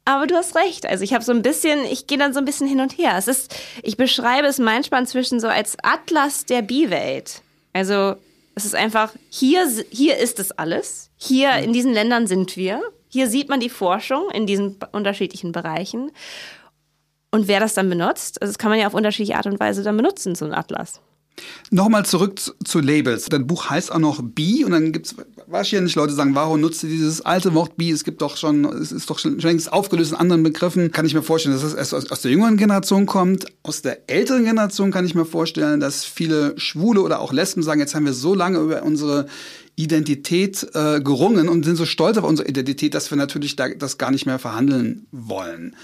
aber 0.04 0.26
du 0.26 0.34
hast 0.34 0.56
recht. 0.56 0.86
Also 0.86 1.04
ich 1.04 1.14
habe 1.14 1.24
so 1.24 1.32
ein 1.32 1.42
bisschen, 1.42 1.84
ich 1.84 2.06
gehe 2.06 2.18
dann 2.18 2.32
so 2.32 2.38
ein 2.38 2.44
bisschen 2.44 2.66
hin 2.66 2.80
und 2.80 2.96
her. 2.98 3.14
Es 3.16 3.28
ist, 3.28 3.54
ich 3.82 3.96
beschreibe 3.96 4.46
es 4.48 4.58
manchmal 4.58 5.00
inzwischen 5.00 5.40
so 5.40 5.48
als 5.48 5.76
Atlas 5.82 6.46
der 6.46 6.62
Bi-Welt. 6.62 7.42
Also 7.72 8.16
es 8.60 8.66
ist 8.66 8.74
einfach, 8.74 9.14
hier, 9.30 9.66
hier 9.90 10.18
ist 10.18 10.38
es 10.38 10.52
alles. 10.52 11.10
Hier 11.16 11.56
in 11.56 11.72
diesen 11.72 11.92
Ländern 11.92 12.26
sind 12.26 12.56
wir. 12.56 12.82
Hier 13.08 13.28
sieht 13.28 13.48
man 13.48 13.58
die 13.58 13.70
Forschung 13.70 14.30
in 14.30 14.46
diesen 14.46 14.76
unterschiedlichen 14.92 15.52
Bereichen. 15.52 16.12
Und 17.30 17.48
wer 17.48 17.58
das 17.58 17.74
dann 17.74 17.88
benutzt, 17.88 18.40
also 18.42 18.52
das 18.52 18.58
kann 18.58 18.70
man 18.70 18.78
ja 18.78 18.86
auf 18.86 18.94
unterschiedliche 18.94 19.36
Art 19.36 19.46
und 19.46 19.58
Weise 19.60 19.82
dann 19.82 19.96
benutzen, 19.96 20.34
so 20.34 20.44
ein 20.44 20.52
Atlas. 20.52 21.00
Nochmal 21.70 22.04
zurück 22.04 22.40
zu 22.40 22.80
Labels. 22.80 23.26
Dein 23.26 23.46
Buch 23.46 23.70
heißt 23.70 23.92
auch 23.92 23.98
noch 23.98 24.20
Bi 24.22 24.64
und 24.64 24.72
dann 24.72 24.92
gibt 24.92 25.06
es 25.06 25.14
wahrscheinlich 25.46 25.94
Leute, 25.94 26.10
die 26.10 26.16
sagen, 26.16 26.34
warum 26.34 26.60
nutzt 26.60 26.82
ihr 26.82 26.90
dieses 26.90 27.20
alte 27.20 27.54
Wort 27.54 27.76
Bi? 27.76 27.90
Es 27.90 28.04
gibt 28.04 28.22
doch 28.22 28.36
schon, 28.36 28.64
es 28.64 28.92
ist 28.92 29.08
doch 29.08 29.18
schon 29.18 29.38
längst 29.38 29.72
aufgelöst 29.72 30.12
in 30.12 30.18
anderen 30.18 30.42
Begriffen. 30.42 30.90
Kann 30.90 31.06
ich 31.06 31.14
mir 31.14 31.22
vorstellen, 31.22 31.54
dass 31.54 31.64
es 31.64 31.74
erst 31.74 31.94
aus 31.94 32.22
der 32.22 32.30
jüngeren 32.30 32.56
Generation 32.56 33.06
kommt. 33.06 33.46
Aus 33.62 33.82
der 33.82 34.10
älteren 34.10 34.44
Generation 34.44 34.90
kann 34.90 35.04
ich 35.04 35.14
mir 35.14 35.24
vorstellen, 35.24 35.80
dass 35.80 36.04
viele 36.04 36.58
Schwule 36.58 37.02
oder 37.02 37.20
auch 37.20 37.32
Lesben 37.32 37.62
sagen, 37.62 37.80
jetzt 37.80 37.94
haben 37.94 38.04
wir 38.04 38.14
so 38.14 38.34
lange 38.34 38.58
über 38.58 38.82
unsere 38.82 39.26
Identität 39.76 40.66
äh, 40.74 41.00
gerungen 41.00 41.48
und 41.48 41.64
sind 41.64 41.76
so 41.76 41.86
stolz 41.86 42.18
auf 42.18 42.24
unsere 42.24 42.48
Identität, 42.48 42.94
dass 42.94 43.10
wir 43.10 43.16
natürlich 43.16 43.56
da, 43.56 43.68
das 43.68 43.96
gar 43.96 44.10
nicht 44.10 44.26
mehr 44.26 44.38
verhandeln 44.38 45.06
wollen. 45.10 45.74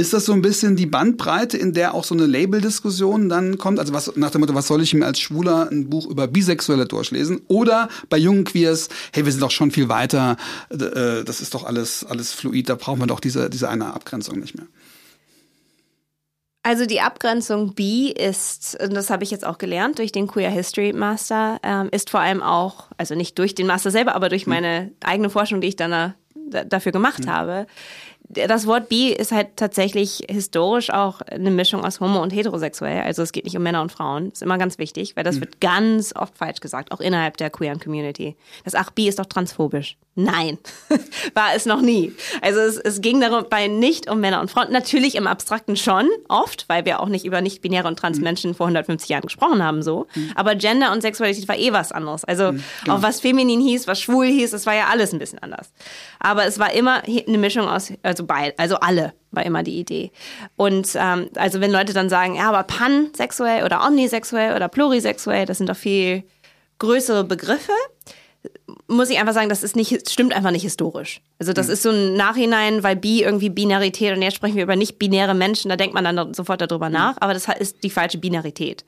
Ist 0.00 0.14
das 0.14 0.24
so 0.24 0.32
ein 0.32 0.40
bisschen 0.40 0.76
die 0.76 0.86
Bandbreite, 0.86 1.58
in 1.58 1.74
der 1.74 1.92
auch 1.92 2.04
so 2.04 2.14
eine 2.14 2.24
Label-Diskussion 2.24 3.28
dann 3.28 3.58
kommt? 3.58 3.78
Also 3.78 3.92
was, 3.92 4.16
nach 4.16 4.30
dem 4.30 4.40
Motto, 4.40 4.54
was 4.54 4.66
soll 4.66 4.80
ich 4.80 4.94
mir 4.94 5.04
als 5.04 5.20
Schwuler 5.20 5.68
ein 5.70 5.90
Buch 5.90 6.06
über 6.06 6.26
Bisexuelle 6.26 6.86
durchlesen? 6.86 7.42
Oder 7.48 7.90
bei 8.08 8.16
jungen 8.16 8.44
Queers, 8.44 8.88
hey, 9.12 9.26
wir 9.26 9.30
sind 9.30 9.42
doch 9.42 9.50
schon 9.50 9.70
viel 9.70 9.90
weiter, 9.90 10.38
äh, 10.70 11.22
das 11.22 11.42
ist 11.42 11.52
doch 11.52 11.64
alles, 11.64 12.06
alles 12.08 12.32
fluid, 12.32 12.70
da 12.70 12.76
brauchen 12.76 13.00
wir 13.00 13.06
doch 13.08 13.20
diese, 13.20 13.50
diese 13.50 13.68
eine 13.68 13.92
Abgrenzung 13.92 14.38
nicht 14.38 14.56
mehr. 14.56 14.66
Also 16.62 16.86
die 16.86 17.02
Abgrenzung 17.02 17.74
B 17.74 18.10
ist, 18.10 18.78
und 18.82 18.94
das 18.94 19.10
habe 19.10 19.22
ich 19.22 19.30
jetzt 19.30 19.44
auch 19.44 19.58
gelernt 19.58 19.98
durch 19.98 20.12
den 20.12 20.28
Queer 20.28 20.50
History 20.50 20.94
Master, 20.94 21.60
ähm, 21.62 21.88
ist 21.90 22.08
vor 22.08 22.20
allem 22.20 22.42
auch, 22.42 22.88
also 22.96 23.14
nicht 23.14 23.38
durch 23.38 23.54
den 23.54 23.66
Master 23.66 23.90
selber, 23.90 24.14
aber 24.14 24.30
durch 24.30 24.46
meine 24.46 24.92
eigene 25.04 25.28
Forschung, 25.28 25.60
die 25.60 25.68
ich 25.68 25.76
dann 25.76 26.14
da, 26.50 26.64
dafür 26.64 26.92
gemacht 26.92 27.26
mhm. 27.26 27.30
habe. 27.30 27.66
Das 28.32 28.66
Wort 28.68 28.88
bi 28.88 29.08
ist 29.08 29.32
halt 29.32 29.56
tatsächlich 29.56 30.24
historisch 30.30 30.90
auch 30.90 31.20
eine 31.20 31.50
Mischung 31.50 31.84
aus 31.84 31.98
homo 31.98 32.22
und 32.22 32.30
heterosexuell. 32.30 33.02
Also 33.02 33.22
es 33.22 33.32
geht 33.32 33.44
nicht 33.44 33.56
um 33.56 33.62
Männer 33.64 33.82
und 33.82 33.90
Frauen. 33.90 34.30
Das 34.30 34.34
ist 34.34 34.42
immer 34.42 34.56
ganz 34.56 34.78
wichtig, 34.78 35.16
weil 35.16 35.24
das 35.24 35.36
mhm. 35.36 35.40
wird 35.40 35.60
ganz 35.60 36.14
oft 36.14 36.38
falsch 36.38 36.60
gesagt, 36.60 36.92
auch 36.92 37.00
innerhalb 37.00 37.36
der 37.38 37.50
queeren 37.50 37.80
Community. 37.80 38.36
Das 38.64 38.76
ach, 38.76 38.90
bi 38.90 39.08
ist 39.08 39.18
doch 39.18 39.26
transphobisch. 39.26 39.96
Nein, 40.16 40.58
war 41.34 41.54
es 41.54 41.66
noch 41.66 41.80
nie. 41.80 42.12
Also 42.42 42.58
es, 42.58 42.76
es 42.78 43.00
ging 43.00 43.20
dabei 43.20 43.68
nicht 43.68 44.10
um 44.10 44.20
Männer 44.20 44.40
und 44.40 44.50
Frauen. 44.50 44.72
Natürlich 44.72 45.14
im 45.14 45.28
Abstrakten 45.28 45.76
schon, 45.76 46.08
oft, 46.28 46.68
weil 46.68 46.84
wir 46.84 47.00
auch 47.00 47.08
nicht 47.08 47.24
über 47.24 47.40
nicht-binäre 47.40 47.86
und 47.86 47.98
trans 47.98 48.18
Menschen 48.18 48.54
vor 48.54 48.66
150 48.66 49.08
Jahren 49.08 49.22
gesprochen 49.22 49.62
haben, 49.62 49.82
so. 49.82 50.08
Aber 50.34 50.56
Gender 50.56 50.90
und 50.92 51.02
Sexualität 51.02 51.46
war 51.46 51.56
eh 51.56 51.72
was 51.72 51.92
anderes. 51.92 52.24
Also 52.24 52.52
genau. 52.52 52.96
auch 52.96 53.02
was 53.02 53.20
feminin 53.20 53.60
hieß, 53.60 53.86
was 53.86 54.00
schwul 54.00 54.26
hieß, 54.26 54.50
das 54.50 54.66
war 54.66 54.74
ja 54.74 54.88
alles 54.90 55.12
ein 55.12 55.20
bisschen 55.20 55.38
anders. 55.38 55.72
Aber 56.18 56.44
es 56.44 56.58
war 56.58 56.72
immer 56.72 57.02
eine 57.04 57.38
Mischung 57.38 57.68
aus, 57.68 57.92
also 58.02 58.24
beid, 58.24 58.58
also 58.58 58.76
alle 58.76 59.14
war 59.30 59.46
immer 59.46 59.62
die 59.62 59.78
Idee. 59.78 60.10
Und 60.56 60.88
ähm, 60.96 61.30
also 61.36 61.60
wenn 61.60 61.70
Leute 61.70 61.92
dann 61.92 62.08
sagen, 62.08 62.34
ja, 62.34 62.48
aber 62.48 62.64
pansexuell 62.64 63.64
oder 63.64 63.86
omnisexuell 63.86 64.56
oder 64.56 64.68
plurisexuell, 64.68 65.46
das 65.46 65.58
sind 65.58 65.68
doch 65.68 65.76
viel 65.76 66.24
größere 66.78 67.22
Begriffe 67.22 67.72
muss 68.88 69.10
ich 69.10 69.18
einfach 69.18 69.34
sagen, 69.34 69.48
das 69.48 69.62
ist 69.62 69.76
nicht, 69.76 70.10
stimmt 70.10 70.32
einfach 70.32 70.50
nicht 70.50 70.62
historisch. 70.62 71.20
Also 71.38 71.52
das 71.52 71.66
mhm. 71.66 71.72
ist 71.72 71.82
so 71.82 71.90
ein 71.90 72.14
Nachhinein, 72.14 72.82
weil 72.82 72.96
bi 72.96 73.22
irgendwie 73.22 73.50
Binarität 73.50 74.14
und 74.14 74.22
jetzt 74.22 74.34
sprechen 74.34 74.56
wir 74.56 74.64
über 74.64 74.76
nicht 74.76 74.98
binäre 74.98 75.34
Menschen, 75.34 75.68
da 75.68 75.76
denkt 75.76 75.94
man 75.94 76.04
dann 76.04 76.34
sofort 76.34 76.60
darüber 76.60 76.88
mhm. 76.88 76.94
nach, 76.94 77.16
aber 77.20 77.34
das 77.34 77.46
ist 77.58 77.82
die 77.82 77.90
falsche 77.90 78.18
Binarität. 78.18 78.84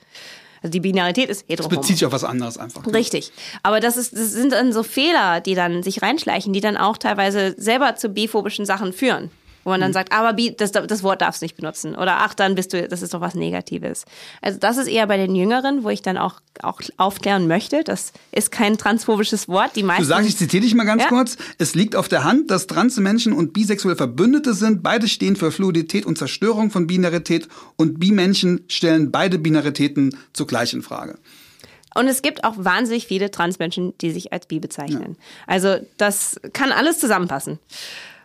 Also 0.63 0.71
die 0.71 0.81
Binarität 0.81 1.29
ist 1.29 1.45
hetero. 1.49 1.69
Das 1.69 1.79
bezieht 1.79 1.99
sich 1.99 2.07
auf 2.07 2.13
was 2.13 2.25
anderes 2.25 2.57
einfach. 2.57 2.87
Richtig. 2.87 3.33
Aber 3.63 3.81
das, 3.81 3.97
ist, 3.97 4.13
das 4.13 4.33
sind 4.33 4.53
dann 4.53 4.73
so 4.73 4.83
Fehler, 4.85 5.41
die 5.41 5.55
dann 5.55 5.83
sich 5.83 6.03
reinschleichen, 6.03 6.53
die 6.53 6.61
dann 6.61 6.77
auch 6.77 6.99
teilweise 6.99 7.55
selber 7.59 7.97
zu 7.97 8.11
biphobischen 8.11 8.65
Sachen 8.65 8.93
führen. 8.93 9.31
Wo 9.65 9.71
man 9.71 9.81
dann 9.81 9.91
mhm. 9.91 9.95
sagt, 9.95 10.13
aber 10.13 10.33
das, 10.33 10.73
das 10.73 11.03
Wort 11.03 11.23
darfst 11.23 11.41
du 11.41 11.45
nicht 11.45 11.57
benutzen. 11.57 11.95
Oder 11.95 12.19
ach, 12.19 12.35
dann 12.35 12.55
bist 12.55 12.73
du, 12.73 12.87
das 12.89 13.03
ist 13.03 13.15
doch 13.15 13.21
was 13.21 13.35
Negatives. 13.35 14.05
Also 14.41 14.59
das 14.59 14.77
ist 14.77 14.89
eher 14.89 15.07
bei 15.07 15.17
den 15.17 15.35
Jüngeren, 15.35 15.85
wo 15.85 15.91
ich 15.91 16.03
dann 16.03 16.19
auch, 16.19 16.41
auch 16.63 16.81
aufklären 16.97 17.47
möchte. 17.47 17.85
Das 17.85 18.13
ist 18.33 18.51
kein 18.51 18.77
transphobisches 18.77 19.49
Wort. 19.49 19.77
Die 19.77 19.83
meisten, 19.83 20.03
du 20.03 20.09
sagst, 20.09 20.29
ich 20.29 20.37
zitiere 20.37 20.63
dich 20.63 20.75
mal 20.75 20.85
ganz 20.85 21.03
ja? 21.03 21.09
kurz. 21.09 21.37
Es 21.59 21.75
liegt 21.75 21.97
auf 21.97 22.09
der 22.09 22.25
Hand, 22.25 22.51
dass 22.51 22.67
trans 22.67 22.97
Menschen 22.99 23.33
und 23.33 23.53
bisexuelle 23.53 23.97
Verbündete 23.97 24.55
sind. 24.55 24.83
Beide 24.83 25.09
stehen 25.09 25.37
für 25.37 25.53
Fluidität 25.53 26.07
und 26.07 26.19
Zerstörung 26.19 26.71
von 26.71 26.87
Binarität. 26.87 27.49
Und 27.77 28.01
Bi-Menschen 28.01 28.65
stellen 28.69 29.11
beide 29.11 29.39
Binaritäten 29.39 30.17
zugleich 30.33 30.73
in 30.73 30.83
Frage. 30.83 31.19
Und 31.95 32.09
es 32.09 32.23
gibt 32.23 32.45
auch 32.45 32.55
wahnsinnig 32.57 33.07
viele 33.07 33.31
Transmenschen, 33.31 33.97
die 34.01 34.11
sich 34.11 34.33
als 34.33 34.47
bi 34.47 34.61
bezeichnen. 34.61 35.17
Ja. 35.19 35.25
Also 35.47 35.77
das 35.99 36.41
kann 36.53 36.73
alles 36.73 36.99
zusammenpassen. 36.99 37.59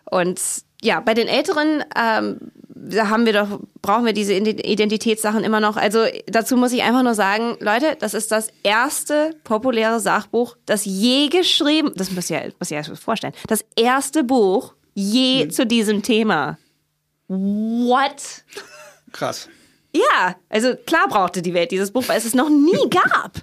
Und 0.05 0.39
ja, 0.81 0.99
bei 0.99 1.13
den 1.13 1.27
Älteren 1.27 1.83
ähm, 1.95 2.51
da 2.89 3.09
haben 3.09 3.25
wir 3.25 3.33
doch, 3.33 3.59
brauchen 3.81 4.05
wir 4.05 4.13
diese 4.13 4.33
Identitätssachen 4.33 5.43
immer 5.43 5.59
noch. 5.59 5.77
Also 5.77 6.05
dazu 6.27 6.57
muss 6.57 6.71
ich 6.71 6.83
einfach 6.83 7.03
nur 7.03 7.15
sagen, 7.15 7.57
Leute, 7.59 7.95
das 7.99 8.13
ist 8.13 8.31
das 8.31 8.49
erste 8.63 9.35
populäre 9.43 9.99
Sachbuch, 9.99 10.57
das 10.65 10.85
je 10.85 11.27
geschrieben, 11.27 11.91
das 11.95 12.11
muss 12.11 12.29
ja, 12.29 12.41
muss 12.59 12.69
ja 12.69 12.83
vorstellen, 12.83 13.33
das 13.47 13.65
erste 13.75 14.23
Buch 14.23 14.73
je 14.93 15.43
hm. 15.43 15.51
zu 15.51 15.65
diesem 15.65 16.01
Thema. 16.01 16.57
What? 17.27 18.43
Krass. 19.11 19.49
Ja, 19.93 20.35
also 20.49 20.75
klar 20.85 21.07
brauchte 21.07 21.41
die 21.41 21.53
Welt 21.53 21.71
dieses 21.71 21.91
Buch, 21.91 22.03
weil 22.07 22.17
es 22.17 22.25
es 22.25 22.33
noch 22.33 22.49
nie 22.49 22.89
gab. 22.89 23.33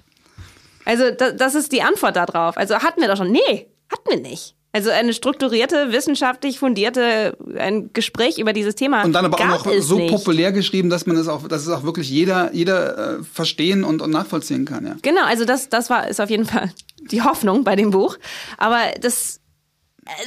Also 0.87 1.09
das, 1.09 1.35
das 1.35 1.55
ist 1.55 1.71
die 1.71 1.81
Antwort 1.81 2.15
darauf. 2.15 2.57
Also 2.57 2.75
hatten 2.75 3.01
wir 3.01 3.07
doch 3.07 3.17
schon. 3.17 3.31
Nee, 3.31 3.71
hatten 3.91 4.07
wir 4.07 4.19
nicht. 4.19 4.55
Also 4.75 4.89
eine 4.89 5.13
strukturierte, 5.13 5.93
wissenschaftlich 5.93 6.59
fundierte 6.59 7.37
ein 7.57 7.91
Gespräch 7.93 8.39
über 8.39 8.51
dieses 8.51 8.75
Thema. 8.75 9.05
Und 9.05 9.13
dann 9.13 9.23
aber 9.23 9.39
auch 9.39 9.65
noch 9.65 9.71
so 9.79 9.99
nicht. 9.99 10.11
populär 10.11 10.51
geschrieben, 10.51 10.89
dass 10.89 11.05
man 11.05 11.15
es 11.15 11.29
auch, 11.29 11.47
dass 11.47 11.61
es 11.61 11.69
auch 11.69 11.83
wirklich 11.83 12.09
jeder, 12.09 12.53
jeder 12.53 13.19
äh, 13.19 13.23
verstehen 13.23 13.85
und, 13.85 14.01
und 14.01 14.11
nachvollziehen 14.11 14.65
kann, 14.65 14.85
ja. 14.85 14.97
Genau, 15.01 15.23
also 15.23 15.45
das, 15.45 15.69
das 15.69 15.89
war 15.89 16.09
ist 16.09 16.19
auf 16.19 16.29
jeden 16.29 16.43
Fall 16.43 16.73
die 17.09 17.21
Hoffnung 17.21 17.63
bei 17.63 17.77
dem 17.77 17.91
Buch. 17.91 18.17
Aber 18.57 18.81
das 18.99 19.39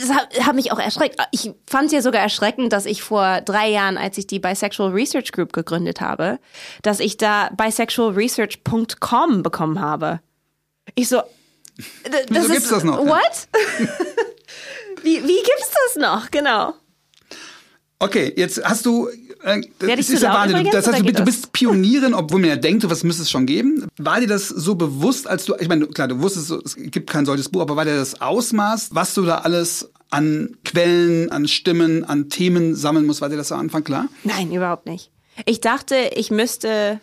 das 0.00 0.08
hat, 0.14 0.46
hat 0.46 0.54
mich 0.54 0.72
auch 0.72 0.78
erschreckt. 0.78 1.20
Ich 1.30 1.52
fand 1.66 1.88
es 1.88 1.92
ja 1.92 2.00
sogar 2.00 2.22
erschreckend, 2.22 2.72
dass 2.72 2.86
ich 2.86 3.02
vor 3.02 3.42
drei 3.42 3.68
Jahren, 3.68 3.98
als 3.98 4.16
ich 4.16 4.26
die 4.26 4.38
Bisexual 4.38 4.92
Research 4.92 5.30
Group 5.30 5.52
gegründet 5.52 6.00
habe, 6.00 6.38
dass 6.80 7.00
ich 7.00 7.18
da 7.18 7.50
bisexualresearch.com 7.54 9.42
bekommen 9.42 9.78
habe. 9.78 10.20
Ich 10.94 11.10
so, 11.10 11.20
das 11.76 12.22
Wieso 12.28 12.46
ist, 12.46 12.52
gibt's 12.52 12.68
das 12.70 12.82
noch? 12.82 13.04
What? 13.04 13.48
Wie, 15.02 15.22
wie 15.22 15.36
gibt's 15.36 15.70
das 15.86 15.96
noch? 16.02 16.30
Genau. 16.30 16.74
Okay, 18.00 18.32
jetzt 18.36 18.62
hast 18.64 18.86
du. 18.86 19.08
Äh, 19.42 19.60
das 19.78 20.08
ist 20.08 20.22
ja 20.22 20.32
Wahnsinn. 20.32 20.68
Das 20.70 20.86
heißt, 20.86 21.00
du, 21.00 21.12
du 21.12 21.24
bist 21.24 21.52
Pionierin, 21.52 22.14
obwohl 22.14 22.40
man 22.40 22.50
ja 22.50 22.56
denkt, 22.56 22.88
was 22.88 23.02
müsste 23.02 23.22
es 23.22 23.30
schon 23.30 23.46
geben. 23.46 23.86
War 23.98 24.20
dir 24.20 24.28
das 24.28 24.48
so 24.48 24.76
bewusst, 24.76 25.26
als 25.26 25.44
du, 25.46 25.54
ich 25.58 25.68
meine, 25.68 25.86
klar, 25.88 26.06
du 26.06 26.20
wusstest, 26.20 26.50
es 26.50 26.76
gibt 26.76 27.10
kein 27.10 27.26
solches 27.26 27.48
Buch, 27.48 27.60
aber 27.60 27.76
war 27.76 27.84
dir 27.84 27.96
das 27.96 28.20
Ausmaß, 28.20 28.90
was 28.92 29.14
du 29.14 29.22
da 29.22 29.38
alles 29.38 29.90
an 30.10 30.56
Quellen, 30.64 31.30
an 31.30 31.48
Stimmen, 31.48 32.04
an 32.04 32.30
Themen 32.30 32.74
sammeln 32.74 33.04
musst, 33.04 33.20
war 33.20 33.28
dir 33.28 33.36
das 33.36 33.52
am 33.52 33.60
Anfang 33.60 33.84
klar? 33.84 34.08
Nein, 34.24 34.52
überhaupt 34.52 34.86
nicht. 34.86 35.10
Ich 35.44 35.60
dachte, 35.60 36.10
ich 36.14 36.30
müsste 36.30 37.00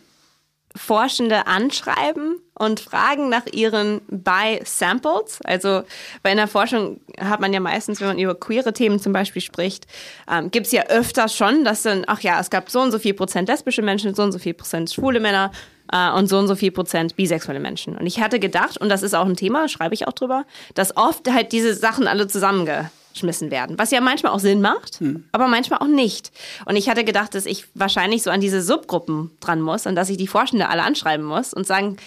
Forschende 0.75 1.47
anschreiben 1.47 2.38
und 2.58 2.80
fragen 2.80 3.30
nach 3.30 3.46
ihren 3.52 4.02
By-Samples. 4.08 5.39
Also 5.44 5.84
bei 6.24 6.32
einer 6.32 6.48
Forschung 6.48 7.00
hat 7.20 7.41
man 7.41 7.54
ja 7.54 7.60
meistens, 7.60 8.00
wenn 8.00 8.08
man 8.08 8.20
über 8.20 8.36
queere 8.36 8.74
Themen 8.74 9.00
zum 9.00 9.13
Beispiel 9.13 9.41
spricht, 9.41 9.86
ähm, 10.32 10.52
gibt 10.52 10.65
es 10.68 10.72
ja 10.72 10.88
öfter 10.88 11.28
schon, 11.28 11.63
dass 11.65 11.84
dann, 11.84 12.04
ach 12.08 12.22
ja, 12.22 12.39
es 12.39 12.50
gab 12.50 12.70
so 12.70 12.82
und 12.82 12.91
so 12.91 13.00
viel 13.00 13.13
Prozent 13.13 13.50
lesbische 13.50 13.82
Menschen, 13.82 14.15
so 14.15 14.24
und 14.24 14.32
so 14.32 14.39
viel 14.39 14.54
Prozent 14.54 14.91
schwule 14.91 15.20
Männer 15.20 15.52
äh, 15.91 16.12
und 16.12 16.28
so 16.28 16.38
und 16.38 16.48
so 16.48 16.56
viel 16.56 16.72
Prozent 16.72 17.15
bisexuelle 17.15 17.60
Menschen. 17.60 17.98
Und 17.98 18.06
ich 18.06 18.22
hatte 18.22 18.39
gedacht, 18.39 18.78
und 18.78 18.89
das 18.89 19.04
ist 19.04 19.13
auch 19.13 19.26
ein 19.26 19.36
Thema, 19.36 19.68
schreibe 19.68 19.94
ich 19.94 20.08
auch 20.08 20.13
drüber, 20.13 20.46
dass 20.74 20.96
oft 20.96 21.32
halt 21.32 21.52
diese 21.52 21.74
Sachen 21.74 22.08
alle 22.08 22.28
zusammenge 22.28 22.89
geschmissen 23.15 23.49
werden. 23.49 23.80
Was 23.80 23.91
ja 23.91 24.01
manchmal 24.01 24.34
auch 24.34 24.39
Sinn 24.39 24.62
macht, 24.62 24.99
hm. 24.99 25.23
aber 25.32 25.47
manchmal 25.47 25.80
auch 25.80 25.88
nicht. 25.88 26.32
Und 26.65 26.75
ich 26.75 26.89
hatte 26.89 27.04
gedacht, 27.04 27.34
dass 27.34 27.45
ich 27.45 27.65
wahrscheinlich 27.73 28.23
so 28.23 28.30
an 28.30 28.41
diese 28.41 28.62
Subgruppen 28.62 29.32
dran 29.39 29.62
muss 29.62 29.88
und 29.88 29.95
dass 29.95 30.10
ich 30.10 30.17
die 30.17 30.28
Forschende 30.28 30.69
alle 30.69 30.84
anschreiben 30.84 31.25
muss 31.25 31.54
und 31.54 31.65
sagen, 31.65 31.97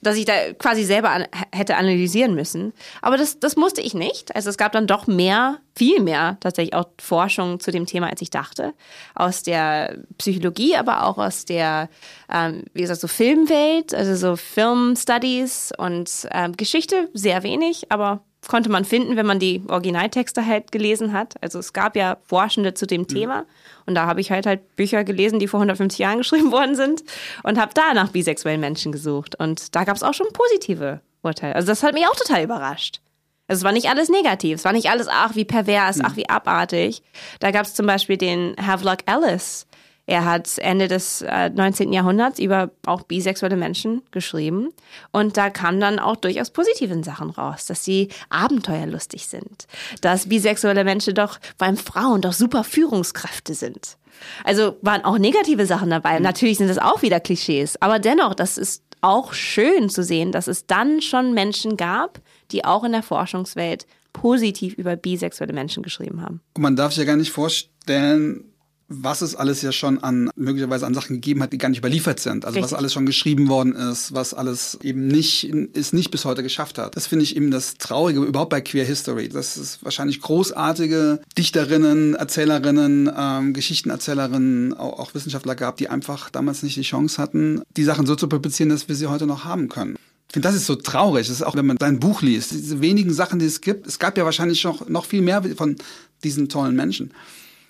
dass 0.00 0.16
ich 0.16 0.24
da 0.24 0.52
quasi 0.54 0.84
selber 0.84 1.10
an, 1.10 1.26
hätte 1.52 1.76
analysieren 1.76 2.34
müssen. 2.34 2.72
Aber 3.02 3.16
das, 3.16 3.40
das 3.40 3.56
musste 3.56 3.80
ich 3.80 3.92
nicht. 3.92 4.34
Also 4.34 4.50
es 4.50 4.56
gab 4.56 4.72
dann 4.72 4.86
doch 4.86 5.06
mehr, 5.06 5.58
viel 5.76 6.00
mehr 6.00 6.38
tatsächlich 6.40 6.74
auch 6.74 6.86
Forschung 7.00 7.58
zu 7.58 7.72
dem 7.72 7.86
Thema, 7.86 8.08
als 8.08 8.22
ich 8.22 8.30
dachte. 8.30 8.72
Aus 9.16 9.42
der 9.42 9.98
Psychologie, 10.16 10.76
aber 10.76 11.04
auch 11.06 11.18
aus 11.18 11.44
der, 11.44 11.88
ähm, 12.32 12.62
wie 12.72 12.82
gesagt, 12.82 13.00
so 13.00 13.08
Filmwelt, 13.08 13.94
also 13.94 14.14
so 14.14 14.36
Film-Studies 14.36 15.72
und 15.76 16.28
ähm, 16.30 16.56
Geschichte 16.56 17.08
sehr 17.14 17.42
wenig, 17.42 17.90
aber 17.90 18.22
konnte 18.48 18.70
man 18.70 18.84
finden, 18.84 19.16
wenn 19.16 19.26
man 19.26 19.38
die 19.38 19.62
Originaltexte 19.68 20.44
halt 20.46 20.72
gelesen 20.72 21.12
hat. 21.12 21.34
Also 21.40 21.58
es 21.58 21.72
gab 21.72 21.96
ja 21.96 22.16
Forschende 22.26 22.74
zu 22.74 22.86
dem 22.86 23.02
mhm. 23.02 23.08
Thema 23.08 23.44
und 23.86 23.94
da 23.94 24.06
habe 24.06 24.20
ich 24.20 24.30
halt 24.30 24.46
halt 24.46 24.76
Bücher 24.76 25.04
gelesen, 25.04 25.38
die 25.38 25.48
vor 25.48 25.58
150 25.58 25.98
Jahren 25.98 26.18
geschrieben 26.22 26.52
worden 26.52 26.74
sind 26.74 27.02
und 27.42 27.58
habe 27.58 27.72
da 27.74 27.94
nach 27.94 28.10
bisexuellen 28.10 28.60
Menschen 28.60 28.92
gesucht 28.92 29.36
und 29.38 29.74
da 29.74 29.84
gab 29.84 29.96
es 29.96 30.02
auch 30.02 30.14
schon 30.14 30.28
positive 30.32 31.00
Urteile. 31.22 31.54
Also 31.54 31.68
das 31.68 31.82
hat 31.82 31.94
mich 31.94 32.06
auch 32.06 32.16
total 32.16 32.42
überrascht. 32.44 33.00
Also 33.48 33.60
es 33.60 33.64
war 33.64 33.72
nicht 33.72 33.88
alles 33.90 34.08
negativ, 34.08 34.56
es 34.56 34.64
war 34.64 34.72
nicht 34.72 34.88
alles, 34.88 35.08
ach 35.10 35.34
wie 35.34 35.44
pervers, 35.44 36.00
ach 36.02 36.12
mhm. 36.12 36.16
wie 36.16 36.28
abartig. 36.28 37.02
Da 37.40 37.50
gab 37.50 37.66
es 37.66 37.74
zum 37.74 37.86
Beispiel 37.86 38.16
den 38.16 38.54
Havelock 38.56 39.00
Ellis, 39.06 39.66
er 40.06 40.24
hat 40.24 40.58
Ende 40.58 40.88
des 40.88 41.22
äh, 41.22 41.50
19. 41.50 41.92
Jahrhunderts 41.92 42.40
über 42.40 42.70
auch 42.86 43.02
bisexuelle 43.02 43.56
Menschen 43.56 44.02
geschrieben. 44.10 44.70
Und 45.12 45.36
da 45.36 45.48
kamen 45.48 45.80
dann 45.80 45.98
auch 45.98 46.16
durchaus 46.16 46.50
positive 46.50 47.02
Sachen 47.04 47.30
raus, 47.30 47.66
dass 47.66 47.84
sie 47.84 48.08
abenteuerlustig 48.28 49.26
sind, 49.26 49.66
dass 50.00 50.28
bisexuelle 50.28 50.84
Menschen 50.84 51.14
doch 51.14 51.38
beim 51.56 51.76
Frauen 51.76 52.20
doch 52.20 52.32
super 52.32 52.64
Führungskräfte 52.64 53.54
sind. 53.54 53.96
Also 54.44 54.76
waren 54.82 55.04
auch 55.04 55.18
negative 55.18 55.66
Sachen 55.66 55.90
dabei. 55.90 56.18
Mhm. 56.18 56.24
Natürlich 56.24 56.58
sind 56.58 56.68
das 56.68 56.78
auch 56.78 57.02
wieder 57.02 57.20
Klischees, 57.20 57.80
aber 57.80 57.98
dennoch, 57.98 58.34
das 58.34 58.58
ist 58.58 58.82
auch 59.00 59.32
schön 59.32 59.88
zu 59.88 60.02
sehen, 60.02 60.30
dass 60.32 60.46
es 60.46 60.66
dann 60.66 61.00
schon 61.00 61.34
Menschen 61.34 61.76
gab, 61.76 62.20
die 62.50 62.64
auch 62.64 62.84
in 62.84 62.92
der 62.92 63.02
Forschungswelt 63.02 63.86
positiv 64.12 64.74
über 64.74 64.96
bisexuelle 64.96 65.52
Menschen 65.52 65.82
geschrieben 65.82 66.22
haben. 66.22 66.40
Und 66.54 66.62
man 66.62 66.76
darf 66.76 66.92
sich 66.92 66.98
ja 66.98 67.04
gar 67.04 67.16
nicht 67.16 67.32
vorstellen, 67.32 68.51
was 68.88 69.22
es 69.22 69.34
alles 69.34 69.62
ja 69.62 69.72
schon 69.72 70.02
an 70.02 70.30
möglicherweise 70.36 70.86
an 70.86 70.94
Sachen 70.94 71.14
gegeben 71.14 71.42
hat, 71.42 71.52
die 71.52 71.58
gar 71.58 71.68
nicht 71.68 71.78
überliefert 71.78 72.20
sind. 72.20 72.44
Also 72.44 72.56
Richtig. 72.56 72.72
was 72.72 72.78
alles 72.78 72.92
schon 72.92 73.06
geschrieben 73.06 73.48
worden 73.48 73.74
ist, 73.74 74.14
was 74.14 74.34
alles 74.34 74.78
eben 74.82 75.08
nicht 75.08 75.50
es 75.74 75.92
nicht 75.92 76.10
bis 76.10 76.24
heute 76.24 76.42
geschafft 76.42 76.78
hat. 76.78 76.96
Das 76.96 77.06
finde 77.06 77.24
ich 77.24 77.36
eben 77.36 77.50
das 77.50 77.78
Traurige 77.78 78.20
überhaupt 78.20 78.50
bei 78.50 78.60
Queer 78.60 78.84
History. 78.84 79.28
Dass 79.28 79.56
es 79.56 79.82
wahrscheinlich 79.82 80.20
großartige 80.20 81.20
Dichterinnen, 81.38 82.14
Erzählerinnen, 82.14 83.10
ähm, 83.16 83.54
Geschichtenerzählerinnen, 83.54 84.74
auch, 84.74 84.98
auch 84.98 85.14
Wissenschaftler 85.14 85.54
gab, 85.54 85.76
die 85.76 85.88
einfach 85.88 86.30
damals 86.30 86.62
nicht 86.62 86.76
die 86.76 86.82
Chance 86.82 87.20
hatten, 87.20 87.62
die 87.76 87.84
Sachen 87.84 88.06
so 88.06 88.16
zu 88.16 88.28
publizieren, 88.28 88.70
dass 88.70 88.88
wir 88.88 88.94
sie 88.94 89.06
heute 89.06 89.26
noch 89.26 89.44
haben 89.44 89.68
können. 89.68 89.96
Ich 90.28 90.34
finde, 90.34 90.48
das 90.48 90.56
ist 90.56 90.66
so 90.66 90.76
traurig. 90.76 91.26
Das 91.26 91.36
ist 91.36 91.42
auch, 91.42 91.56
wenn 91.56 91.66
man 91.66 91.76
dein 91.76 92.00
Buch 92.00 92.22
liest, 92.22 92.52
diese 92.52 92.80
wenigen 92.80 93.12
Sachen, 93.12 93.38
die 93.38 93.44
es 93.44 93.60
gibt. 93.60 93.86
Es 93.86 93.98
gab 93.98 94.16
ja 94.16 94.24
wahrscheinlich 94.24 94.64
noch, 94.64 94.88
noch 94.88 95.04
viel 95.04 95.20
mehr 95.20 95.42
von 95.56 95.76
diesen 96.24 96.48
tollen 96.48 96.74
Menschen. 96.74 97.12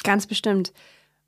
Ganz 0.05 0.27
bestimmt. 0.27 0.73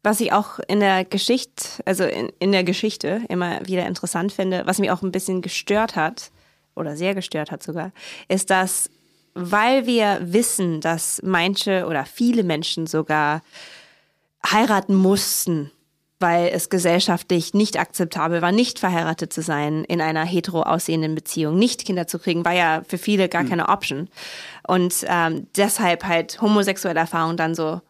Was 0.05 0.21
ich 0.21 0.33
auch 0.33 0.61
in 0.69 0.79
der 0.79 1.05
Geschichte, 1.05 1.65
also 1.85 2.05
in, 2.05 2.31
in 2.39 2.53
der 2.53 2.63
Geschichte 2.63 3.23
immer 3.29 3.67
wieder 3.67 3.87
interessant 3.87 4.33
finde, 4.33 4.63
was 4.67 4.79
mich 4.79 4.93
auch 4.93 5.03
ein 5.03 5.11
bisschen 5.11 5.43
gestört 5.43 5.97
hat, 5.97 6.31
oder 6.77 6.97
sehr 6.97 7.15
gestört 7.15 7.51
hat 7.51 7.63
sogar, 7.63 7.93
ist, 8.29 8.51
dass 8.51 8.91
weil 9.35 9.87
wir 9.87 10.21
wissen, 10.23 10.81
dass 10.81 11.21
manche 11.25 11.87
oder 11.87 12.05
viele 12.05 12.45
Menschen 12.45 12.87
sogar 12.87 13.43
heiraten 14.47 14.95
mussten, 14.95 15.73
weil 16.21 16.49
es 16.49 16.69
gesellschaftlich 16.69 17.53
nicht 17.53 17.79
akzeptabel 17.79 18.43
war, 18.43 18.53
nicht 18.53 18.79
verheiratet 18.79 19.33
zu 19.33 19.43
sein 19.43 19.83
in 19.85 20.01
einer 20.01 20.25
hetero 20.25 20.63
aussehenden 20.63 21.17
Beziehung, 21.17 21.59
nicht 21.59 21.85
Kinder 21.85 22.07
zu 22.07 22.21
kriegen, 22.21 22.45
war 22.45 22.53
ja 22.53 22.83
für 22.87 22.99
viele 22.99 23.29
gar 23.29 23.45
keine 23.45 23.69
Option. 23.69 24.09
Und 24.69 25.05
ähm, 25.09 25.49
deshalb 25.57 26.05
halt 26.05 26.41
homosexuelle 26.41 27.01
Erfahrungen 27.01 27.37
dann 27.37 27.57
so 27.57 27.81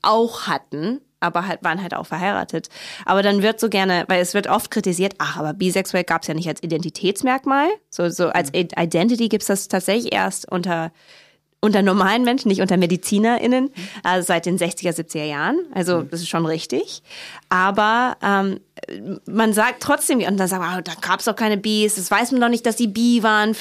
auch 0.00 0.46
hatten, 0.46 1.00
aber 1.20 1.46
halt 1.46 1.62
waren 1.62 1.80
halt 1.80 1.94
auch 1.94 2.06
verheiratet. 2.06 2.68
Aber 3.04 3.22
dann 3.22 3.42
wird 3.42 3.60
so 3.60 3.68
gerne, 3.68 4.04
weil 4.08 4.20
es 4.20 4.34
wird 4.34 4.48
oft 4.48 4.70
kritisiert, 4.70 5.14
ach, 5.18 5.36
aber 5.36 5.52
bisexuell 5.52 6.04
gab 6.04 6.22
es 6.22 6.28
ja 6.28 6.34
nicht 6.34 6.48
als 6.48 6.62
Identitätsmerkmal. 6.62 7.68
So, 7.90 8.08
so 8.08 8.28
als 8.28 8.50
Identity 8.52 9.28
gibt's 9.28 9.46
das 9.46 9.68
tatsächlich 9.68 10.12
erst 10.12 10.50
unter 10.50 10.92
unter 11.60 11.82
normalen 11.82 12.24
Menschen, 12.24 12.48
nicht 12.48 12.62
unter 12.62 12.76
MedizinerInnen, 12.76 13.70
also 14.02 14.26
seit 14.26 14.46
den 14.46 14.58
60er, 14.58 14.94
70er 14.94 15.24
Jahren. 15.24 15.58
Also 15.74 16.02
das 16.02 16.20
ist 16.20 16.28
schon 16.28 16.46
richtig. 16.46 17.02
Aber 17.50 18.16
ähm, 18.22 18.60
man 19.26 19.52
sagt 19.52 19.82
trotzdem, 19.82 20.20
und 20.20 20.38
dann 20.38 20.48
sagt 20.48 20.62
man, 20.62 20.78
oh, 20.78 20.82
da 20.82 20.92
gab 21.06 21.20
es 21.20 21.26
doch 21.26 21.36
keine 21.36 21.56
Bis, 21.56 21.96
das 21.96 22.10
weiß 22.10 22.32
man 22.32 22.40
doch 22.40 22.48
nicht, 22.48 22.64
dass 22.64 22.76
die 22.76 22.86
bi 22.86 23.22
waren, 23.22 23.54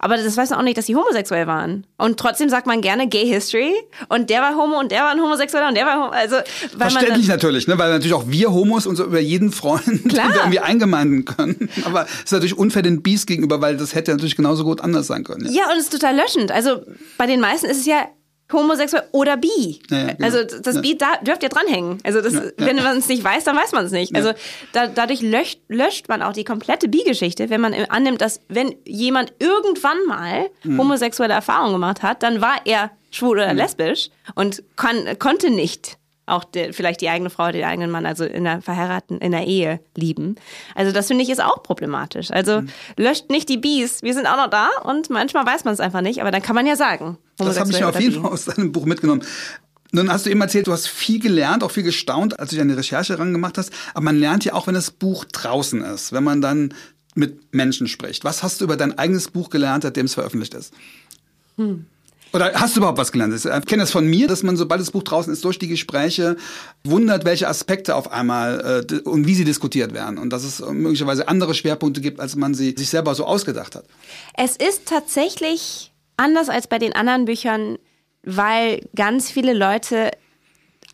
aber 0.00 0.16
das 0.16 0.36
weiß 0.36 0.50
man 0.50 0.58
auch 0.58 0.64
nicht, 0.64 0.76
dass 0.76 0.86
die 0.86 0.96
homosexuell 0.96 1.46
waren. 1.46 1.86
Und 1.96 2.18
trotzdem 2.18 2.48
sagt 2.48 2.66
man 2.66 2.80
gerne 2.80 3.08
Gay 3.08 3.26
History 3.26 3.72
und 4.08 4.28
der 4.30 4.42
war 4.42 4.56
homo 4.56 4.78
und 4.78 4.92
der 4.92 5.00
war 5.00 5.10
ein 5.10 5.20
Homosexueller 5.20 5.68
und 5.68 5.76
der 5.76 5.86
war 5.86 5.96
homo, 5.96 6.10
also 6.10 6.36
weil 6.76 6.90
Verständlich 6.90 7.26
dann, 7.26 7.36
natürlich, 7.36 7.66
ne? 7.66 7.78
weil 7.78 7.90
natürlich 7.90 8.14
auch 8.14 8.24
wir 8.26 8.52
Homos 8.52 8.86
uns 8.86 8.98
so 8.98 9.04
über 9.04 9.20
jeden 9.20 9.50
Klar. 9.56 10.28
wir 10.28 10.36
irgendwie 10.36 10.60
eingemeinden 10.60 11.24
können. 11.24 11.70
Aber 11.84 12.04
es 12.04 12.24
ist 12.24 12.32
natürlich 12.32 12.58
unfair 12.58 12.82
den 12.82 13.02
Bis 13.02 13.26
gegenüber, 13.26 13.60
weil 13.60 13.76
das 13.76 13.94
hätte 13.94 14.10
natürlich 14.10 14.36
genauso 14.36 14.64
gut 14.64 14.80
anders 14.80 15.06
sein 15.06 15.24
können. 15.24 15.46
Ja, 15.46 15.62
ja 15.62 15.72
und 15.72 15.78
es 15.78 15.84
ist 15.84 15.92
total 15.92 16.16
löschend. 16.16 16.52
Also 16.52 16.82
bei 17.16 17.26
den 17.26 17.40
meisten 17.46 17.66
ist 17.66 17.78
es 17.78 17.86
ja 17.86 18.08
homosexuell 18.52 19.04
oder 19.12 19.36
bi. 19.36 19.80
Ja, 19.90 19.98
ja, 19.98 20.12
genau. 20.12 20.24
Also 20.24 20.44
das 20.60 20.76
ja. 20.76 20.80
Bi 20.80 20.96
da 20.96 21.16
dürft 21.22 21.42
ihr 21.42 21.48
dranhängen. 21.48 21.98
Also 22.04 22.20
das, 22.20 22.34
wenn 22.56 22.76
man 22.76 22.98
es 22.98 23.08
nicht 23.08 23.24
weiß, 23.24 23.44
dann 23.44 23.56
weiß 23.56 23.72
man 23.72 23.86
es 23.86 23.92
nicht. 23.92 24.14
Also 24.14 24.32
da, 24.72 24.86
dadurch 24.86 25.20
löscht, 25.20 25.60
löscht 25.68 26.08
man 26.08 26.22
auch 26.22 26.32
die 26.32 26.44
komplette 26.44 26.88
Bi-Geschichte, 26.88 27.50
wenn 27.50 27.60
man 27.60 27.74
annimmt, 27.74 28.20
dass 28.20 28.40
wenn 28.48 28.74
jemand 28.84 29.34
irgendwann 29.38 29.98
mal 30.06 30.48
mhm. 30.62 30.78
homosexuelle 30.78 31.34
Erfahrungen 31.34 31.72
gemacht 31.72 32.02
hat, 32.02 32.22
dann 32.22 32.40
war 32.40 32.60
er 32.64 32.90
schwul 33.10 33.38
oder 33.38 33.52
mhm. 33.52 33.58
lesbisch 33.58 34.10
und 34.34 34.62
kann, 34.76 35.18
konnte 35.18 35.50
nicht 35.50 35.98
auch 36.26 36.44
der, 36.44 36.74
vielleicht 36.74 37.00
die 37.00 37.08
eigene 37.08 37.30
Frau, 37.30 37.50
den 37.50 37.64
eigenen 37.64 37.90
Mann, 37.90 38.04
also 38.04 38.24
in 38.24 38.44
der 38.44 38.60
verheiraten, 38.60 39.18
in 39.18 39.32
der 39.32 39.46
Ehe 39.46 39.80
lieben. 39.96 40.34
Also 40.74 40.92
das 40.92 41.06
finde 41.06 41.22
ich 41.22 41.30
ist 41.30 41.42
auch 41.42 41.62
problematisch. 41.62 42.30
Also 42.30 42.62
mhm. 42.62 42.68
löscht 42.96 43.30
nicht 43.30 43.48
die 43.48 43.56
Bies. 43.58 44.02
Wir 44.02 44.12
sind 44.12 44.26
auch 44.26 44.36
noch 44.36 44.50
da 44.50 44.68
und 44.82 45.08
manchmal 45.08 45.46
weiß 45.46 45.64
man 45.64 45.72
es 45.72 45.80
einfach 45.80 46.00
nicht, 46.00 46.20
aber 46.20 46.30
dann 46.30 46.42
kann 46.42 46.56
man 46.56 46.66
ja 46.66 46.76
sagen. 46.76 47.16
Das 47.38 47.58
habe 47.58 47.70
ich 47.70 47.78
ja 47.78 47.88
auf 47.88 48.00
jeden 48.00 48.20
Fall 48.20 48.32
aus 48.32 48.46
deinem 48.46 48.72
Buch 48.72 48.84
mitgenommen. 48.84 49.22
Nun 49.92 50.10
hast 50.10 50.26
du 50.26 50.30
eben 50.30 50.40
erzählt, 50.40 50.66
du 50.66 50.72
hast 50.72 50.88
viel 50.88 51.20
gelernt, 51.20 51.62
auch 51.62 51.70
viel 51.70 51.84
gestaunt, 51.84 52.38
als 52.40 52.50
du 52.50 52.56
deine 52.56 52.76
Recherche 52.76 53.18
rangemacht 53.18 53.56
hast. 53.56 53.70
Aber 53.94 54.04
man 54.04 54.18
lernt 54.18 54.44
ja 54.44 54.54
auch, 54.54 54.66
wenn 54.66 54.74
das 54.74 54.90
Buch 54.90 55.24
draußen 55.24 55.80
ist, 55.82 56.12
wenn 56.12 56.24
man 56.24 56.40
dann 56.40 56.74
mit 57.14 57.54
Menschen 57.54 57.86
spricht. 57.86 58.24
Was 58.24 58.42
hast 58.42 58.60
du 58.60 58.64
über 58.64 58.76
dein 58.76 58.98
eigenes 58.98 59.30
Buch 59.30 59.48
gelernt, 59.48 59.84
seitdem 59.84 60.06
es 60.06 60.14
veröffentlicht 60.14 60.54
ist? 60.54 60.74
Hm. 61.56 61.86
Oder 62.32 62.52
hast 62.54 62.76
du 62.76 62.80
überhaupt 62.80 62.98
was 62.98 63.12
gelernt? 63.12 63.34
Ich 63.34 63.42
kenne 63.42 63.82
das 63.82 63.90
von 63.90 64.06
mir, 64.06 64.28
dass 64.28 64.42
man, 64.42 64.56
sobald 64.56 64.80
das 64.80 64.90
Buch 64.90 65.02
draußen 65.02 65.32
ist, 65.32 65.44
durch 65.44 65.58
die 65.58 65.68
Gespräche 65.68 66.36
wundert, 66.84 67.24
welche 67.24 67.48
Aspekte 67.48 67.94
auf 67.94 68.12
einmal 68.12 68.84
äh, 68.90 69.08
und 69.08 69.26
wie 69.26 69.34
sie 69.34 69.44
diskutiert 69.44 69.94
werden. 69.94 70.18
Und 70.18 70.30
dass 70.30 70.44
es 70.44 70.60
möglicherweise 70.60 71.28
andere 71.28 71.54
Schwerpunkte 71.54 72.00
gibt, 72.00 72.20
als 72.20 72.36
man 72.36 72.54
sie 72.54 72.74
sich 72.76 72.90
selber 72.90 73.14
so 73.14 73.24
ausgedacht 73.24 73.74
hat. 73.74 73.84
Es 74.34 74.56
ist 74.56 74.86
tatsächlich 74.86 75.92
anders 76.16 76.48
als 76.48 76.66
bei 76.66 76.78
den 76.78 76.94
anderen 76.94 77.24
Büchern, 77.26 77.78
weil 78.22 78.82
ganz 78.94 79.30
viele 79.30 79.54
Leute 79.54 80.10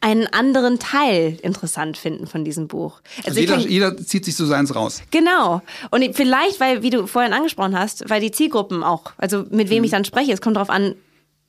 einen 0.02 0.26
anderen 0.26 0.80
Teil 0.80 1.38
interessant 1.42 1.96
finden 1.96 2.26
von 2.26 2.44
diesem 2.44 2.66
Buch. 2.66 3.00
Also, 3.18 3.28
also 3.28 3.40
jeder, 3.40 3.58
jeder, 3.58 3.96
zieht 3.96 4.24
sich 4.24 4.34
so 4.36 4.44
seins 4.46 4.74
raus. 4.74 5.00
Genau. 5.12 5.62
Und 5.90 6.04
vielleicht, 6.14 6.58
weil, 6.58 6.82
wie 6.82 6.90
du 6.90 7.06
vorhin 7.06 7.32
angesprochen 7.32 7.78
hast, 7.78 8.10
weil 8.10 8.20
die 8.20 8.32
Zielgruppen 8.32 8.82
auch, 8.82 9.12
also 9.16 9.44
mit 9.50 9.70
wem 9.70 9.78
mhm. 9.78 9.84
ich 9.84 9.90
dann 9.92 10.04
spreche, 10.04 10.32
es 10.32 10.40
kommt 10.40 10.56
darauf 10.56 10.70
an, 10.70 10.96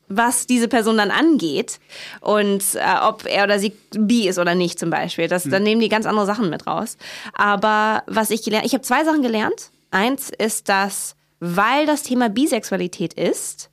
was 0.08 0.46
diese 0.46 0.68
Person 0.68 0.98
dann 0.98 1.10
angeht 1.10 1.80
und 2.20 2.62
äh, 2.74 3.00
ob 3.02 3.24
er 3.26 3.44
oder 3.44 3.58
sie 3.58 3.74
bi 3.92 4.28
ist 4.28 4.38
oder 4.38 4.54
nicht 4.54 4.78
zum 4.78 4.90
Beispiel. 4.90 5.28
Das, 5.28 5.44
Dann 5.44 5.62
mhm. 5.62 5.68
nehmen 5.68 5.80
die 5.80 5.88
ganz 5.88 6.06
andere 6.06 6.26
Sachen 6.26 6.50
mit 6.50 6.66
raus. 6.66 6.96
Aber 7.32 8.02
was 8.06 8.30
ich 8.30 8.42
gelernt, 8.42 8.66
ich 8.66 8.74
habe 8.74 8.82
zwei 8.82 9.04
Sachen 9.04 9.22
gelernt. 9.22 9.70
Eins 9.90 10.30
ist, 10.36 10.68
dass, 10.68 11.14
weil 11.40 11.86
das 11.86 12.02
Thema 12.02 12.28
Bisexualität 12.28 13.14
ist, 13.14 13.70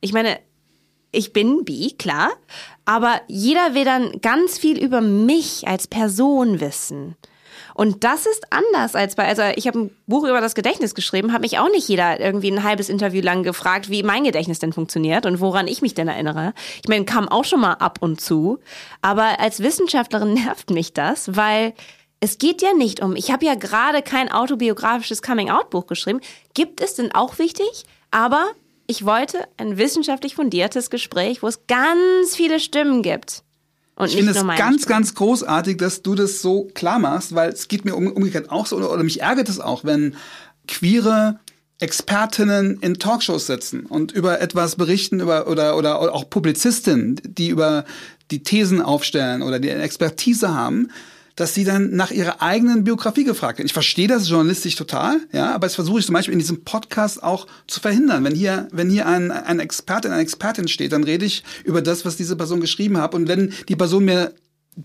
ich 0.00 0.12
meine, 0.12 0.38
ich 1.12 1.32
bin 1.32 1.64
bi, 1.64 1.94
klar, 1.98 2.30
aber 2.84 3.20
jeder 3.26 3.74
will 3.74 3.84
dann 3.84 4.20
ganz 4.20 4.58
viel 4.58 4.82
über 4.82 5.00
mich 5.00 5.66
als 5.66 5.86
Person 5.86 6.60
wissen. 6.60 7.16
Und 7.80 8.04
das 8.04 8.26
ist 8.26 8.44
anders 8.52 8.94
als 8.94 9.14
bei, 9.14 9.26
also 9.26 9.40
ich 9.56 9.66
habe 9.66 9.78
ein 9.78 9.96
Buch 10.06 10.24
über 10.24 10.42
das 10.42 10.54
Gedächtnis 10.54 10.94
geschrieben, 10.94 11.32
habe 11.32 11.40
mich 11.40 11.58
auch 11.58 11.70
nicht 11.70 11.88
jeder 11.88 12.20
irgendwie 12.20 12.50
ein 12.50 12.62
halbes 12.62 12.90
Interview 12.90 13.22
lang 13.22 13.42
gefragt, 13.42 13.88
wie 13.88 14.02
mein 14.02 14.22
Gedächtnis 14.22 14.58
denn 14.58 14.74
funktioniert 14.74 15.24
und 15.24 15.40
woran 15.40 15.66
ich 15.66 15.80
mich 15.80 15.94
denn 15.94 16.06
erinnere. 16.06 16.52
Ich 16.82 16.90
meine, 16.90 17.06
kam 17.06 17.26
auch 17.26 17.44
schon 17.44 17.60
mal 17.60 17.72
ab 17.72 17.96
und 18.02 18.20
zu, 18.20 18.58
aber 19.00 19.40
als 19.40 19.60
Wissenschaftlerin 19.60 20.34
nervt 20.44 20.68
mich 20.68 20.92
das, 20.92 21.34
weil 21.36 21.72
es 22.20 22.36
geht 22.36 22.60
ja 22.60 22.74
nicht 22.74 23.00
um, 23.00 23.16
ich 23.16 23.30
habe 23.30 23.46
ja 23.46 23.54
gerade 23.54 24.02
kein 24.02 24.30
autobiografisches 24.30 25.22
Coming-out-Buch 25.22 25.86
geschrieben. 25.86 26.20
Gibt 26.52 26.82
es 26.82 26.96
denn 26.96 27.14
auch 27.14 27.38
wichtig? 27.38 27.86
Aber 28.10 28.50
ich 28.88 29.06
wollte 29.06 29.48
ein 29.56 29.78
wissenschaftlich 29.78 30.34
fundiertes 30.34 30.90
Gespräch, 30.90 31.42
wo 31.42 31.46
es 31.46 31.66
ganz 31.66 32.36
viele 32.36 32.60
Stimmen 32.60 33.00
gibt. 33.02 33.42
Und 34.00 34.08
ich 34.08 34.16
finde 34.16 34.30
es 34.30 34.36
ganz, 34.36 34.82
Stimme. 34.82 34.86
ganz 34.86 35.14
großartig, 35.14 35.76
dass 35.76 36.02
du 36.02 36.14
das 36.14 36.40
so 36.40 36.64
klar 36.74 36.98
machst, 36.98 37.34
weil 37.34 37.50
es 37.50 37.68
geht 37.68 37.84
mir 37.84 37.94
um, 37.94 38.06
umgekehrt 38.06 38.50
auch 38.50 38.66
so, 38.66 38.76
oder, 38.76 38.90
oder 38.90 39.02
mich 39.02 39.20
ärgert 39.20 39.48
es 39.48 39.60
auch, 39.60 39.84
wenn 39.84 40.16
queere 40.66 41.38
Expertinnen 41.80 42.78
in 42.80 42.94
Talkshows 42.94 43.46
sitzen 43.46 43.86
und 43.86 44.12
über 44.12 44.40
etwas 44.40 44.76
berichten 44.76 45.20
über 45.20 45.46
oder 45.48 45.76
oder 45.76 45.98
auch 45.98 46.28
Publizistinnen, 46.28 47.20
die 47.24 47.48
über 47.48 47.84
die 48.30 48.42
Thesen 48.42 48.80
aufstellen 48.82 49.42
oder 49.42 49.58
die 49.58 49.70
eine 49.70 49.82
Expertise 49.82 50.54
haben, 50.54 50.88
dass 51.40 51.54
sie 51.54 51.64
dann 51.64 51.96
nach 51.96 52.10
ihrer 52.10 52.42
eigenen 52.42 52.84
Biografie 52.84 53.24
gefragt 53.24 53.58
werden. 53.58 53.66
Ich 53.66 53.72
verstehe 53.72 54.06
das 54.06 54.28
journalistisch 54.28 54.76
total, 54.76 55.20
ja, 55.32 55.54
aber 55.54 55.66
das 55.66 55.74
versuche 55.74 55.98
ich 55.98 56.04
zum 56.04 56.12
Beispiel 56.12 56.34
in 56.34 56.38
diesem 56.38 56.64
Podcast 56.64 57.22
auch 57.22 57.46
zu 57.66 57.80
verhindern. 57.80 58.24
Wenn 58.24 58.34
hier, 58.34 58.68
wenn 58.72 58.90
hier 58.90 59.06
ein, 59.06 59.30
ein 59.30 59.58
Experte, 59.58 60.12
eine 60.12 60.20
Expertin 60.20 60.68
steht, 60.68 60.92
dann 60.92 61.02
rede 61.02 61.24
ich 61.24 61.42
über 61.64 61.80
das, 61.80 62.04
was 62.04 62.18
diese 62.18 62.36
Person 62.36 62.60
geschrieben 62.60 62.98
hat. 62.98 63.14
Und 63.14 63.26
wenn 63.26 63.54
die 63.70 63.76
Person 63.76 64.04
mir 64.04 64.34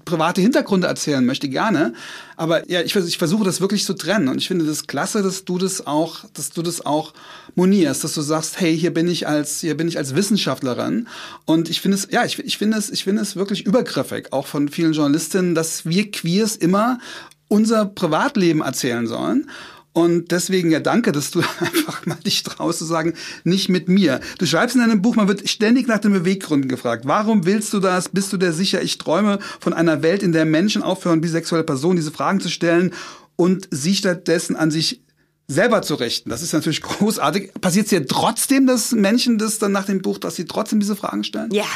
private 0.04 0.42
Hintergründe 0.42 0.88
erzählen 0.88 1.26
möchte, 1.26 1.48
gerne. 1.48 1.94
Aber 2.36 2.70
ja, 2.70 2.82
ich, 2.82 2.96
ich 2.96 3.18
versuche 3.18 3.44
das 3.44 3.62
wirklich 3.62 3.86
zu 3.86 3.94
trennen. 3.94 4.28
Und 4.28 4.38
ich 4.38 4.48
finde 4.48 4.66
das 4.66 4.88
klasse, 4.88 5.24
dass 5.24 5.46
du 5.46 5.58
das 5.58 5.88
auch, 5.88 6.26
dass 6.34 6.50
du 6.50 6.62
das 6.62 6.86
auch 6.86 7.14
monierst, 7.56 8.04
dass 8.04 8.14
du 8.14 8.22
sagst, 8.22 8.60
hey, 8.60 8.78
hier 8.78 8.94
bin 8.94 9.08
ich 9.08 9.28
als, 9.28 9.62
hier 9.62 9.78
bin 9.78 9.88
ich 9.88 9.98
als 9.98 10.16
Wissenschaftlerin. 10.16 11.08
Und 11.46 11.70
ich 11.70 11.82
finde 11.82 11.98
es, 11.98 12.08
ja, 12.12 12.26
ich, 12.26 12.40
ich 12.40 12.58
finde 12.58 12.78
es, 12.78 12.90
ich 12.90 13.04
finde 13.04 13.22
es 13.22 13.36
wirklich 13.36 13.66
übergriffig, 13.66 14.34
auch 14.34 14.48
von 14.48 14.70
vielen 14.70 14.94
Journalistinnen, 14.94 15.56
dass 15.56 15.86
wir 15.86 16.12
Queers 16.12 16.56
immer 16.56 17.00
unser 17.48 17.86
Privatleben 17.86 18.62
erzählen 18.62 19.08
sollen. 19.08 19.50
Und 19.96 20.32
deswegen 20.32 20.72
ja 20.72 20.82
danke, 20.82 21.14
dass 21.14 21.32
du 21.32 21.40
einfach 21.60 22.06
mal 22.06 22.18
dich 22.26 22.44
traust 22.44 22.80
zu 22.80 22.86
sagen, 22.86 23.14
nicht 23.46 23.70
mit 23.70 23.88
mir. 23.88 24.20
Du 24.38 24.46
schreibst 24.46 24.76
in 24.76 24.82
deinem 24.82 25.02
Buch, 25.02 25.16
man 25.16 25.30
wird 25.30 25.48
ständig 25.48 25.88
nach 25.88 26.00
den 26.00 26.12
Beweggründen 26.12 26.68
gefragt. 26.68 27.06
Warum 27.08 27.46
willst 27.46 27.72
du 27.72 27.80
das? 27.80 28.10
Bist 28.10 28.34
du 28.34 28.38
dir 28.38 28.52
sicher? 28.52 28.82
Ich 28.82 28.98
träume 28.98 29.40
von 29.62 29.72
einer 29.72 30.04
Welt, 30.04 30.22
in 30.22 30.34
der 30.34 30.44
Menschen 30.44 30.84
aufhören, 30.84 31.22
bisexuelle 31.22 31.64
Personen 31.64 31.96
diese 31.96 32.12
Fragen 32.12 32.42
zu 32.42 32.50
stellen 32.50 32.92
und 33.38 33.70
sie 33.72 33.96
stattdessen 33.96 34.58
an 34.58 34.70
sich 34.70 35.00
selber 35.48 35.82
zu 35.82 35.96
richten. 35.96 36.30
Das 36.30 36.42
ist 36.42 36.52
natürlich 36.52 36.82
großartig. 36.82 37.54
Passiert 37.62 37.86
es 37.86 37.92
dir 37.92 38.06
trotzdem, 38.06 38.68
dass 38.68 38.92
Menschen 38.92 39.38
das 39.38 39.60
dann 39.60 39.72
nach 39.72 39.86
dem 39.86 40.02
Buch, 40.02 40.18
dass 40.18 40.36
sie 40.36 40.44
trotzdem 40.44 40.82
diese 40.82 40.98
Fragen 40.98 41.24
stellen? 41.24 41.52
Ja, 41.52 41.68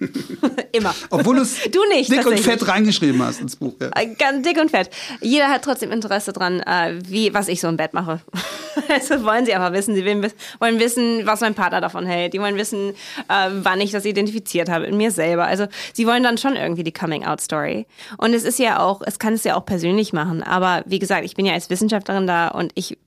Immer. 0.72 0.94
Obwohl 1.10 1.36
du 1.36 1.42
es 1.42 1.60
dick 1.62 2.26
und 2.26 2.40
fett 2.40 2.66
reingeschrieben 2.66 3.22
hast 3.22 3.40
ins 3.40 3.56
Buch. 3.56 3.74
Ja. 3.80 3.90
Äh, 3.94 4.14
ganz 4.14 4.46
dick 4.46 4.60
und 4.60 4.70
fett. 4.70 4.90
Jeder 5.20 5.48
hat 5.48 5.62
trotzdem 5.62 5.90
Interesse 5.90 6.32
dran, 6.32 6.60
äh, 6.60 6.98
wie, 7.04 7.34
was 7.34 7.48
ich 7.48 7.60
so 7.60 7.68
im 7.68 7.76
Bett 7.76 7.94
mache. 7.94 8.20
also 8.88 9.24
wollen 9.24 9.46
sie 9.46 9.54
aber 9.54 9.74
wissen. 9.76 9.94
Sie 9.94 10.04
wollen 10.04 10.80
wissen, 10.80 11.26
was 11.26 11.40
mein 11.40 11.54
Partner 11.54 11.80
davon 11.80 12.06
hält. 12.06 12.32
Die 12.32 12.40
wollen 12.40 12.56
wissen, 12.56 12.90
äh, 13.28 13.50
wann 13.50 13.80
ich 13.80 13.90
das 13.90 14.04
identifiziert 14.04 14.68
habe 14.68 14.86
in 14.86 14.96
mir 14.96 15.10
selber. 15.10 15.46
Also 15.46 15.66
sie 15.92 16.06
wollen 16.06 16.22
dann 16.22 16.38
schon 16.38 16.56
irgendwie 16.56 16.84
die 16.84 16.92
Coming-out-Story. 16.92 17.86
Und 18.18 18.34
es 18.34 18.44
ist 18.44 18.58
ja 18.58 18.80
auch, 18.80 19.02
es 19.04 19.18
kann 19.18 19.34
es 19.34 19.44
ja 19.44 19.56
auch 19.56 19.66
persönlich 19.66 20.12
machen. 20.12 20.42
Aber 20.42 20.82
wie 20.86 20.98
gesagt, 20.98 21.24
ich 21.24 21.34
bin 21.34 21.46
ja 21.46 21.54
als 21.54 21.70
Wissenschaftlerin 21.70 22.26
da 22.26 22.48
und 22.48 22.72
ich 22.74 22.98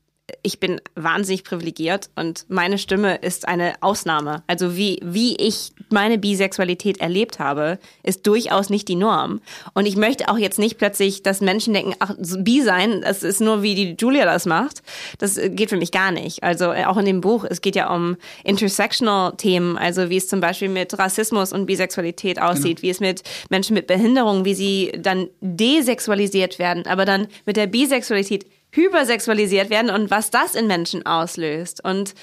ich 0.43 0.59
bin 0.59 0.81
wahnsinnig 0.95 1.43
privilegiert 1.43 2.09
und 2.15 2.45
meine 2.49 2.77
Stimme 2.77 3.15
ist 3.15 3.47
eine 3.47 3.73
Ausnahme. 3.81 4.43
Also 4.47 4.75
wie, 4.75 4.99
wie 5.03 5.35
ich 5.35 5.71
meine 5.89 6.17
Bisexualität 6.17 6.99
erlebt 6.99 7.39
habe, 7.39 7.79
ist 8.03 8.25
durchaus 8.27 8.69
nicht 8.69 8.87
die 8.87 8.95
Norm. 8.95 9.41
Und 9.73 9.85
ich 9.85 9.95
möchte 9.95 10.29
auch 10.29 10.37
jetzt 10.37 10.59
nicht 10.59 10.77
plötzlich, 10.77 11.23
dass 11.23 11.41
Menschen 11.41 11.73
denken, 11.73 11.93
ach, 11.99 12.15
bi 12.39 12.61
sein, 12.61 13.01
das 13.01 13.23
ist 13.23 13.41
nur 13.41 13.61
wie 13.61 13.75
die 13.75 13.95
Julia 13.99 14.25
das 14.25 14.45
macht. 14.45 14.81
Das 15.19 15.35
geht 15.35 15.69
für 15.69 15.77
mich 15.77 15.91
gar 15.91 16.11
nicht. 16.11 16.43
Also 16.43 16.71
äh, 16.71 16.85
auch 16.85 16.97
in 16.97 17.05
dem 17.05 17.21
Buch, 17.21 17.45
es 17.47 17.61
geht 17.61 17.75
ja 17.75 17.93
um 17.93 18.17
intersectional 18.43 19.35
Themen, 19.37 19.77
also 19.77 20.09
wie 20.09 20.17
es 20.17 20.27
zum 20.27 20.41
Beispiel 20.41 20.69
mit 20.69 20.97
Rassismus 20.97 21.53
und 21.53 21.65
Bisexualität 21.65 22.41
aussieht, 22.41 22.77
genau. 22.77 22.81
wie 22.81 22.89
es 22.89 22.99
mit 22.99 23.23
Menschen 23.49 23.73
mit 23.73 23.87
Behinderung, 23.87 24.45
wie 24.45 24.53
sie 24.53 24.91
dann 24.97 25.27
desexualisiert 25.41 26.59
werden, 26.59 26.85
aber 26.85 27.05
dann 27.05 27.27
mit 27.45 27.57
der 27.57 27.67
Bisexualität 27.67 28.45
hypersexualisiert 28.71 29.69
werden 29.69 29.89
und 29.89 30.11
was 30.11 30.31
das 30.31 30.55
in 30.55 30.67
Menschen 30.67 31.05
auslöst. 31.05 31.83
Und 31.83 32.13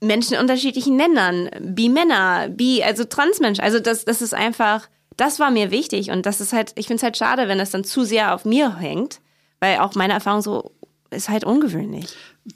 Menschen 0.00 0.38
unterschiedlichen 0.38 0.98
Ländern, 0.98 1.48
Bi-Männer, 1.60 2.48
Bi, 2.48 2.82
also 2.82 3.04
Transmenschen. 3.04 3.64
Also 3.64 3.80
das, 3.80 4.04
das 4.04 4.22
ist 4.22 4.34
einfach, 4.34 4.88
das 5.16 5.40
war 5.40 5.50
mir 5.50 5.70
wichtig 5.70 6.10
und 6.10 6.26
das 6.26 6.40
ist 6.40 6.52
halt, 6.52 6.72
ich 6.76 6.86
finde 6.86 6.98
es 6.98 7.02
halt 7.02 7.16
schade, 7.16 7.48
wenn 7.48 7.58
das 7.58 7.70
dann 7.70 7.84
zu 7.84 8.04
sehr 8.04 8.34
auf 8.34 8.44
mir 8.44 8.76
hängt, 8.78 9.20
weil 9.60 9.78
auch 9.78 9.94
meine 9.94 10.12
Erfahrung 10.12 10.42
so 10.42 10.72
ist 11.10 11.28
halt 11.28 11.44
ungewöhnlich. 11.44 12.06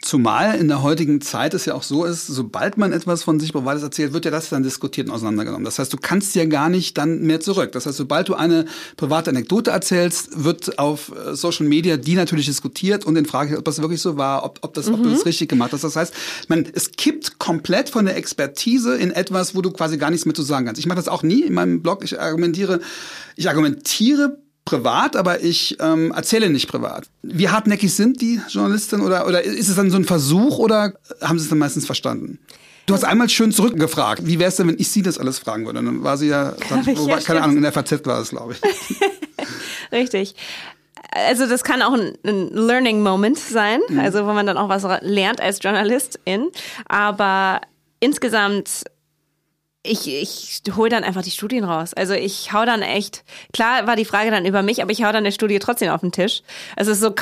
Zumal 0.01 0.57
in 0.57 0.69
der 0.69 0.83
heutigen 0.83 1.21
Zeit 1.21 1.53
es 1.53 1.65
ja 1.65 1.75
auch 1.75 1.83
so 1.83 2.05
ist, 2.05 2.27
sobald 2.27 2.79
man 2.79 2.93
etwas 2.93 3.25
von 3.25 3.41
sich 3.41 3.53
Privates 3.53 3.83
erzählt, 3.83 4.13
wird 4.13 4.25
ja 4.25 4.31
das 4.31 4.49
dann 4.49 4.63
diskutiert 4.63 5.09
und 5.09 5.15
auseinandergenommen. 5.15 5.65
Das 5.65 5.81
heißt, 5.81 5.93
du 5.93 5.97
kannst 5.97 6.37
ja 6.37 6.45
gar 6.45 6.69
nicht 6.69 6.97
dann 6.97 7.23
mehr 7.23 7.41
zurück. 7.41 7.73
Das 7.73 7.87
heißt, 7.87 7.97
sobald 7.97 8.29
du 8.29 8.35
eine 8.35 8.67
private 8.97 9.31
Anekdote 9.31 9.73
erzählst, 9.73 10.45
wird 10.45 10.79
auf 10.79 11.13
äh, 11.13 11.35
Social 11.35 11.67
Media 11.67 11.97
die 11.97 12.15
natürlich 12.15 12.47
diskutiert 12.47 13.05
und 13.05 13.17
in 13.17 13.27
Frage, 13.27 13.59
ob 13.59 13.65
das 13.65 13.81
wirklich 13.81 14.01
so 14.01 14.17
war, 14.17 14.45
ob, 14.45 14.61
ob, 14.63 14.75
das, 14.75 14.87
mhm. 14.87 14.95
ob 14.95 15.03
du 15.03 15.11
das 15.11 15.27
richtig 15.27 15.49
gemacht 15.49 15.73
hast. 15.73 15.83
Das 15.83 15.97
heißt, 15.97 16.15
man, 16.49 16.67
es 16.73 16.93
kippt 16.93 17.41
komplett 17.41 17.91
von 17.91 18.05
der 18.05 18.17
Expertise 18.17 18.97
in 18.97 19.11
etwas, 19.11 19.57
wo 19.57 19.63
du 19.63 19.73
quasi 19.73 19.99
gar 19.99 20.11
nichts 20.11 20.25
mehr 20.25 20.35
zu 20.35 20.43
sagen 20.43 20.67
kannst. 20.67 20.79
Ich 20.79 20.87
mache 20.87 20.97
das 20.97 21.09
auch 21.09 21.25
nie 21.25 21.43
in 21.43 21.53
meinem 21.53 21.83
Blog. 21.83 22.05
Ich 22.05 22.21
argumentiere, 22.21 22.81
ich 23.35 23.49
argumentiere 23.49 24.39
privat, 24.71 25.16
aber 25.16 25.43
ich 25.43 25.77
ähm, 25.81 26.12
erzähle 26.12 26.49
nicht 26.49 26.68
privat. 26.68 27.09
Wie 27.23 27.49
hartnäckig 27.49 27.93
sind 27.93 28.21
die 28.21 28.41
Journalisten 28.49 29.01
oder, 29.01 29.27
oder 29.27 29.43
ist 29.43 29.68
es 29.68 29.75
dann 29.75 29.91
so 29.91 29.97
ein 29.97 30.05
Versuch 30.05 30.59
oder 30.59 30.95
haben 31.21 31.39
sie 31.39 31.45
es 31.45 31.51
dann 31.51 31.59
meistens 31.59 31.87
verstanden? 31.87 32.39
Du 32.87 32.95
hast 32.95 33.05
einmal 33.05 33.29
schön 33.29 33.51
zurückgefragt, 33.51 34.27
wie 34.27 34.39
wäre 34.39 34.49
es 34.49 34.57
denn, 34.57 34.68
wenn 34.68 34.79
ich 34.79 34.89
sie 34.89 35.03
das 35.03 35.18
alles 35.18 35.41
fragen 35.41 35.66
würde? 35.66 35.83
Dann 35.83 36.05
war 36.05 36.16
sie 36.16 36.29
ja, 36.29 36.55
dann, 36.68 36.85
ja 36.85 37.07
war, 37.07 37.18
keine 37.18 37.43
Ahnung, 37.43 37.57
in 37.57 37.62
der 37.62 37.73
FAZ 37.73 38.07
war 38.07 38.21
es, 38.21 38.31
glaube 38.31 38.55
ich. 38.55 38.61
Richtig. 39.93 40.37
Also 41.11 41.47
das 41.47 41.64
kann 41.64 41.83
auch 41.83 41.93
ein, 41.93 42.16
ein 42.25 42.49
Learning 42.51 43.03
Moment 43.03 43.39
sein, 43.39 43.81
mhm. 43.89 43.99
also 43.99 44.25
wo 44.25 44.33
man 44.33 44.47
dann 44.47 44.57
auch 44.57 44.68
was 44.68 44.87
lernt 45.03 45.41
als 45.41 45.59
Journalistin. 45.61 46.49
Aber 46.87 47.61
insgesamt 47.99 48.85
ich, 49.83 50.09
ich 50.09 50.62
hole 50.76 50.91
dann 50.91 51.05
einfach 51.05 51.22
die 51.22 51.31
Studien 51.31 51.64
raus. 51.64 51.95
Also 51.95 52.14
ich 52.14 52.53
hau 52.53 52.64
dann 52.64 52.83
echt, 52.83 53.24
klar 53.53 53.87
war 53.87 53.97
die 53.97 54.05
Frage 54.05 54.31
dann 54.31 54.45
über 54.45 54.62
mich, 54.62 54.83
aber 54.83 54.93
ich 54.93 55.03
hau 55.03 55.07
dann 55.07 55.16
eine 55.16 55.33
Studie 55.33 55.59
trotzdem 55.59 55.91
auf 55.91 56.03
den 56.03 56.12
Tisch. 56.12 56.43
Also 56.76 56.91
es 56.91 56.99
ist 56.99 57.05
so 57.05 57.14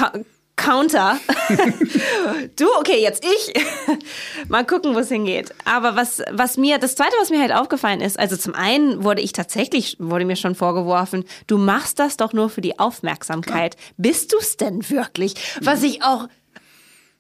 Counter. 0.59 1.20
du, 2.56 2.66
okay, 2.78 3.00
jetzt 3.00 3.24
ich. 3.24 3.54
Mal 4.48 4.66
gucken, 4.66 4.94
wo 4.94 4.98
es 4.98 5.09
hingeht. 5.09 5.54
Aber 5.64 5.94
was, 5.94 6.20
was 6.32 6.56
mir, 6.56 6.78
das 6.78 6.96
zweite, 6.96 7.14
was 7.20 7.30
mir 7.30 7.40
halt 7.40 7.52
aufgefallen 7.52 8.00
ist, 8.00 8.18
also 8.18 8.36
zum 8.36 8.54
einen 8.54 9.04
wurde 9.04 9.22
ich 9.22 9.32
tatsächlich, 9.32 9.96
wurde 10.00 10.24
mir 10.24 10.36
schon 10.36 10.56
vorgeworfen, 10.56 11.24
du 11.46 11.59
machst 11.59 12.00
das 12.00 12.16
doch 12.16 12.32
nur 12.32 12.50
für 12.50 12.61
die 12.61 12.78
Aufmerksamkeit. 12.78 13.76
Klar. 13.76 13.92
Bist 13.96 14.32
du's 14.32 14.56
denn 14.56 14.90
wirklich? 14.90 15.34
Was 15.62 15.84
ich 15.84 16.02
auch 16.02 16.28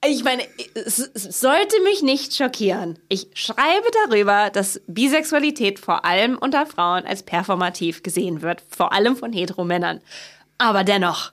ich 0.06 0.22
meine, 0.22 0.44
es 0.74 0.96
sollte 0.96 1.80
mich 1.82 2.02
nicht 2.02 2.34
schockieren. 2.34 2.98
Ich 3.08 3.28
schreibe 3.34 3.88
darüber, 4.06 4.50
dass 4.50 4.80
Bisexualität 4.86 5.78
vor 5.78 6.04
allem 6.04 6.38
unter 6.38 6.66
Frauen 6.66 7.04
als 7.04 7.22
performativ 7.22 8.02
gesehen 8.02 8.42
wird, 8.42 8.62
vor 8.68 8.92
allem 8.92 9.16
von 9.16 9.32
Heteromännern. 9.32 10.00
Aber 10.60 10.82
dennoch, 10.82 11.32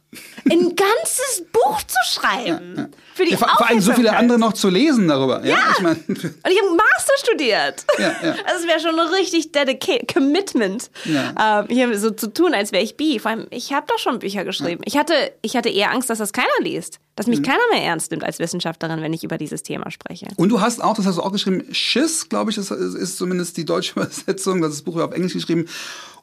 ein 0.50 0.76
ganzes 0.76 1.44
Buch 1.52 1.82
zu 1.82 1.98
schreiben. 2.06 2.74
Ja, 2.76 2.84
ja. 2.84 2.90
Für 3.16 3.26
die 3.26 3.32
ja, 3.32 3.38
vor, 3.38 3.50
vor 3.58 3.68
allem 3.68 3.82
so 3.82 3.94
viele 3.94 4.16
andere 4.16 4.38
noch 4.38 4.54
zu 4.54 4.70
lesen 4.70 5.08
darüber. 5.08 5.44
Ja, 5.44 5.58
ich 5.72 5.82
mein, 5.82 5.96
und 6.08 6.20
ich 6.20 6.62
habe 6.62 6.76
Master 6.76 7.14
studiert. 7.18 7.86
Ja, 7.98 8.14
ja. 8.22 8.36
Also 8.46 8.64
es 8.64 8.68
wäre 8.68 8.80
schon 8.82 9.00
ein 9.00 9.08
richtig 9.08 9.54
dedicated 9.54 10.14
Commitment, 10.14 10.92
ja. 11.06 11.62
äh, 11.62 11.74
hier 11.74 11.98
so 11.98 12.12
zu 12.12 12.32
tun, 12.32 12.54
als 12.54 12.74
wäre 12.74 12.84
ich 12.84 12.98
bi. 12.98 13.20
Vor 13.20 13.32
allem, 13.32 13.48
ich 13.52 13.72
habe 13.72 13.88
doch 13.88 13.98
schon 13.98 14.20
Bücher 14.20 14.44
geschrieben. 14.44 14.82
Ich, 14.86 14.98
hatte, 14.98 15.14
ich 15.42 15.56
hatte 15.56 15.70
eher 15.70 15.92
Angst, 15.92 16.10
dass 16.10 16.18
das 16.18 16.34
keiner 16.34 16.48
liest. 16.60 17.00
Dass 17.16 17.28
mich 17.28 17.40
mhm. 17.40 17.44
keiner 17.44 17.64
mehr 17.72 17.84
ernst 17.84 18.12
nimmt 18.12 18.26
als 18.26 18.40
Wissenschaftlerin, 18.40 19.02
wenn 19.02 19.14
ich 19.14 19.24
über 19.24 19.38
dieses 19.38 19.64
Thema 19.64 19.90
spreche. 19.90 20.28
Und 20.36 20.50
du 20.50 20.60
hast 20.60 20.84
auch, 20.84 20.96
das 20.96 21.06
hast 21.06 21.18
du 21.18 21.22
auch 21.22 21.32
geschrieben, 21.32 21.64
Schiss, 21.72 22.28
glaube 22.28 22.52
ich, 22.52 22.58
das 22.58 22.70
ist 22.70 23.18
zumindest 23.18 23.56
die 23.56 23.64
deutsche 23.64 23.94
Übersetzung, 23.96 24.62
das 24.62 24.82
Buch 24.82 25.00
auf 25.00 25.14
Englisch 25.14 25.34
geschrieben 25.34 25.68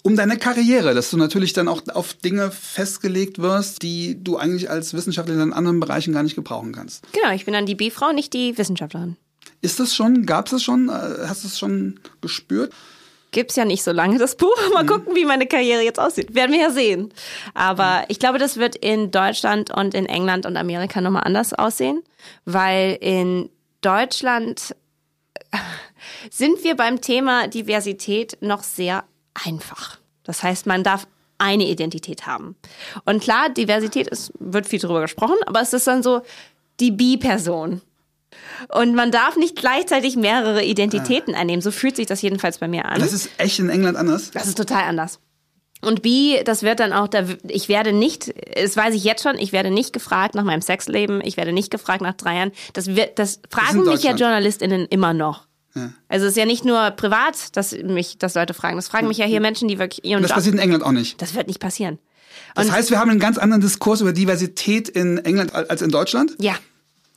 um 0.02 0.16
deine 0.16 0.36
Karriere, 0.36 0.94
dass 0.94 1.10
du 1.10 1.16
natürlich 1.16 1.52
dann 1.52 1.68
auch 1.68 1.82
auf 1.94 2.14
Dinge 2.14 2.50
festgelegt 2.50 3.38
wirst, 3.40 3.82
die 3.82 4.22
du 4.22 4.36
eigentlich 4.36 4.68
als 4.68 4.94
Wissenschaftlerin 4.94 5.42
in 5.42 5.52
anderen 5.52 5.80
Bereichen 5.80 6.12
gar 6.12 6.22
nicht 6.22 6.34
gebrauchen 6.34 6.72
kannst. 6.72 7.04
Genau, 7.12 7.32
ich 7.32 7.44
bin 7.44 7.54
dann 7.54 7.66
die 7.66 7.76
B-Frau, 7.76 8.12
nicht 8.12 8.32
die 8.32 8.58
Wissenschaftlerin. 8.58 9.16
Ist 9.60 9.78
das 9.78 9.94
schon, 9.94 10.26
gab 10.26 10.46
es 10.46 10.52
das 10.52 10.62
schon, 10.62 10.88
äh, 10.88 11.26
hast 11.26 11.44
du 11.44 11.48
es 11.48 11.58
schon 11.58 12.00
gespürt? 12.20 12.72
Gibt's 13.30 13.56
ja 13.56 13.64
nicht 13.64 13.82
so 13.82 13.92
lange 13.92 14.18
das 14.18 14.36
Buch. 14.36 14.56
Mal 14.74 14.82
mhm. 14.82 14.88
gucken, 14.88 15.14
wie 15.14 15.24
meine 15.24 15.46
Karriere 15.46 15.82
jetzt 15.82 16.00
aussieht. 16.00 16.34
Werden 16.34 16.52
wir 16.52 16.60
ja 16.60 16.70
sehen. 16.70 17.14
Aber 17.54 18.00
mhm. 18.00 18.04
ich 18.08 18.18
glaube, 18.18 18.38
das 18.38 18.56
wird 18.56 18.74
in 18.74 19.12
Deutschland 19.12 19.70
und 19.72 19.94
in 19.94 20.06
England 20.06 20.46
und 20.46 20.56
Amerika 20.56 21.00
nochmal 21.00 21.22
anders 21.24 21.54
aussehen, 21.54 22.02
weil 22.44 22.98
in 23.00 23.50
Deutschland 23.82 24.74
sind 26.30 26.62
wir 26.64 26.76
beim 26.76 27.00
Thema 27.00 27.46
Diversität 27.46 28.38
noch 28.40 28.62
sehr 28.62 29.04
einfach. 29.34 29.98
Das 30.24 30.42
heißt, 30.42 30.66
man 30.66 30.84
darf 30.84 31.06
eine 31.38 31.66
Identität 31.66 32.26
haben. 32.26 32.56
Und 33.04 33.22
klar, 33.22 33.50
Diversität 33.50 34.08
ist, 34.08 34.32
wird 34.38 34.66
viel 34.66 34.78
darüber 34.78 35.00
gesprochen, 35.00 35.36
aber 35.46 35.60
es 35.60 35.72
ist 35.72 35.86
dann 35.86 36.02
so 36.02 36.22
die 36.78 36.92
Bi-Person. 36.92 37.80
Und 38.68 38.94
man 38.94 39.10
darf 39.10 39.36
nicht 39.36 39.56
gleichzeitig 39.56 40.16
mehrere 40.16 40.64
Identitäten 40.64 41.34
ah. 41.34 41.38
einnehmen. 41.38 41.60
So 41.60 41.70
fühlt 41.70 41.96
sich 41.96 42.06
das 42.06 42.22
jedenfalls 42.22 42.58
bei 42.58 42.68
mir 42.68 42.86
an. 42.86 43.00
Das 43.00 43.12
ist 43.12 43.30
echt 43.38 43.58
in 43.58 43.68
England 43.68 43.96
anders? 43.96 44.30
Das 44.30 44.46
ist 44.46 44.56
total 44.56 44.84
anders. 44.84 45.18
Und 45.84 46.02
B, 46.02 46.42
das 46.44 46.62
wird 46.62 46.78
dann 46.78 46.92
auch, 46.92 47.08
da, 47.08 47.24
ich 47.48 47.68
werde 47.68 47.92
nicht, 47.92 48.32
das 48.54 48.76
weiß 48.76 48.94
ich 48.94 49.02
jetzt 49.02 49.24
schon, 49.24 49.36
ich 49.36 49.50
werde 49.52 49.72
nicht 49.72 49.92
gefragt 49.92 50.36
nach 50.36 50.44
meinem 50.44 50.62
Sexleben, 50.62 51.20
ich 51.24 51.36
werde 51.36 51.52
nicht 51.52 51.72
gefragt 51.72 52.02
nach 52.02 52.14
drei 52.14 52.36
Jahren. 52.36 52.52
Das, 52.72 52.94
wird, 52.94 53.18
das 53.18 53.40
fragen 53.50 53.84
das 53.84 53.94
mich 53.94 54.02
ja 54.04 54.14
JournalistInnen 54.14 54.86
immer 54.86 55.12
noch. 55.12 55.48
Ja. 55.74 55.90
Also 56.08 56.26
es 56.26 56.32
ist 56.32 56.36
ja 56.36 56.44
nicht 56.44 56.64
nur 56.64 56.90
privat, 56.92 57.56
dass 57.56 57.72
mich 57.72 58.18
das 58.18 58.34
Leute 58.34 58.54
fragen. 58.54 58.76
Das 58.76 58.88
fragen 58.88 59.08
mich 59.08 59.18
ja 59.18 59.26
hier 59.26 59.40
Menschen, 59.40 59.68
die 59.68 59.78
wirklich 59.78 60.04
ihren 60.04 60.18
Und 60.18 60.22
das 60.22 60.30
Job, 60.30 60.36
passiert 60.36 60.54
in 60.54 60.60
England 60.60 60.84
auch 60.84 60.92
nicht. 60.92 61.20
Das 61.22 61.34
wird 61.34 61.46
nicht 61.46 61.60
passieren. 61.60 61.98
Und 62.54 62.66
das 62.66 62.72
heißt, 62.72 62.90
wir 62.90 62.98
haben 62.98 63.10
einen 63.10 63.20
ganz 63.20 63.38
anderen 63.38 63.62
Diskurs 63.62 64.00
über 64.00 64.12
Diversität 64.12 64.88
in 64.88 65.18
England 65.18 65.54
als 65.54 65.80
in 65.82 65.90
Deutschland? 65.90 66.34
Ja, 66.38 66.54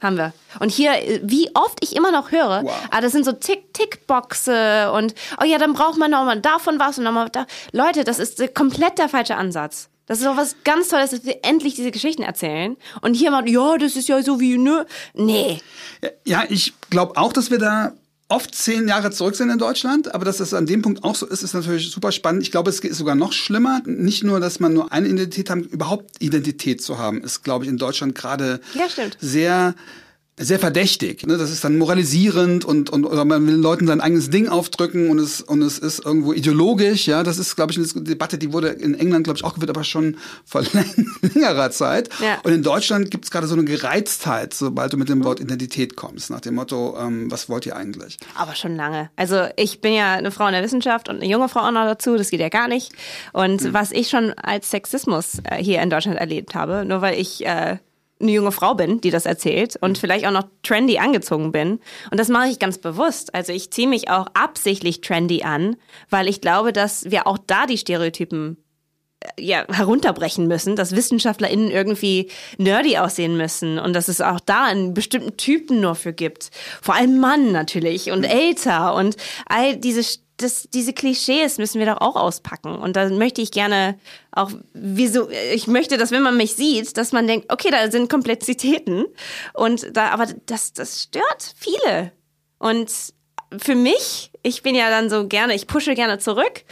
haben 0.01 0.17
wir. 0.17 0.33
Und 0.59 0.71
hier, 0.71 0.91
wie 1.23 1.49
oft 1.53 1.79
ich 1.81 1.95
immer 1.95 2.11
noch 2.11 2.31
höre, 2.31 2.63
wow. 2.63 2.71
ah, 2.91 3.01
das 3.01 3.11
sind 3.11 3.25
so 3.25 3.31
Tick-Tick-Boxe 3.33 4.91
und 4.91 5.15
oh 5.41 5.45
ja, 5.45 5.57
dann 5.57 5.73
braucht 5.73 5.97
man 5.97 6.11
nochmal 6.11 6.39
davon 6.39 6.79
was 6.79 6.97
und 6.97 7.03
nochmal 7.03 7.29
da. 7.29 7.45
Leute, 7.71 8.03
das 8.03 8.19
ist 8.19 8.55
komplett 8.55 8.97
der 8.97 9.09
falsche 9.09 9.35
Ansatz. 9.35 9.89
Das 10.05 10.19
ist 10.19 10.25
doch 10.25 10.37
was 10.37 10.57
ganz 10.63 10.89
Tolles, 10.89 11.11
dass 11.11 11.25
wir 11.25 11.39
endlich 11.43 11.73
diese 11.75 11.91
Geschichten 11.91 12.21
erzählen. 12.21 12.77
Und 13.01 13.15
hier 13.15 13.31
mal, 13.31 13.47
ja, 13.49 13.77
das 13.77 13.95
ist 13.95 14.07
ja 14.07 14.21
so 14.21 14.39
wie, 14.39 14.57
ne? 14.57 14.85
Nee. 15.13 15.59
Ja, 16.25 16.43
ich 16.47 16.73
glaube 16.91 17.17
auch, 17.17 17.33
dass 17.33 17.49
wir 17.49 17.57
da 17.57 17.93
oft 18.27 18.55
zehn 18.55 18.87
Jahre 18.87 19.11
zurück 19.11 19.35
sind 19.35 19.49
in 19.49 19.57
Deutschland, 19.57 20.13
aber 20.13 20.25
dass 20.25 20.37
das 20.37 20.53
an 20.53 20.65
dem 20.65 20.81
Punkt 20.81 21.03
auch 21.03 21.15
so 21.15 21.25
ist, 21.25 21.43
ist 21.43 21.53
natürlich 21.53 21.91
super 21.91 22.11
spannend. 22.11 22.43
Ich 22.43 22.51
glaube, 22.51 22.69
es 22.69 22.79
ist 22.79 22.97
sogar 22.97 23.15
noch 23.15 23.33
schlimmer. 23.33 23.81
Nicht 23.85 24.23
nur, 24.23 24.39
dass 24.39 24.59
man 24.59 24.73
nur 24.73 24.91
eine 24.91 25.07
Identität 25.07 25.49
hat, 25.49 25.59
überhaupt 25.59 26.21
Identität 26.21 26.81
zu 26.81 26.97
haben, 26.97 27.23
ist, 27.23 27.43
glaube 27.43 27.65
ich, 27.65 27.69
in 27.69 27.77
Deutschland 27.77 28.15
gerade 28.15 28.61
ja, 28.73 28.87
sehr 29.19 29.75
sehr 30.37 30.59
verdächtig. 30.59 31.25
Ne? 31.25 31.37
Das 31.37 31.49
ist 31.49 31.63
dann 31.63 31.77
moralisierend 31.77 32.65
und, 32.65 32.89
und 32.89 33.05
oder 33.05 33.23
man 33.23 33.47
will 33.47 33.55
Leuten 33.55 33.87
sein 33.87 34.01
eigenes 34.01 34.29
Ding 34.29 34.49
aufdrücken 34.49 35.09
und 35.09 35.17
es, 35.17 35.41
und 35.41 35.61
es 35.61 35.79
ist 35.79 36.05
irgendwo 36.05 36.33
ideologisch. 36.33 37.07
Ja, 37.07 37.23
Das 37.23 37.37
ist, 37.37 37.55
glaube 37.55 37.71
ich, 37.71 37.77
eine 37.77 38.03
Debatte, 38.03 38.37
die 38.37 38.51
wurde 38.51 38.67
in 38.67 38.95
England, 38.95 39.23
glaube 39.23 39.37
ich, 39.37 39.45
auch 39.45 39.53
geführt, 39.53 39.69
aber 39.69 39.85
schon 39.85 40.17
vor 40.43 40.61
längerer 41.21 41.71
Zeit. 41.71 42.09
Ja. 42.21 42.39
Und 42.43 42.51
in 42.51 42.63
Deutschland 42.63 43.11
gibt 43.11 43.25
es 43.25 43.31
gerade 43.31 43.47
so 43.47 43.55
eine 43.55 43.63
Gereiztheit, 43.63 44.53
sobald 44.53 44.91
du 44.91 44.97
mit 44.97 45.07
dem 45.07 45.23
Wort 45.23 45.39
Identität 45.39 45.95
kommst, 45.95 46.29
nach 46.29 46.41
dem 46.41 46.55
Motto, 46.55 46.97
ähm, 46.99 47.31
was 47.31 47.47
wollt 47.47 47.65
ihr 47.65 47.77
eigentlich? 47.77 48.17
Aber 48.35 48.55
schon 48.55 48.75
lange. 48.75 49.09
Also 49.15 49.47
ich 49.55 49.79
bin 49.79 49.93
ja 49.93 50.15
eine 50.15 50.31
Frau 50.31 50.47
in 50.47 50.53
der 50.53 50.63
Wissenschaft 50.63 51.07
und 51.07 51.17
eine 51.17 51.31
junge 51.31 51.47
Frau 51.47 51.61
auch 51.61 51.71
noch 51.71 51.85
dazu, 51.85 52.17
das 52.17 52.29
geht 52.29 52.41
ja 52.41 52.49
gar 52.49 52.67
nicht. 52.67 52.91
Und 53.31 53.63
mhm. 53.63 53.73
was 53.73 53.93
ich 53.93 54.09
schon 54.09 54.33
als 54.33 54.69
Sexismus 54.69 55.39
äh, 55.45 55.63
hier 55.63 55.81
in 55.81 55.89
Deutschland 55.89 56.19
erlebt 56.19 56.55
habe, 56.55 56.83
nur 56.83 57.01
weil 57.01 57.17
ich 57.17 57.45
äh, 57.45 57.77
eine 58.19 58.31
junge 58.31 58.51
Frau 58.51 58.75
bin, 58.75 59.01
die 59.01 59.11
das 59.11 59.25
erzählt 59.25 59.75
und 59.81 59.97
vielleicht 59.97 60.25
auch 60.25 60.31
noch 60.31 60.47
trendy 60.63 60.99
angezogen 60.99 61.51
bin. 61.51 61.79
Und 62.11 62.19
das 62.19 62.29
mache 62.29 62.47
ich 62.47 62.59
ganz 62.59 62.77
bewusst. 62.77 63.35
Also 63.35 63.51
ich 63.51 63.71
ziehe 63.71 63.87
mich 63.87 64.09
auch 64.09 64.27
absichtlich 64.33 65.01
trendy 65.01 65.43
an, 65.43 65.75
weil 66.09 66.27
ich 66.27 66.41
glaube, 66.41 66.71
dass 66.71 67.09
wir 67.11 67.27
auch 67.27 67.37
da 67.37 67.65
die 67.65 67.77
Stereotypen 67.77 68.57
ja, 69.39 69.65
herunterbrechen 69.71 70.47
müssen, 70.47 70.75
dass 70.75 70.95
WissenschaftlerInnen 70.95 71.71
irgendwie 71.71 72.29
nerdy 72.57 72.97
aussehen 72.97 73.37
müssen 73.37 73.79
und 73.79 73.93
dass 73.93 74.07
es 74.07 74.21
auch 74.21 74.39
da 74.39 74.65
einen 74.65 74.93
bestimmten 74.93 75.35
Typen 75.37 75.81
nur 75.81 75.95
für 75.95 76.13
gibt. 76.13 76.51
Vor 76.81 76.95
allem 76.95 77.19
Mann 77.19 77.51
natürlich 77.51 78.11
und 78.11 78.23
älter 78.23 78.95
und 78.95 79.15
all 79.47 79.77
diese 79.77 80.03
das, 80.37 80.67
diese 80.73 80.93
Klischees 80.93 81.57
müssen 81.57 81.79
wir 81.79 81.85
doch 81.85 82.01
auch 82.01 82.15
auspacken. 82.15 82.75
Und 82.75 82.95
da 82.95 83.09
möchte 83.09 83.41
ich 83.41 83.51
gerne 83.51 83.97
auch, 84.31 84.51
wieso, 84.73 85.29
ich 85.29 85.67
möchte, 85.67 85.97
dass 85.97 86.11
wenn 86.11 86.23
man 86.23 86.37
mich 86.37 86.55
sieht, 86.55 86.97
dass 86.97 87.11
man 87.11 87.27
denkt, 87.27 87.51
okay, 87.51 87.69
da 87.71 87.89
sind 87.89 88.09
Komplexitäten. 88.09 89.05
Und 89.53 89.95
da, 89.95 90.09
aber 90.09 90.27
das, 90.45 90.73
das 90.73 91.03
stört 91.03 91.53
viele. 91.55 92.11
Und 92.57 92.91
für 93.57 93.75
mich, 93.75 94.31
ich 94.43 94.61
bin 94.61 94.75
ja 94.75 94.89
dann 94.89 95.09
so 95.09 95.27
gerne, 95.27 95.55
ich 95.55 95.67
pushe 95.67 95.93
gerne 95.95 96.19
zurück. 96.19 96.63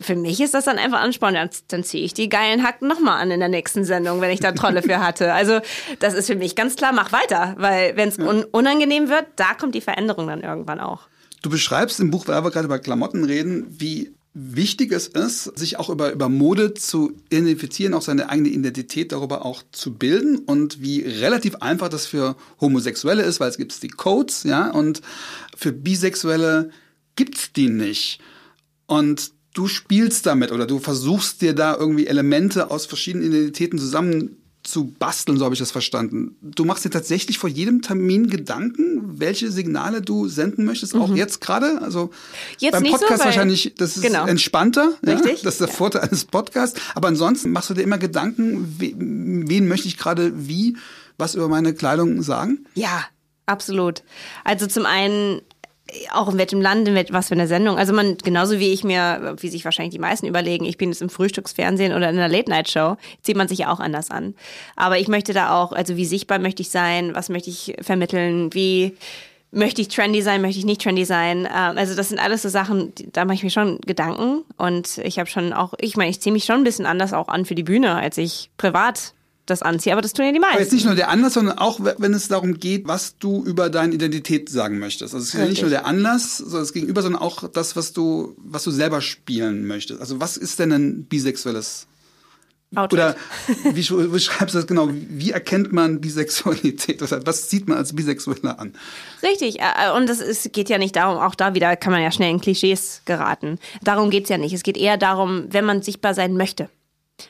Für 0.00 0.16
mich 0.16 0.40
ist 0.40 0.54
das 0.54 0.64
dann 0.64 0.78
einfach 0.78 1.00
anspannend. 1.00 1.38
Dann, 1.38 1.60
dann 1.68 1.84
ziehe 1.84 2.04
ich 2.04 2.14
die 2.14 2.28
geilen 2.28 2.64
Hacken 2.64 2.88
nochmal 2.88 3.20
an 3.20 3.30
in 3.30 3.38
der 3.38 3.48
nächsten 3.48 3.84
Sendung, 3.84 4.20
wenn 4.20 4.30
ich 4.30 4.40
da 4.40 4.52
Trolle 4.52 4.82
für 4.82 5.00
hatte. 5.00 5.32
Also 5.32 5.60
das 6.00 6.14
ist 6.14 6.26
für 6.26 6.36
mich 6.36 6.56
ganz 6.56 6.74
klar, 6.74 6.92
mach 6.92 7.12
weiter. 7.12 7.54
Weil 7.58 7.96
wenn 7.96 8.08
es 8.08 8.18
un 8.18 8.44
unangenehm 8.44 9.08
wird, 9.08 9.26
da 9.36 9.54
kommt 9.54 9.74
die 9.74 9.80
Veränderung 9.80 10.26
dann 10.26 10.42
irgendwann 10.42 10.80
auch. 10.80 11.08
Du 11.42 11.50
beschreibst 11.50 12.00
im 12.00 12.10
Buch, 12.10 12.28
weil 12.28 12.44
wir 12.44 12.50
gerade 12.50 12.66
über 12.66 12.78
Klamotten 12.78 13.24
reden, 13.24 13.66
wie 13.68 14.14
wichtig 14.34 14.92
es 14.92 15.08
ist, 15.08 15.58
sich 15.58 15.78
auch 15.78 15.90
über, 15.90 16.12
über 16.12 16.28
Mode 16.28 16.72
zu 16.72 17.12
identifizieren, 17.30 17.92
auch 17.92 18.02
seine 18.02 18.30
eigene 18.30 18.48
Identität 18.48 19.12
darüber 19.12 19.44
auch 19.44 19.62
zu 19.72 19.92
bilden 19.92 20.38
und 20.38 20.80
wie 20.80 21.02
relativ 21.02 21.56
einfach 21.56 21.88
das 21.88 22.06
für 22.06 22.36
Homosexuelle 22.60 23.24
ist, 23.24 23.40
weil 23.40 23.50
es 23.50 23.58
gibt 23.58 23.82
die 23.82 23.88
Codes, 23.88 24.44
ja, 24.44 24.70
und 24.70 25.02
für 25.54 25.72
Bisexuelle 25.72 26.70
gibt's 27.14 27.52
die 27.52 27.68
nicht. 27.68 28.20
Und 28.86 29.32
du 29.52 29.66
spielst 29.68 30.24
damit 30.24 30.50
oder 30.50 30.66
du 30.66 30.78
versuchst 30.78 31.42
dir 31.42 31.54
da 31.54 31.76
irgendwie 31.76 32.06
Elemente 32.06 32.70
aus 32.70 32.86
verschiedenen 32.86 33.26
Identitäten 33.26 33.78
zusammen 33.78 34.41
zu 34.62 34.86
basteln, 34.86 35.38
so 35.38 35.44
habe 35.44 35.54
ich 35.54 35.58
das 35.58 35.72
verstanden. 35.72 36.36
Du 36.40 36.64
machst 36.64 36.84
dir 36.84 36.90
tatsächlich 36.90 37.38
vor 37.38 37.50
jedem 37.50 37.82
Termin 37.82 38.28
Gedanken, 38.28 39.18
welche 39.18 39.50
Signale 39.50 40.02
du 40.02 40.28
senden 40.28 40.64
möchtest, 40.64 40.94
auch 40.94 41.08
mhm. 41.08 41.16
jetzt 41.16 41.40
gerade. 41.40 41.82
Also 41.82 42.10
jetzt 42.58 42.72
beim 42.72 42.84
Podcast 42.84 43.18
so, 43.18 43.24
wahrscheinlich, 43.24 43.74
das 43.76 43.96
ist 43.96 44.02
genau. 44.02 44.26
entspannter. 44.26 44.94
Richtig. 45.04 45.38
Ja? 45.38 45.44
Das 45.44 45.54
ist 45.54 45.60
der 45.60 45.68
ja. 45.68 45.74
Vorteil 45.74 46.02
eines 46.02 46.24
Podcasts. 46.24 46.80
Aber 46.94 47.08
ansonsten 47.08 47.50
machst 47.50 47.70
du 47.70 47.74
dir 47.74 47.82
immer 47.82 47.98
Gedanken, 47.98 48.76
wen 48.78 49.66
möchte 49.66 49.88
ich 49.88 49.96
gerade 49.96 50.32
wie 50.48 50.76
was 51.18 51.34
über 51.34 51.48
meine 51.48 51.74
Kleidung 51.74 52.22
sagen? 52.22 52.66
Ja, 52.74 53.04
absolut. 53.46 54.02
Also 54.44 54.66
zum 54.66 54.86
einen 54.86 55.42
auch 56.12 56.28
in 56.28 56.38
welchem 56.38 56.60
Land, 56.60 56.88
in 56.88 56.94
was 57.10 57.28
für 57.28 57.34
eine 57.34 57.46
Sendung. 57.46 57.78
Also 57.78 57.92
man, 57.92 58.16
genauso 58.18 58.58
wie 58.58 58.72
ich 58.72 58.84
mir, 58.84 59.36
wie 59.40 59.48
sich 59.48 59.64
wahrscheinlich 59.64 59.94
die 59.94 60.00
meisten 60.00 60.26
überlegen, 60.26 60.64
ich 60.64 60.78
bin 60.78 60.90
jetzt 60.90 61.02
im 61.02 61.10
Frühstücksfernsehen 61.10 61.92
oder 61.92 62.10
in 62.10 62.18
einer 62.18 62.28
Late-Night-Show, 62.28 62.96
zieht 63.22 63.36
man 63.36 63.48
sich 63.48 63.60
ja 63.60 63.72
auch 63.72 63.80
anders 63.80 64.10
an. 64.10 64.34
Aber 64.76 64.98
ich 64.98 65.08
möchte 65.08 65.32
da 65.32 65.60
auch, 65.60 65.72
also 65.72 65.96
wie 65.96 66.04
sichtbar 66.04 66.38
möchte 66.38 66.62
ich 66.62 66.70
sein, 66.70 67.14
was 67.14 67.28
möchte 67.28 67.50
ich 67.50 67.74
vermitteln, 67.80 68.52
wie 68.54 68.96
möchte 69.52 69.82
ich 69.82 69.88
trendy 69.88 70.22
sein, 70.22 70.40
möchte 70.40 70.58
ich 70.58 70.64
nicht 70.64 70.82
trendy 70.82 71.04
sein. 71.04 71.46
Ähm, 71.46 71.76
also 71.78 71.94
das 71.94 72.08
sind 72.08 72.18
alles 72.18 72.42
so 72.42 72.48
Sachen, 72.48 72.92
da 73.12 73.24
mache 73.24 73.34
ich 73.34 73.44
mir 73.44 73.50
schon 73.50 73.80
Gedanken. 73.82 74.44
Und 74.56 74.98
ich 74.98 75.18
habe 75.18 75.28
schon 75.28 75.52
auch, 75.52 75.74
ich 75.78 75.96
meine, 75.96 76.10
ich 76.10 76.20
ziehe 76.20 76.32
mich 76.32 76.44
schon 76.44 76.56
ein 76.56 76.64
bisschen 76.64 76.86
anders 76.86 77.12
auch 77.12 77.28
an 77.28 77.44
für 77.44 77.54
die 77.54 77.62
Bühne, 77.62 77.94
als 77.94 78.18
ich 78.18 78.50
privat 78.56 79.12
das 79.46 79.62
anziehe, 79.62 79.92
aber 79.92 80.02
das 80.02 80.12
tun 80.12 80.24
ja 80.24 80.32
die 80.32 80.38
meisten. 80.38 80.54
Aber 80.54 80.62
jetzt 80.62 80.72
nicht 80.72 80.86
nur 80.86 80.94
der 80.94 81.08
Anlass, 81.08 81.34
sondern 81.34 81.58
auch, 81.58 81.80
wenn 81.80 82.14
es 82.14 82.28
darum 82.28 82.58
geht, 82.58 82.86
was 82.86 83.18
du 83.18 83.44
über 83.44 83.70
deine 83.70 83.94
Identität 83.94 84.48
sagen 84.48 84.78
möchtest. 84.78 85.14
Also 85.14 85.24
es 85.24 85.34
ist 85.34 85.40
ja 85.40 85.46
nicht 85.46 85.62
nur 85.62 85.70
der 85.70 85.84
Anlass, 85.86 86.38
sondern 86.38 86.60
das 86.60 86.72
Gegenüber, 86.72 87.02
sondern 87.02 87.20
auch 87.20 87.48
das, 87.48 87.74
was 87.74 87.92
du, 87.92 88.36
was 88.38 88.62
du 88.62 88.70
selber 88.70 89.00
spielen 89.00 89.66
möchtest. 89.66 90.00
Also 90.00 90.20
was 90.20 90.36
ist 90.36 90.58
denn 90.58 90.72
ein 90.72 91.04
bisexuelles 91.04 91.86
Outfit. 92.74 92.98
Oder 92.98 93.16
wie 93.64 94.06
beschreibst 94.08 94.54
du 94.54 94.58
das 94.58 94.66
genau? 94.66 94.88
Wie 94.90 95.30
erkennt 95.30 95.74
man 95.74 96.00
Bisexualität? 96.00 97.02
Was 97.02 97.50
sieht 97.50 97.68
man 97.68 97.76
als 97.76 97.94
Bisexueller 97.94 98.58
an? 98.58 98.72
Richtig. 99.22 99.58
Und 99.94 100.08
es 100.08 100.48
geht 100.52 100.70
ja 100.70 100.78
nicht 100.78 100.96
darum, 100.96 101.18
auch 101.18 101.34
da 101.34 101.54
wieder 101.54 101.76
kann 101.76 101.92
man 101.92 102.00
ja 102.00 102.10
schnell 102.10 102.30
in 102.30 102.40
Klischees 102.40 103.02
geraten. 103.04 103.58
Darum 103.82 104.08
geht's 104.08 104.30
ja 104.30 104.38
nicht. 104.38 104.54
Es 104.54 104.62
geht 104.62 104.78
eher 104.78 104.96
darum, 104.96 105.48
wenn 105.50 105.66
man 105.66 105.82
sichtbar 105.82 106.14
sein 106.14 106.34
möchte. 106.34 106.70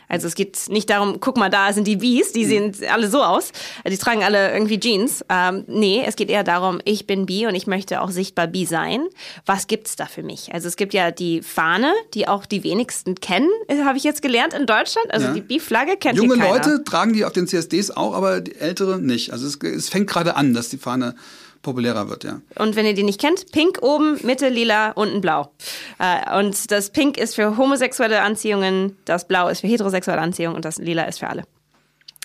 Also 0.08 0.26
es 0.26 0.34
geht 0.34 0.68
nicht 0.68 0.90
darum, 0.90 1.20
guck 1.20 1.36
mal, 1.36 1.48
da 1.48 1.72
sind 1.72 1.86
die 1.86 1.96
Bees, 1.96 2.32
die 2.32 2.44
sehen 2.44 2.74
alle 2.90 3.08
so 3.08 3.22
aus, 3.22 3.52
die 3.86 3.96
tragen 3.98 4.22
alle 4.22 4.52
irgendwie 4.52 4.78
Jeans. 4.78 5.24
Ähm, 5.28 5.64
nee, 5.66 6.02
es 6.06 6.16
geht 6.16 6.30
eher 6.30 6.44
darum, 6.44 6.80
ich 6.84 7.06
bin 7.06 7.26
Bi 7.26 7.46
und 7.46 7.54
ich 7.54 7.66
möchte 7.66 8.00
auch 8.00 8.10
sichtbar 8.10 8.46
Bi 8.46 8.64
sein. 8.64 9.06
Was 9.46 9.66
gibt's 9.66 9.96
da 9.96 10.06
für 10.06 10.22
mich? 10.22 10.52
Also 10.52 10.68
es 10.68 10.76
gibt 10.76 10.94
ja 10.94 11.10
die 11.10 11.42
Fahne, 11.42 11.92
die 12.14 12.28
auch 12.28 12.46
die 12.46 12.64
wenigsten 12.64 13.16
kennen, 13.16 13.50
habe 13.84 13.98
ich 13.98 14.04
jetzt 14.04 14.22
gelernt 14.22 14.54
in 14.54 14.66
Deutschland. 14.66 15.12
Also 15.12 15.28
ja. 15.28 15.32
die 15.34 15.40
Bi-Flagge 15.40 15.96
kennt 15.96 16.16
Junge 16.16 16.36
keiner. 16.36 16.54
Leute 16.54 16.84
tragen 16.84 17.12
die 17.12 17.24
auf 17.24 17.32
den 17.32 17.46
CSDs 17.46 17.90
auch, 17.90 18.14
aber 18.14 18.40
die 18.40 18.56
ältere 18.56 18.98
nicht. 19.00 19.32
Also 19.32 19.46
es, 19.46 19.56
es 19.62 19.88
fängt 19.88 20.08
gerade 20.08 20.36
an, 20.36 20.54
dass 20.54 20.68
die 20.68 20.78
Fahne 20.78 21.14
populärer 21.62 22.08
wird, 22.08 22.24
ja. 22.24 22.40
Und 22.56 22.76
wenn 22.76 22.86
ihr 22.86 22.94
die 22.94 23.02
nicht 23.02 23.20
kennt, 23.20 23.50
pink 23.52 23.78
oben, 23.82 24.18
Mitte 24.22 24.48
lila, 24.48 24.90
unten 24.92 25.20
blau. 25.20 25.52
Äh, 25.98 26.38
und 26.38 26.70
das 26.70 26.90
Pink 26.90 27.16
ist 27.16 27.34
für 27.34 27.56
homosexuelle 27.56 28.20
Anziehungen, 28.20 28.96
das 29.04 29.26
Blau 29.26 29.48
ist 29.48 29.60
für 29.60 29.68
heterosexuelle 29.68 30.20
Anziehungen 30.20 30.56
und 30.56 30.64
das 30.64 30.78
Lila 30.78 31.04
ist 31.04 31.20
für 31.20 31.28
alle. 31.28 31.44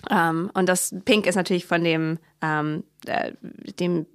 Ähm, 0.09 0.51
und 0.53 0.67
das 0.67 0.93
Pink 1.05 1.25
ist 1.27 1.35
natürlich 1.35 1.65
von 1.65 1.83
dem 1.83 2.19
ähm, 2.41 2.83
äh, 3.09 3.33
dem 3.79 4.05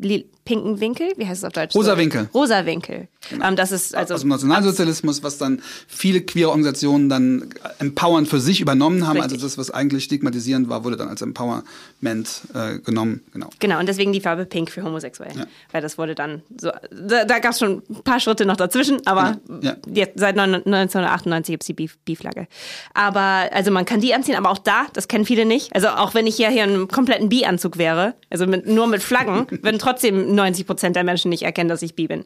pinken 0.45 0.81
Winkel, 0.81 1.13
wie 1.17 1.27
heißt 1.27 1.43
es 1.43 1.45
auf 1.45 1.53
Deutsch? 1.53 1.75
Rosa 1.75 1.97
Winkel. 1.97 2.29
Rosa 2.35 2.67
Winkel. 2.67 3.09
Genau. 3.31 3.49
Ähm, 3.49 3.57
das 3.57 3.71
ist 3.71 3.95
also 3.95 4.15
aus 4.15 4.21
dem 4.21 4.31
Nationalsozialismus, 4.31 5.23
was 5.23 5.39
dann 5.39 5.63
viele 5.87 6.21
queere 6.21 6.51
Organisationen 6.51 7.09
dann 7.09 7.55
empowernd 7.79 8.29
für 8.29 8.41
sich 8.41 8.61
übernommen 8.61 9.07
haben. 9.07 9.19
Richtig. 9.19 9.35
Also 9.35 9.47
das, 9.47 9.59
was 9.59 9.71
eigentlich 9.71 10.05
stigmatisierend 10.05 10.69
war, 10.69 10.85
wurde 10.85 10.97
dann 10.97 11.09
als 11.09 11.23
Empowerment 11.23 12.43
äh, 12.55 12.79
genommen. 12.81 13.21
Genau. 13.33 13.51
Genau. 13.61 13.79
Und 13.79 13.89
deswegen 13.89 14.13
die 14.13 14.21
Farbe 14.21 14.45
Pink 14.45 14.71
für 14.71 14.83
homosexuell, 14.83 15.37
ja. 15.37 15.47
weil 15.71 15.83
das 15.83 15.99
wurde 15.99 16.15
dann 16.15 16.43
so. 16.61 16.71
Da, 16.91 17.25
da 17.25 17.39
gab 17.39 17.53
es 17.53 17.61
schon 17.61 17.83
ein 17.89 18.03
paar 18.03 18.19
Schritte 18.19 18.45
noch 18.45 18.57
dazwischen, 18.57 19.07
aber 19.07 19.39
ja. 19.61 19.77
jetzt 19.87 20.19
seit 20.19 20.37
1998 20.39 21.53
gibt 21.53 21.63
es 21.63 21.67
die 21.67 21.89
B-Flagge. 22.05 22.49
Aber 22.95 23.49
also 23.53 23.71
man 23.71 23.85
kann 23.85 24.01
die 24.01 24.13
anziehen, 24.15 24.35
aber 24.35 24.51
auch 24.51 24.59
da, 24.59 24.87
das 24.93 25.07
kennen 25.07 25.25
viele 25.25 25.45
nicht. 25.45 25.75
Also 25.75 25.89
auch 25.89 26.15
wenn 26.15 26.27
ich 26.27 26.37
hier 26.37 26.49
hier 26.49 26.65
in 26.65 26.71
einem 26.71 26.89
kompletten 26.89 27.29
B-Anzug 27.29 27.79
wäre, 27.79 28.15
also 28.31 28.47
mit, 28.47 28.67
nur 28.67 28.82
mit 28.87 29.03
Flaggen, 29.03 29.47
würden 29.63 29.79
trotzdem 29.79 30.35
90 30.35 30.67
Prozent 30.67 30.97
der 30.97 31.05
Menschen 31.05 31.29
nicht 31.29 31.43
erkennen, 31.43 31.69
dass 31.69 31.83
ich 31.83 31.95
bi 31.95 32.07
bin. 32.07 32.25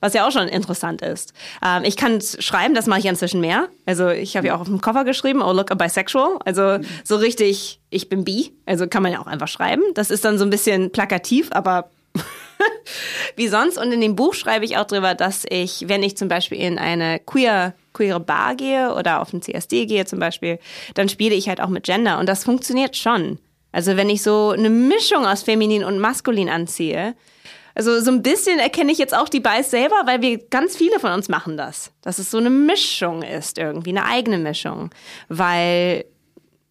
Was 0.00 0.14
ja 0.14 0.26
auch 0.26 0.32
schon 0.32 0.48
interessant 0.48 1.02
ist. 1.02 1.32
Ähm, 1.64 1.84
ich 1.84 1.96
kann 1.96 2.20
schreiben, 2.20 2.74
das 2.74 2.86
mache 2.86 3.00
ich 3.00 3.06
inzwischen 3.06 3.40
mehr. 3.40 3.68
Also 3.84 4.08
ich 4.08 4.36
habe 4.36 4.46
ja 4.46 4.56
auch 4.56 4.60
auf 4.60 4.68
dem 4.68 4.80
Koffer 4.80 5.04
geschrieben, 5.04 5.42
oh 5.42 5.52
look, 5.52 5.70
a 5.70 5.74
bisexual. 5.74 6.38
Also 6.44 6.78
so 7.04 7.16
richtig, 7.16 7.80
ich 7.90 8.08
bin 8.08 8.24
bi. 8.24 8.52
Also 8.66 8.86
kann 8.86 9.02
man 9.02 9.12
ja 9.12 9.20
auch 9.20 9.26
einfach 9.26 9.48
schreiben. 9.48 9.82
Das 9.94 10.10
ist 10.10 10.24
dann 10.24 10.38
so 10.38 10.44
ein 10.44 10.50
bisschen 10.50 10.92
plakativ, 10.92 11.48
aber 11.52 11.90
wie 13.36 13.48
sonst. 13.48 13.78
Und 13.78 13.92
in 13.92 14.00
dem 14.00 14.16
Buch 14.16 14.34
schreibe 14.34 14.64
ich 14.64 14.76
auch 14.76 14.86
drüber, 14.86 15.14
dass 15.14 15.44
ich, 15.48 15.88
wenn 15.88 16.02
ich 16.02 16.16
zum 16.16 16.28
Beispiel 16.28 16.58
in 16.58 16.78
eine 16.78 17.20
queer 17.20 17.74
queere 17.96 18.20
Bar 18.20 18.54
gehe 18.54 18.94
oder 18.94 19.22
auf 19.22 19.32
ein 19.32 19.40
CSD 19.42 19.86
gehe 19.86 20.04
zum 20.04 20.18
Beispiel, 20.18 20.58
dann 20.94 21.08
spiele 21.08 21.34
ich 21.34 21.48
halt 21.48 21.60
auch 21.60 21.68
mit 21.68 21.84
Gender 21.84 22.18
und 22.18 22.28
das 22.28 22.44
funktioniert 22.44 22.96
schon. 22.96 23.38
Also 23.76 23.98
wenn 23.98 24.08
ich 24.08 24.22
so 24.22 24.52
eine 24.56 24.70
Mischung 24.70 25.26
aus 25.26 25.42
feminin 25.42 25.84
und 25.84 25.98
maskulin 25.98 26.48
anziehe, 26.48 27.14
also 27.74 28.00
so 28.00 28.10
ein 28.10 28.22
bisschen 28.22 28.58
erkenne 28.58 28.90
ich 28.90 28.96
jetzt 28.96 29.14
auch 29.14 29.28
die 29.28 29.40
Bias 29.40 29.70
selber, 29.70 29.96
weil 30.06 30.22
wir 30.22 30.38
ganz 30.38 30.74
viele 30.74 30.98
von 30.98 31.12
uns 31.12 31.28
machen 31.28 31.58
das. 31.58 31.90
Dass 32.00 32.18
es 32.18 32.30
so 32.30 32.38
eine 32.38 32.48
Mischung 32.48 33.20
ist 33.20 33.58
irgendwie, 33.58 33.90
eine 33.90 34.06
eigene 34.06 34.38
Mischung. 34.38 34.88
Weil 35.28 36.06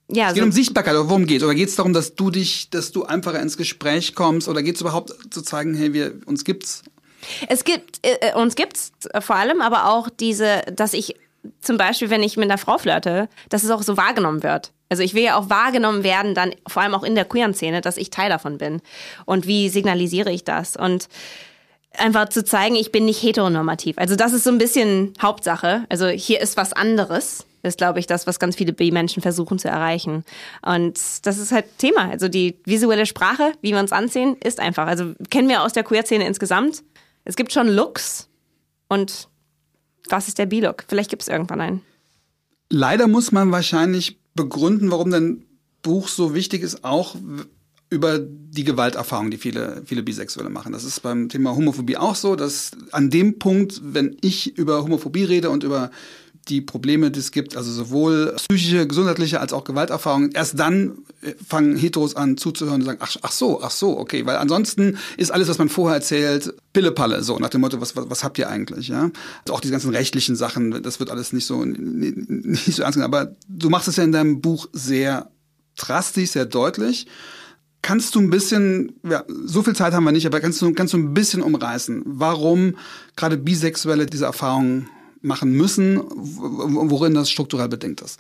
ja, 0.08 0.30
es 0.30 0.34
geht 0.34 0.42
so 0.42 0.48
um 0.48 0.52
Sichtbarkeit, 0.52 0.96
oder 0.96 1.08
worum 1.08 1.28
geht 1.28 1.44
Oder 1.44 1.54
geht 1.54 1.70
es 1.70 1.76
darum, 1.76 1.94
dass 1.94 2.16
du 2.16 2.32
dich, 2.32 2.72
dass 2.72 2.92
du 2.92 3.04
einfacher 3.04 3.40
ins 3.40 3.56
Gespräch 3.56 4.16
kommst? 4.16 4.48
Oder 4.48 4.64
geht 4.64 4.74
es 4.74 4.82
überhaupt 4.82 5.14
zu 5.32 5.44
zeigen, 5.44 5.76
hey, 5.76 5.94
wir, 5.94 6.16
uns 6.26 6.44
gibt's? 6.44 6.82
Es 7.48 7.64
gibt, 7.64 8.00
äh, 8.02 8.34
uns 8.34 8.56
gibt's 8.56 8.94
vor 9.20 9.36
allem, 9.36 9.62
aber 9.62 9.92
auch 9.92 10.10
diese, 10.10 10.64
dass 10.76 10.94
ich 10.94 11.14
zum 11.62 11.78
Beispiel, 11.78 12.10
wenn 12.10 12.24
ich 12.24 12.36
mit 12.36 12.50
einer 12.50 12.58
Frau 12.58 12.80
flirte, 12.80 13.30
dass 13.50 13.64
es 13.64 13.70
auch 13.70 13.84
so 13.84 13.96
wahrgenommen 13.96 14.42
wird. 14.42 14.72
Also 14.90 15.04
ich 15.04 15.14
will 15.14 15.24
ja 15.24 15.38
auch 15.38 15.50
wahrgenommen 15.50 16.04
werden, 16.04 16.36
dann 16.36 16.54
vor 16.68 16.84
allem 16.84 16.94
auch 16.94 17.04
in 17.04 17.16
der 17.16 17.26
queeren 17.26 17.54
Szene, 17.54 17.82
dass 17.82 17.98
ich 17.98 18.10
Teil 18.12 18.30
davon 18.30 18.58
bin. 18.58 18.82
Und 19.26 19.48
wie 19.48 19.70
signalisiere 19.70 20.32
ich 20.32 20.44
das? 20.44 20.76
Und 20.78 21.08
einfach 21.98 22.30
zu 22.30 22.44
zeigen, 22.44 22.76
ich 22.76 22.92
bin 22.92 23.06
nicht 23.06 23.24
heteronormativ. 23.24 23.98
Also 23.98 24.16
das 24.16 24.34
ist 24.34 24.44
so 24.44 24.52
ein 24.52 24.58
bisschen 24.58 25.14
Hauptsache. 25.22 25.86
Also 25.90 26.08
hier 26.08 26.40
ist 26.42 26.58
was 26.58 26.74
anderes. 26.74 27.46
ist, 27.64 27.78
glaube 27.78 28.00
ich, 28.00 28.08
das, 28.08 28.28
was 28.28 28.40
ganz 28.40 28.56
viele 28.56 28.74
B-Menschen 28.74 29.22
versuchen 29.22 29.60
zu 29.60 29.68
erreichen. 29.68 30.24
Und 30.62 31.00
das 31.26 31.38
ist 31.38 31.52
halt 31.52 31.66
Thema. 31.78 32.10
Also 32.10 32.28
die 32.28 32.60
visuelle 32.66 33.06
Sprache, 33.06 33.54
wie 33.62 33.72
wir 33.72 33.80
uns 33.80 33.92
ansehen, 33.92 34.38
ist 34.44 34.60
einfach. 34.60 34.88
Also 34.88 35.14
kennen 35.30 35.50
wir 35.50 35.64
aus 35.64 35.74
der 35.74 35.84
Queer-Szene 35.84 36.28
insgesamt. 36.28 36.84
Es 37.24 37.36
gibt 37.36 37.52
schon 37.52 37.68
Looks. 37.68 38.28
Und 38.88 39.30
was 40.10 40.28
ist 40.28 40.38
der 40.38 40.46
B-Look? 40.46 40.84
Vielleicht 40.88 41.10
gibt 41.10 41.24
es 41.24 41.28
irgendwann 41.28 41.62
einen. 41.62 41.82
Leider 42.70 43.08
muss 43.08 43.32
man 43.32 43.52
wahrscheinlich 43.52 44.18
begründen, 44.36 44.92
warum 44.92 45.12
dein 45.12 45.46
Buch 45.82 46.08
so 46.08 46.34
wichtig 46.34 46.62
ist, 46.62 46.84
auch 46.84 47.16
über 47.90 48.20
die 48.20 48.64
Gewalterfahrung, 48.64 49.32
die 49.32 49.38
viele, 49.38 49.84
viele 49.86 50.04
Bisexuelle 50.04 50.50
machen. 50.50 50.74
Das 50.74 50.84
ist 50.84 51.02
beim 51.02 51.30
Thema 51.30 51.56
Homophobie 51.56 51.98
auch 51.98 52.16
so, 52.16 52.36
dass 52.36 52.72
an 52.92 53.10
dem 53.10 53.40
Punkt, 53.40 53.82
wenn 53.84 54.18
ich 54.22 54.58
über 54.58 54.84
Homophobie 54.84 55.24
rede 55.24 55.50
und 55.50 55.64
über 55.64 55.92
die 56.48 56.62
Probleme, 56.62 57.10
die 57.10 57.20
es 57.20 57.32
gibt, 57.32 57.58
also 57.58 57.72
sowohl 57.72 58.36
psychische, 58.38 58.86
gesundheitliche 58.86 59.40
als 59.40 59.52
auch 59.52 59.64
Gewalterfahrungen, 59.64 60.32
erst 60.32 60.60
dann 60.60 61.00
äh, 61.22 61.34
fangen 61.46 61.76
Heteros 61.76 62.16
an 62.16 62.38
zuzuhören 62.38 62.82
und 62.82 62.86
sagen, 62.86 63.00
ach, 63.02 63.16
ach 63.22 63.32
so, 63.32 63.62
ach 63.64 63.72
so, 63.72 63.98
okay, 63.98 64.26
weil 64.26 64.38
ansonsten 64.38 64.98
ist 65.18 65.32
alles, 65.32 65.48
was 65.48 65.58
man 65.58 65.70
vorher 65.70 65.98
erzählt, 65.98 66.54
Pillepalle, 66.74 67.24
so 67.24 67.40
nach 67.40 67.50
dem 67.50 67.62
Motto, 67.62 67.82
was, 67.82 67.96
was, 67.96 68.10
was 68.10 68.24
habt 68.24 68.38
ihr 68.38 68.50
eigentlich, 68.50 68.90
ja? 68.90 69.10
Also 69.44 69.54
auch 69.54 69.60
die 69.60 69.72
ganzen 69.72 69.90
rechtlichen 69.90 70.36
Sachen, 70.36 70.84
das 70.84 71.00
wird 71.00 71.10
alles 71.10 71.34
nicht 71.34 71.46
so, 71.46 71.66
nicht 71.66 72.76
so 72.76 72.84
ernst 72.84 72.98
genommen, 72.98 73.14
aber 73.14 73.36
du 73.48 73.70
machst 73.70 73.88
es 73.88 73.96
ja 73.96 74.04
in 74.04 74.12
deinem 74.12 74.42
Buch 74.42 74.68
sehr 74.72 75.32
drastisch, 75.78 76.32
sehr 76.32 76.46
deutlich. 76.46 77.08
Kannst 77.82 78.16
du 78.16 78.20
ein 78.20 78.30
bisschen, 78.30 78.94
ja, 79.08 79.24
so 79.46 79.62
viel 79.62 79.76
Zeit 79.76 79.94
haben 79.94 80.06
wir 80.06 80.12
nicht, 80.12 80.26
aber 80.26 80.42
kannst 80.42 80.62
du, 80.62 80.74
kannst 80.74 80.94
du 80.94 80.98
ein 80.98 81.14
bisschen 81.14 81.42
umreißen, 81.42 82.04
warum 82.06 82.78
gerade 83.16 83.38
Bisexuelle 83.38 84.06
diese 84.06 84.26
Erfahrungen 84.26 84.90
machen 85.26 85.52
müssen, 85.52 86.02
worin 86.08 87.14
das 87.14 87.30
strukturell 87.30 87.70
bedingt 87.70 88.02
ist? 88.02 88.20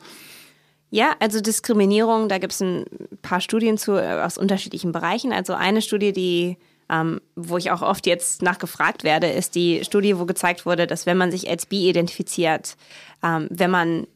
Ja, 0.89 1.15
also 1.19 1.41
Diskriminierung, 1.41 2.29
da 2.29 2.37
gibt 2.37 2.53
es 2.53 2.61
ein 2.61 2.85
paar 3.21 3.41
Studien 3.41 3.77
zu 3.77 3.93
äh, 3.93 4.21
aus 4.21 4.37
unterschiedlichen 4.37 4.91
Bereichen. 4.91 5.33
Also 5.33 5.53
eine 5.53 5.81
Studie, 5.81 6.13
die 6.13 6.57
ähm, 6.89 7.19
wo 7.35 7.57
ich 7.57 7.71
auch 7.71 7.81
oft 7.81 8.05
jetzt 8.05 8.41
nachgefragt 8.41 9.03
werde, 9.03 9.27
ist 9.27 9.55
die 9.55 9.83
Studie, 9.83 10.19
wo 10.19 10.25
gezeigt 10.25 10.65
wurde, 10.65 10.87
dass 10.87 11.05
wenn 11.05 11.17
man 11.17 11.31
sich 11.31 11.49
als 11.49 11.65
bi 11.65 11.89
identifiziert, 11.89 12.77
ähm, 13.23 13.47
wenn 13.49 13.71
man 13.71 14.07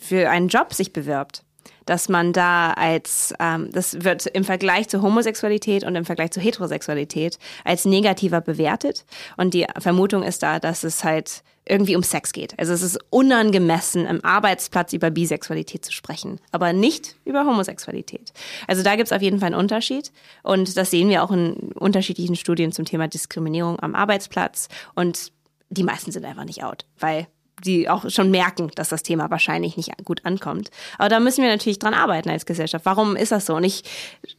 für 0.00 0.28
einen 0.28 0.48
Job 0.48 0.74
sich 0.74 0.92
bewirbt, 0.92 1.44
dass 1.86 2.08
man 2.08 2.32
da 2.32 2.72
als, 2.72 3.34
ähm, 3.38 3.70
das 3.72 4.04
wird 4.04 4.26
im 4.26 4.44
Vergleich 4.44 4.88
zur 4.88 5.02
Homosexualität 5.02 5.84
und 5.84 5.94
im 5.94 6.04
Vergleich 6.04 6.32
zur 6.32 6.42
Heterosexualität 6.42 7.38
als 7.64 7.84
negativer 7.84 8.40
bewertet. 8.40 9.04
Und 9.36 9.54
die 9.54 9.66
Vermutung 9.78 10.22
ist 10.22 10.42
da, 10.42 10.58
dass 10.58 10.84
es 10.84 11.04
halt 11.04 11.42
irgendwie 11.66 11.94
um 11.94 12.02
Sex 12.02 12.32
geht. 12.32 12.58
Also 12.58 12.72
es 12.72 12.82
ist 12.82 12.98
unangemessen, 13.10 14.06
im 14.06 14.24
Arbeitsplatz 14.24 14.92
über 14.92 15.10
Bisexualität 15.10 15.84
zu 15.84 15.92
sprechen, 15.92 16.40
aber 16.52 16.72
nicht 16.72 17.16
über 17.24 17.44
Homosexualität. 17.44 18.32
Also 18.66 18.82
da 18.82 18.96
gibt 18.96 19.06
es 19.06 19.12
auf 19.12 19.22
jeden 19.22 19.38
Fall 19.38 19.48
einen 19.48 19.60
Unterschied. 19.60 20.10
Und 20.42 20.76
das 20.76 20.90
sehen 20.90 21.08
wir 21.08 21.22
auch 21.22 21.30
in 21.30 21.54
unterschiedlichen 21.74 22.36
Studien 22.36 22.72
zum 22.72 22.84
Thema 22.84 23.08
Diskriminierung 23.08 23.78
am 23.78 23.94
Arbeitsplatz. 23.94 24.68
Und 24.94 25.32
die 25.68 25.84
meisten 25.84 26.10
sind 26.10 26.24
einfach 26.24 26.44
nicht 26.44 26.64
out, 26.64 26.86
weil 26.98 27.28
die 27.64 27.88
auch 27.88 28.08
schon 28.10 28.30
merken, 28.30 28.70
dass 28.74 28.88
das 28.88 29.02
Thema 29.02 29.30
wahrscheinlich 29.30 29.76
nicht 29.76 29.92
gut 30.04 30.24
ankommt. 30.24 30.70
Aber 30.98 31.08
da 31.08 31.20
müssen 31.20 31.42
wir 31.42 31.50
natürlich 31.50 31.78
dran 31.78 31.94
arbeiten 31.94 32.30
als 32.30 32.46
Gesellschaft. 32.46 32.86
Warum 32.86 33.16
ist 33.16 33.32
das 33.32 33.46
so? 33.46 33.54
Und 33.54 33.64
ich 33.64 33.84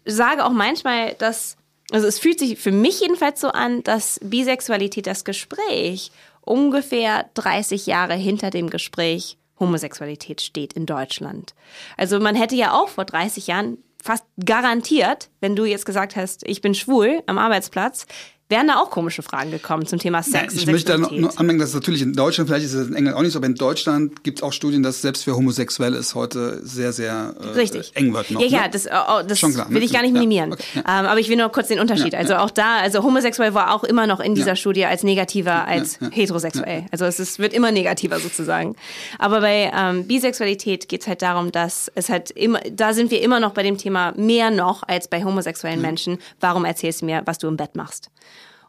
sage 0.05 0.43
auch 0.43 0.51
manchmal, 0.51 1.13
dass, 1.13 1.55
also 1.91 2.07
es 2.07 2.17
fühlt 2.17 2.39
sich 2.39 2.57
für 2.57 2.71
mich 2.71 2.99
jedenfalls 2.99 3.39
so 3.39 3.49
an, 3.49 3.83
dass 3.83 4.19
Bisexualität 4.23 5.05
das 5.05 5.23
Gespräch 5.23 6.11
ungefähr 6.41 7.29
30 7.33 7.85
Jahre 7.85 8.15
hinter 8.15 8.49
dem 8.49 8.69
Gespräch 8.69 9.37
Homosexualität 9.59 10.41
steht 10.41 10.73
in 10.73 10.85
Deutschland. 10.85 11.53
Also 11.95 12.19
man 12.19 12.35
hätte 12.35 12.55
ja 12.55 12.73
auch 12.73 12.89
vor 12.89 13.05
30 13.05 13.47
Jahren 13.47 13.77
fast 14.03 14.25
garantiert, 14.43 15.29
wenn 15.39 15.55
du 15.55 15.65
jetzt 15.65 15.85
gesagt 15.85 16.15
hast, 16.15 16.47
ich 16.47 16.61
bin 16.61 16.73
schwul 16.73 17.21
am 17.27 17.37
Arbeitsplatz, 17.37 18.07
wären 18.51 18.67
da 18.67 18.77
auch 18.77 18.91
komische 18.91 19.23
Fragen 19.23 19.49
gekommen 19.49 19.87
zum 19.87 19.97
Thema 19.97 20.21
Sex. 20.21 20.53
Ja, 20.53 20.59
ich 20.61 20.67
möchte 20.67 20.91
da 20.91 20.97
nur 20.97 21.39
anmerken, 21.39 21.59
dass 21.59 21.69
es 21.69 21.75
natürlich 21.75 22.01
in 22.01 22.13
Deutschland, 22.13 22.49
vielleicht 22.49 22.65
ist 22.65 22.73
es 22.73 22.87
in 22.87 22.95
England 22.95 23.17
auch 23.17 23.21
nicht 23.21 23.31
so, 23.31 23.39
aber 23.39 23.47
in 23.47 23.55
Deutschland 23.55 24.23
gibt 24.23 24.39
es 24.39 24.43
auch 24.43 24.53
Studien, 24.53 24.83
dass 24.83 25.01
selbst 25.01 25.23
für 25.23 25.35
Homosexuelle 25.35 25.97
es 25.97 26.13
heute 26.13 26.59
sehr, 26.63 26.93
sehr 26.93 27.33
äh, 27.55 27.81
eng 27.95 28.13
wird. 28.13 28.29
Noch, 28.29 28.41
ja, 28.41 28.47
ja, 28.47 28.61
ne? 28.63 28.69
das, 28.71 28.87
oh, 28.87 29.23
das 29.27 29.39
klar, 29.39 29.69
will 29.69 29.79
ne? 29.79 29.85
ich 29.85 29.93
gar 29.93 30.03
nicht 30.03 30.13
minimieren. 30.13 30.51
Ja, 30.51 30.55
okay, 30.55 30.65
ja. 30.75 30.99
ähm, 30.99 31.05
aber 31.07 31.19
ich 31.19 31.29
will 31.29 31.37
nur 31.37 31.49
kurz 31.49 31.69
den 31.69 31.79
Unterschied. 31.79 32.13
also 32.13 32.35
auch 32.35 32.51
da, 32.51 32.77
also 32.77 33.03
homosexuell 33.03 33.53
war 33.53 33.73
auch 33.73 33.83
immer 33.83 34.05
noch 34.05 34.19
in 34.19 34.35
dieser 34.35 34.55
Studie 34.55 34.85
als 34.85 35.03
negativer 35.03 35.67
als 35.67 35.99
heterosexuell. 36.11 36.85
Also 36.91 37.05
es 37.05 37.19
ist, 37.19 37.39
wird 37.39 37.53
immer 37.53 37.71
negativer 37.71 38.19
sozusagen. 38.19 38.75
Aber 39.17 39.41
bei 39.41 39.71
ähm, 39.73 40.05
Bisexualität 40.05 40.89
geht 40.89 41.01
es 41.01 41.07
halt 41.07 41.21
darum, 41.21 41.51
dass 41.51 41.91
es 41.95 42.09
halt 42.09 42.31
immer, 42.31 42.59
da 42.71 42.93
sind 42.93 43.11
wir 43.11 43.21
immer 43.21 43.39
noch 43.39 43.53
bei 43.53 43.63
dem 43.63 43.77
Thema 43.77 44.13
mehr 44.17 44.51
noch 44.51 44.83
als 44.83 45.07
bei 45.07 45.23
homosexuellen 45.23 45.81
Menschen. 45.81 46.17
Warum 46.39 46.65
erzählst 46.65 47.01
du 47.01 47.05
mir, 47.05 47.21
was 47.25 47.37
du 47.37 47.47
im 47.47 47.57
Bett 47.57 47.75
machst? 47.75 48.09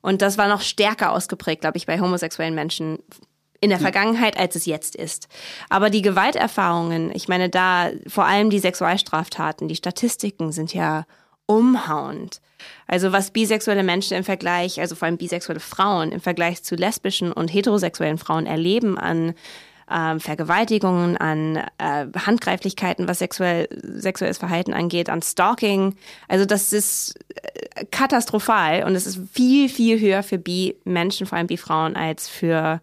Und 0.03 0.21
das 0.21 0.37
war 0.37 0.49
noch 0.49 0.61
stärker 0.61 1.13
ausgeprägt, 1.13 1.63
glaube 1.63 1.79
ich, 1.79 1.87
bei 1.87 2.01
homosexuellen 2.01 2.55
Menschen 2.55 2.99
in 3.61 3.71
der 3.71 3.79
Vergangenheit, 3.79 4.37
als 4.37 4.57
es 4.57 4.67
jetzt 4.67 4.97
ist. 4.97 5.29
Aber 5.71 5.89
die 5.89 6.03
Gewalterfahrungen, 6.03 7.13
ich 7.15 7.29
meine, 7.29 7.49
da 7.49 7.91
vor 8.09 8.27
allem 8.27 8.51
die 8.51 8.59
Sexualstraftaten, 8.59 9.69
die 9.69 9.77
Statistiken 9.77 10.51
sind 10.51 10.75
ja 10.75 11.05
umhauend. 11.47 12.41
Also 12.89 13.13
was 13.13 13.31
bisexuelle 13.31 13.85
Menschen 13.85 14.17
im 14.17 14.25
Vergleich, 14.25 14.81
also 14.81 14.97
vor 14.97 15.07
allem 15.07 15.17
bisexuelle 15.17 15.61
Frauen 15.61 16.11
im 16.11 16.21
Vergleich 16.21 16.65
zu 16.65 16.75
lesbischen 16.75 17.33
und 17.33 17.49
heterosexuellen 17.49 18.19
Frauen 18.19 18.47
erleben 18.47 18.99
an 18.99 19.35
äh, 19.91 20.19
Vergewaltigungen, 20.19 21.17
an 21.17 21.57
äh, 21.79 22.07
Handgreiflichkeiten, 22.15 23.09
was 23.09 23.19
sexuell, 23.19 23.69
sexuelles 23.83 24.39
Verhalten 24.39 24.75
angeht, 24.75 25.11
an 25.11 25.23
Stalking. 25.23 25.95
Also 26.29 26.45
das 26.45 26.73
ist 26.73 27.15
äh, 27.75 27.85
katastrophal 27.87 28.85
und 28.85 28.95
es 28.95 29.07
ist 29.07 29.21
viel, 29.33 29.69
viel 29.69 30.01
höher 30.01 30.23
für 30.23 30.39
Bi-Menschen, 30.39 31.27
vor 31.27 31.39
allem 31.39 31.47
Bi-Frauen, 31.47 31.97
als 31.97 32.29
für 32.29 32.81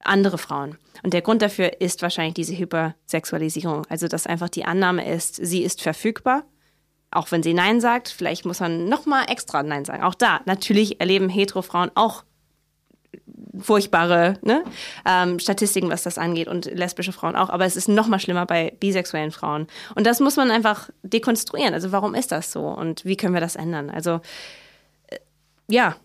andere 0.00 0.38
Frauen. 0.38 0.76
Und 1.02 1.12
der 1.12 1.22
Grund 1.22 1.42
dafür 1.42 1.80
ist 1.80 2.02
wahrscheinlich 2.02 2.34
diese 2.34 2.56
Hypersexualisierung. 2.56 3.86
Also 3.88 4.08
dass 4.08 4.26
einfach 4.26 4.48
die 4.48 4.64
Annahme 4.64 5.08
ist, 5.08 5.36
sie 5.36 5.62
ist 5.62 5.82
verfügbar. 5.82 6.44
Auch 7.10 7.30
wenn 7.30 7.42
sie 7.42 7.54
Nein 7.54 7.80
sagt, 7.80 8.08
vielleicht 8.08 8.44
muss 8.44 8.60
man 8.60 8.88
nochmal 8.88 9.26
extra 9.28 9.62
Nein 9.62 9.84
sagen. 9.84 10.02
Auch 10.02 10.14
da, 10.14 10.40
natürlich 10.44 11.00
erleben 11.00 11.28
Hetero-Frauen 11.28 11.90
auch 11.94 12.24
furchtbare 13.60 14.38
ne, 14.42 14.64
ähm, 15.04 15.38
Statistiken, 15.38 15.90
was 15.90 16.02
das 16.02 16.18
angeht 16.18 16.48
und 16.48 16.66
lesbische 16.66 17.12
Frauen 17.12 17.36
auch. 17.36 17.50
Aber 17.50 17.64
es 17.64 17.76
ist 17.76 17.88
noch 17.88 18.06
mal 18.08 18.18
schlimmer 18.18 18.46
bei 18.46 18.74
bisexuellen 18.80 19.30
Frauen. 19.30 19.66
Und 19.94 20.06
das 20.06 20.20
muss 20.20 20.36
man 20.36 20.50
einfach 20.50 20.90
dekonstruieren. 21.02 21.74
Also 21.74 21.92
warum 21.92 22.14
ist 22.14 22.32
das 22.32 22.52
so 22.52 22.68
und 22.68 23.04
wie 23.04 23.16
können 23.16 23.34
wir 23.34 23.40
das 23.40 23.56
ändern? 23.56 23.90
Also 23.90 24.20
äh, 25.08 25.18
ja, 25.68 25.96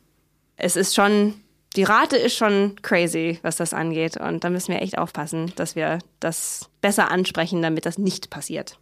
es 0.56 0.76
ist 0.76 0.95
schon 0.95 1.34
die 1.76 1.84
Rate 1.84 2.17
ist 2.17 2.36
schon 2.36 2.76
crazy, 2.82 3.39
was 3.43 3.55
das 3.55 3.74
angeht. 3.74 4.17
Und 4.17 4.43
da 4.43 4.49
müssen 4.49 4.74
wir 4.74 4.82
echt 4.82 4.97
aufpassen, 4.97 5.53
dass 5.55 5.76
wir 5.76 5.99
das 6.19 6.69
besser 6.82 7.09
ansprechen, 7.11 7.61
damit 7.61 7.86
das 7.86 7.97
nicht 7.97 8.30
passiert. 8.30 8.78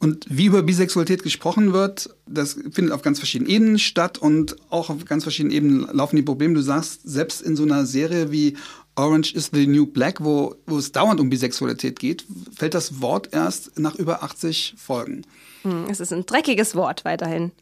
Und 0.00 0.26
wie 0.28 0.46
über 0.46 0.62
Bisexualität 0.62 1.22
gesprochen 1.22 1.72
wird, 1.72 2.10
das 2.26 2.54
findet 2.72 2.92
auf 2.92 3.02
ganz 3.02 3.18
verschiedenen 3.18 3.50
Ebenen 3.50 3.78
statt 3.78 4.18
und 4.18 4.56
auch 4.70 4.90
auf 4.90 5.04
ganz 5.04 5.22
verschiedenen 5.22 5.54
Ebenen 5.54 5.96
laufen 5.96 6.16
die 6.16 6.22
Probleme. 6.22 6.54
Du 6.54 6.62
sagst, 6.62 7.02
selbst 7.04 7.42
in 7.42 7.54
so 7.54 7.62
einer 7.62 7.86
Serie 7.86 8.32
wie 8.32 8.56
Orange 8.96 9.34
is 9.34 9.50
the 9.52 9.66
New 9.66 9.86
Black, 9.86 10.22
wo, 10.22 10.56
wo 10.66 10.78
es 10.78 10.90
dauernd 10.90 11.20
um 11.20 11.30
Bisexualität 11.30 11.98
geht, 11.98 12.26
fällt 12.54 12.74
das 12.74 13.00
Wort 13.00 13.32
erst 13.32 13.78
nach 13.78 13.94
über 13.94 14.22
80 14.24 14.74
Folgen. 14.76 15.22
Hm, 15.62 15.86
es 15.88 16.00
ist 16.00 16.12
ein 16.12 16.26
dreckiges 16.26 16.74
Wort 16.74 17.04
weiterhin. 17.04 17.52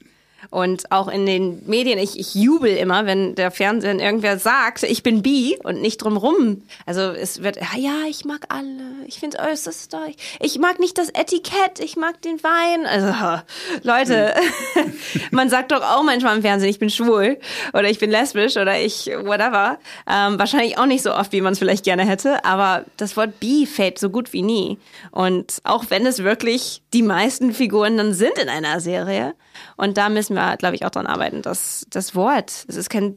Und 0.48 0.90
auch 0.90 1.08
in 1.08 1.26
den 1.26 1.62
Medien, 1.66 1.98
ich, 1.98 2.18
ich 2.18 2.34
jubel 2.34 2.74
immer, 2.76 3.06
wenn 3.06 3.34
der 3.34 3.50
Fernsehen 3.50 4.00
irgendwer 4.00 4.38
sagt, 4.38 4.82
ich 4.82 5.02
bin 5.02 5.22
bi 5.22 5.58
und 5.62 5.80
nicht 5.82 5.98
drumrum. 5.98 6.62
Also 6.86 7.02
es 7.02 7.42
wird, 7.42 7.56
ja, 7.56 7.78
ja, 7.78 8.08
ich 8.08 8.24
mag 8.24 8.46
alle. 8.48 9.04
Ich 9.06 9.18
finde 9.20 9.38
äußerst 9.38 9.94
oh, 9.94 10.10
Ich 10.40 10.58
mag 10.58 10.78
nicht 10.78 10.96
das 10.98 11.10
Etikett, 11.10 11.80
ich 11.80 11.96
mag 11.96 12.20
den 12.22 12.42
Wein. 12.42 12.86
Also, 12.86 13.42
Leute, 13.82 14.34
hm. 14.74 14.92
man 15.30 15.50
sagt 15.50 15.72
doch 15.72 15.82
auch 15.82 16.02
manchmal 16.02 16.36
im 16.36 16.42
Fernsehen, 16.42 16.70
ich 16.70 16.78
bin 16.78 16.90
schwul 16.90 17.38
oder 17.72 17.88
ich 17.90 17.98
bin 17.98 18.10
lesbisch 18.10 18.56
oder 18.56 18.80
ich 18.80 19.06
whatever. 19.06 19.78
Ähm, 20.08 20.38
wahrscheinlich 20.38 20.78
auch 20.78 20.86
nicht 20.86 21.02
so 21.02 21.14
oft, 21.14 21.32
wie 21.32 21.40
man 21.40 21.52
es 21.52 21.58
vielleicht 21.58 21.84
gerne 21.84 22.04
hätte, 22.06 22.44
aber 22.44 22.84
das 22.96 23.16
Wort 23.16 23.40
bi 23.40 23.66
fällt 23.66 23.98
so 23.98 24.10
gut 24.10 24.32
wie 24.32 24.42
nie. 24.42 24.78
Und 25.10 25.58
auch 25.64 25.84
wenn 25.90 26.06
es 26.06 26.24
wirklich 26.24 26.82
die 26.92 27.02
meisten 27.02 27.52
Figuren 27.52 27.96
dann 27.96 28.14
sind 28.14 28.38
in 28.38 28.48
einer 28.48 28.80
Serie, 28.80 29.34
und 29.76 29.96
da 29.96 30.08
müssen 30.08 30.29
wir, 30.34 30.56
glaube 30.56 30.76
ich, 30.76 30.84
auch 30.84 30.90
dran 30.90 31.06
arbeiten, 31.06 31.42
dass 31.42 31.86
das 31.90 32.14
Wort, 32.14 32.64
es 32.68 32.76
ist 32.76 32.90
kein 32.90 33.16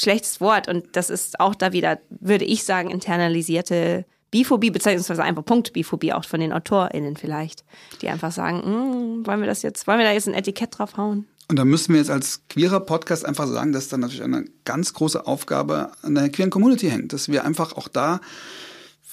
schlechtes 0.00 0.40
Wort 0.40 0.68
und 0.68 0.96
das 0.96 1.10
ist 1.10 1.40
auch 1.40 1.54
da 1.54 1.72
wieder, 1.72 1.98
würde 2.08 2.44
ich 2.44 2.64
sagen, 2.64 2.90
internalisierte 2.90 4.04
Biphobie, 4.30 4.70
beziehungsweise 4.70 5.22
einfach 5.22 5.44
Punktbiphobie 5.44 6.12
auch 6.12 6.24
von 6.24 6.40
den 6.40 6.52
AutorInnen 6.52 7.16
vielleicht, 7.16 7.64
die 8.02 8.08
einfach 8.08 8.32
sagen, 8.32 8.62
hm, 8.64 9.26
wollen 9.26 9.40
wir 9.40 9.46
das 9.46 9.62
jetzt, 9.62 9.86
wollen 9.86 9.98
wir 9.98 10.06
da 10.06 10.12
jetzt 10.12 10.26
ein 10.26 10.34
Etikett 10.34 10.76
draufhauen? 10.76 11.28
Und 11.48 11.56
da 11.56 11.64
müssen 11.64 11.92
wir 11.92 12.00
jetzt 12.00 12.10
als 12.10 12.42
queerer 12.48 12.80
Podcast 12.80 13.24
einfach 13.24 13.46
sagen, 13.46 13.72
dass 13.72 13.88
da 13.88 13.96
natürlich 13.96 14.24
eine 14.24 14.46
ganz 14.64 14.94
große 14.94 15.26
Aufgabe 15.26 15.92
an 16.02 16.14
der 16.14 16.30
queeren 16.30 16.50
Community 16.50 16.88
hängt, 16.88 17.12
dass 17.12 17.28
wir 17.28 17.44
einfach 17.44 17.76
auch 17.76 17.86
da 17.86 18.20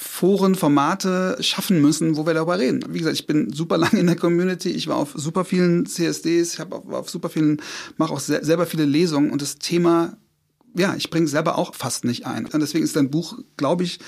Foren, 0.04 0.56
Formate 0.56 1.38
schaffen 1.42 1.80
müssen, 1.80 2.18
wo 2.18 2.26
wir 2.26 2.34
darüber 2.34 2.58
reden. 2.58 2.84
Wie 2.90 2.98
gesagt, 2.98 3.20
ich 3.20 3.28
bin 3.28 3.54
super 3.54 3.78
lange 3.78 4.00
in 4.00 4.08
der 4.08 4.16
Community, 4.16 4.70
ich 4.70 4.88
war 4.88 4.96
auf 4.96 5.12
super 5.14 5.46
vielen 5.46 5.86
CSDs, 5.86 6.56
ich 6.56 6.60
habe 6.60 6.76
auf, 6.76 6.90
auf 6.90 7.10
super 7.12 7.30
vielen, 7.30 7.62
mache 7.98 8.12
auch 8.12 8.20
se 8.20 8.44
selber 8.44 8.66
viele 8.66 8.86
Lesungen 8.86 9.30
und 9.30 9.44
das 9.44 9.60
Thema, 9.60 10.18
ja, 10.76 10.96
ich 10.96 11.12
bringe 11.12 11.28
selber 11.28 11.56
auch 11.56 11.76
fast 11.76 12.04
nicht 12.04 12.26
ein. 12.26 12.48
Und 12.48 12.60
deswegen 12.60 12.84
ist 12.84 12.96
dein 12.96 13.12
Buch, 13.12 13.38
glaube 13.58 13.84
ich, 13.84 14.00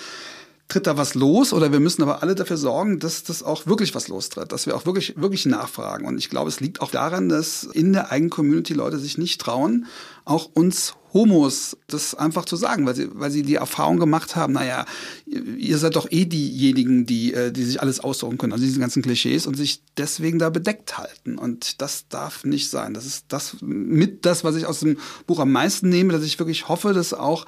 tritt 0.68 0.88
da 0.88 0.98
was 0.98 1.14
los 1.14 1.54
oder 1.54 1.72
wir 1.72 1.80
müssen 1.80 2.02
aber 2.02 2.24
alle 2.24 2.36
dafür 2.36 2.58
sorgen, 2.58 3.00
dass 3.00 3.24
das 3.24 3.44
auch 3.44 3.68
wirklich 3.68 3.94
was 3.96 4.08
lostritt, 4.08 4.52
dass 4.52 4.66
wir 4.66 4.76
auch 4.76 4.86
wirklich, 4.86 5.16
wirklich 5.18 5.46
nachfragen. 5.46 6.06
Und 6.06 6.18
ich 6.18 6.30
glaube, 6.30 6.50
es 6.50 6.60
liegt 6.60 6.82
auch 6.82 6.92
daran, 6.92 7.30
dass 7.30 7.64
in 7.64 7.94
der 7.94 8.12
eigenen 8.12 8.30
Community 8.30 8.74
Leute 8.74 8.98
sich 8.98 9.18
nicht 9.18 9.40
trauen, 9.40 9.86
auch 10.26 10.50
uns 10.54 10.96
Homos 11.14 11.78
das 11.88 12.16
einfach 12.16 12.46
zu 12.46 12.56
sagen, 12.56 12.88
weil 12.88 12.96
sie, 12.96 13.08
weil 13.14 13.30
sie 13.30 13.44
die 13.44 13.56
Erfahrung 13.56 13.98
gemacht 13.98 14.36
haben, 14.36 14.54
naja, 14.54 14.86
ihr 15.26 15.78
seid 15.78 15.96
doch 15.96 16.08
eh 16.10 16.26
diejenigen, 16.26 17.06
die, 17.06 17.34
äh, 17.34 17.52
die 17.52 17.64
sich 17.64 17.82
alles 17.82 18.00
aussuchen 18.00 18.40
können, 18.40 18.54
also 18.54 18.66
diese 18.66 18.80
ganzen 18.80 19.04
Klischees 19.04 19.46
und 19.46 19.56
sich 19.56 19.84
deswegen 19.96 20.40
da 20.40 20.50
bedeckt 20.50 20.98
halten. 20.98 21.38
Und 21.38 21.82
das 21.82 22.08
darf 22.08 22.46
nicht 22.46 22.70
sein. 22.70 22.96
Das 22.96 23.06
ist 23.06 23.26
das 23.28 23.58
mit 23.62 24.26
das, 24.26 24.44
was 24.44 24.56
ich 24.56 24.66
aus 24.66 24.80
dem 24.80 24.98
Buch 25.28 25.40
am 25.40 25.52
meisten 25.52 25.90
nehme, 25.90 26.14
dass 26.14 26.24
ich 26.24 26.40
wirklich 26.40 26.68
hoffe, 26.68 26.94
dass 26.94 27.14
auch 27.14 27.46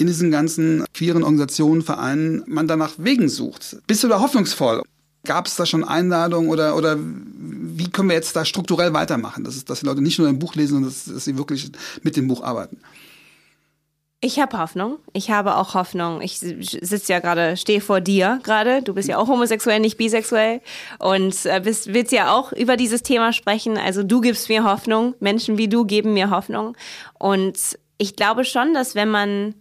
in 0.00 0.06
diesen 0.06 0.30
ganzen 0.30 0.84
queeren 0.94 1.22
Organisationen, 1.22 1.82
Vereinen 1.82 2.42
man 2.46 2.66
danach 2.66 2.94
Wegen 2.98 3.28
sucht. 3.28 3.76
Bist 3.86 4.02
du 4.02 4.08
da 4.08 4.20
hoffnungsvoll? 4.20 4.82
Gab 5.24 5.46
es 5.46 5.56
da 5.56 5.66
schon 5.66 5.84
Einladungen 5.84 6.50
oder, 6.50 6.76
oder 6.76 6.96
wie 6.98 7.90
können 7.90 8.08
wir 8.08 8.16
jetzt 8.16 8.34
da 8.34 8.44
strukturell 8.44 8.94
weitermachen, 8.94 9.44
dass, 9.44 9.62
dass 9.64 9.80
die 9.80 9.86
Leute 9.86 10.00
nicht 10.00 10.18
nur 10.18 10.28
ein 10.28 10.38
Buch 10.38 10.54
lesen, 10.54 10.74
sondern 10.74 10.90
dass, 10.90 11.04
dass 11.04 11.24
sie 11.24 11.36
wirklich 11.36 11.70
mit 12.02 12.16
dem 12.16 12.26
Buch 12.26 12.42
arbeiten? 12.42 12.78
Ich 14.22 14.38
habe 14.38 14.58
Hoffnung. 14.58 14.98
Ich 15.14 15.30
habe 15.30 15.56
auch 15.56 15.72
Hoffnung. 15.72 16.20
Ich 16.20 16.38
sitze 16.38 17.12
ja 17.12 17.20
gerade, 17.20 17.56
stehe 17.56 17.80
vor 17.80 18.02
dir 18.02 18.38
gerade. 18.42 18.82
Du 18.82 18.92
bist 18.92 19.08
ja 19.08 19.16
auch 19.16 19.28
homosexuell, 19.28 19.80
nicht 19.80 19.96
bisexuell 19.96 20.60
und 20.98 21.46
äh, 21.46 21.60
bist, 21.64 21.94
willst 21.94 22.12
ja 22.12 22.34
auch 22.34 22.52
über 22.52 22.76
dieses 22.76 23.02
Thema 23.02 23.32
sprechen. 23.32 23.78
Also 23.78 24.02
du 24.02 24.20
gibst 24.20 24.50
mir 24.50 24.64
Hoffnung. 24.64 25.14
Menschen 25.20 25.56
wie 25.56 25.68
du 25.68 25.86
geben 25.86 26.12
mir 26.12 26.28
Hoffnung. 26.28 26.76
Und 27.18 27.78
ich 27.96 28.14
glaube 28.14 28.44
schon, 28.44 28.74
dass 28.74 28.94
wenn 28.94 29.08
man 29.08 29.54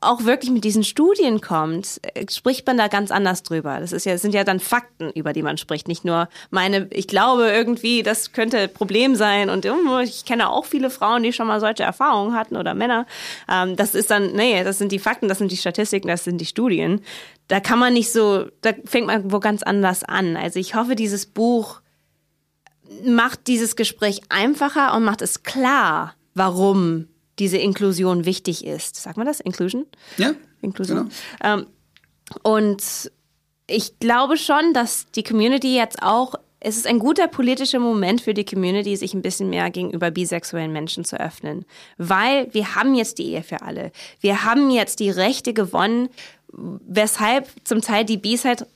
auch 0.00 0.24
wirklich 0.24 0.50
mit 0.50 0.64
diesen 0.64 0.84
Studien 0.84 1.40
kommt, 1.40 2.00
äh, 2.14 2.24
spricht 2.30 2.66
man 2.66 2.78
da 2.78 2.88
ganz 2.88 3.10
anders 3.10 3.42
drüber. 3.42 3.78
Das 3.80 3.92
ist 3.92 4.06
ja, 4.06 4.16
sind 4.18 4.34
ja 4.34 4.44
dann 4.44 4.60
Fakten, 4.60 5.10
über 5.10 5.32
die 5.32 5.42
man 5.42 5.58
spricht. 5.58 5.88
Nicht 5.88 6.04
nur 6.04 6.28
meine, 6.50 6.88
ich 6.90 7.08
glaube 7.08 7.48
irgendwie, 7.50 8.02
das 8.02 8.32
könnte 8.32 8.58
ein 8.58 8.72
Problem 8.72 9.14
sein 9.14 9.50
und 9.50 9.66
oh, 9.66 9.98
ich 9.98 10.24
kenne 10.24 10.50
auch 10.50 10.64
viele 10.64 10.90
Frauen, 10.90 11.22
die 11.22 11.32
schon 11.32 11.46
mal 11.46 11.60
solche 11.60 11.82
Erfahrungen 11.82 12.34
hatten 12.34 12.56
oder 12.56 12.74
Männer. 12.74 13.06
Ähm, 13.50 13.76
das 13.76 13.94
ist 13.94 14.10
dann, 14.10 14.32
nee, 14.32 14.64
das 14.64 14.78
sind 14.78 14.92
die 14.92 14.98
Fakten, 14.98 15.28
das 15.28 15.38
sind 15.38 15.52
die 15.52 15.56
Statistiken, 15.56 16.08
das 16.08 16.24
sind 16.24 16.40
die 16.40 16.46
Studien. 16.46 17.02
Da 17.48 17.60
kann 17.60 17.78
man 17.78 17.92
nicht 17.92 18.10
so, 18.10 18.46
da 18.62 18.72
fängt 18.84 19.06
man 19.06 19.30
wo 19.30 19.40
ganz 19.40 19.62
anders 19.62 20.04
an. 20.04 20.36
Also 20.36 20.58
ich 20.58 20.74
hoffe, 20.74 20.96
dieses 20.96 21.26
Buch 21.26 21.80
macht 23.04 23.46
dieses 23.46 23.76
Gespräch 23.76 24.22
einfacher 24.28 24.94
und 24.94 25.04
macht 25.04 25.22
es 25.22 25.42
klar, 25.42 26.14
warum 26.34 27.08
diese 27.38 27.58
Inklusion 27.58 28.24
wichtig 28.24 28.64
ist. 28.64 28.96
Sagt 28.96 29.16
man 29.16 29.26
das? 29.26 29.40
Inclusion? 29.40 29.86
Ja. 30.16 30.32
Inklusion. 30.62 31.10
Genau. 31.40 31.54
Ähm, 31.58 31.66
und 32.42 33.10
ich 33.66 33.98
glaube 33.98 34.36
schon, 34.36 34.72
dass 34.72 35.06
die 35.12 35.22
Community 35.22 35.76
jetzt 35.76 36.02
auch, 36.02 36.34
es 36.60 36.76
ist 36.76 36.86
ein 36.86 36.98
guter 36.98 37.28
politischer 37.28 37.78
Moment 37.78 38.20
für 38.20 38.34
die 38.34 38.44
Community, 38.44 38.96
sich 38.96 39.14
ein 39.14 39.22
bisschen 39.22 39.50
mehr 39.50 39.70
gegenüber 39.70 40.10
bisexuellen 40.10 40.72
Menschen 40.72 41.04
zu 41.04 41.20
öffnen. 41.20 41.64
Weil 41.98 42.52
wir 42.54 42.74
haben 42.74 42.94
jetzt 42.94 43.18
die 43.18 43.26
Ehe 43.32 43.42
für 43.42 43.62
alle. 43.62 43.92
Wir 44.20 44.44
haben 44.44 44.70
jetzt 44.70 45.00
die 45.00 45.10
Rechte 45.10 45.52
gewonnen, 45.52 46.08
weshalb 46.52 47.48
zum 47.64 47.82
Teil 47.82 48.04
die 48.04 48.16
Bis 48.16 48.44
halt 48.44 48.66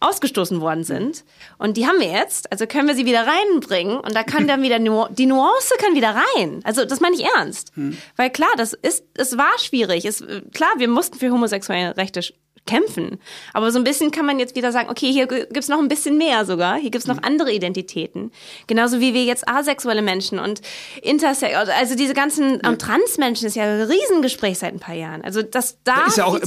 ausgestoßen 0.00 0.60
worden 0.60 0.82
sind. 0.82 1.24
Und 1.58 1.76
die 1.76 1.86
haben 1.86 2.00
wir 2.00 2.10
jetzt, 2.10 2.50
also 2.50 2.66
können 2.66 2.88
wir 2.88 2.94
sie 2.94 3.06
wieder 3.06 3.26
reinbringen 3.26 3.98
und 3.98 4.14
da 4.14 4.22
kann 4.22 4.48
dann 4.48 4.62
wieder, 4.62 4.78
die 4.78 5.26
Nuance 5.26 5.74
kann 5.78 5.94
wieder 5.94 6.16
rein. 6.36 6.60
Also 6.64 6.84
das 6.84 7.00
meine 7.00 7.14
ich 7.14 7.24
ernst. 7.24 7.72
Hm. 7.76 7.96
Weil 8.16 8.30
klar, 8.30 8.50
das 8.56 8.72
ist, 8.72 9.04
es 9.14 9.36
war 9.36 9.58
schwierig. 9.58 10.06
Es, 10.06 10.24
klar, 10.54 10.70
wir 10.78 10.88
mussten 10.88 11.18
für 11.18 11.30
homosexuelle 11.30 11.96
Rechte 11.96 12.22
kämpfen. 12.70 13.18
Aber 13.52 13.72
so 13.72 13.78
ein 13.78 13.84
bisschen 13.84 14.12
kann 14.12 14.26
man 14.26 14.38
jetzt 14.38 14.54
wieder 14.54 14.70
sagen, 14.70 14.88
okay, 14.90 15.12
hier 15.12 15.26
gibt's 15.26 15.68
noch 15.68 15.80
ein 15.80 15.88
bisschen 15.88 16.16
mehr 16.18 16.44
sogar. 16.44 16.76
Hier 16.76 16.90
gibt's 16.90 17.08
noch 17.08 17.16
mhm. 17.16 17.24
andere 17.24 17.52
Identitäten. 17.52 18.30
Genauso 18.68 19.00
wie 19.00 19.12
wir 19.12 19.24
jetzt 19.24 19.48
asexuelle 19.48 20.02
Menschen 20.02 20.38
und 20.38 20.62
intersex, 21.02 21.54
also 21.54 21.96
diese 21.96 22.14
ganzen 22.14 22.60
ja. 22.62 22.76
Transmenschen 22.76 23.48
ist 23.48 23.56
ja 23.56 23.64
ein 23.64 23.82
Riesengespräch 23.82 24.58
seit 24.58 24.72
ein 24.72 24.78
paar 24.78 24.94
Jahren. 24.94 25.22
Also 25.22 25.42
das 25.42 25.78
da 25.82 26.06
ist 26.06 26.16
ja 26.16 26.26
auch 26.26 26.38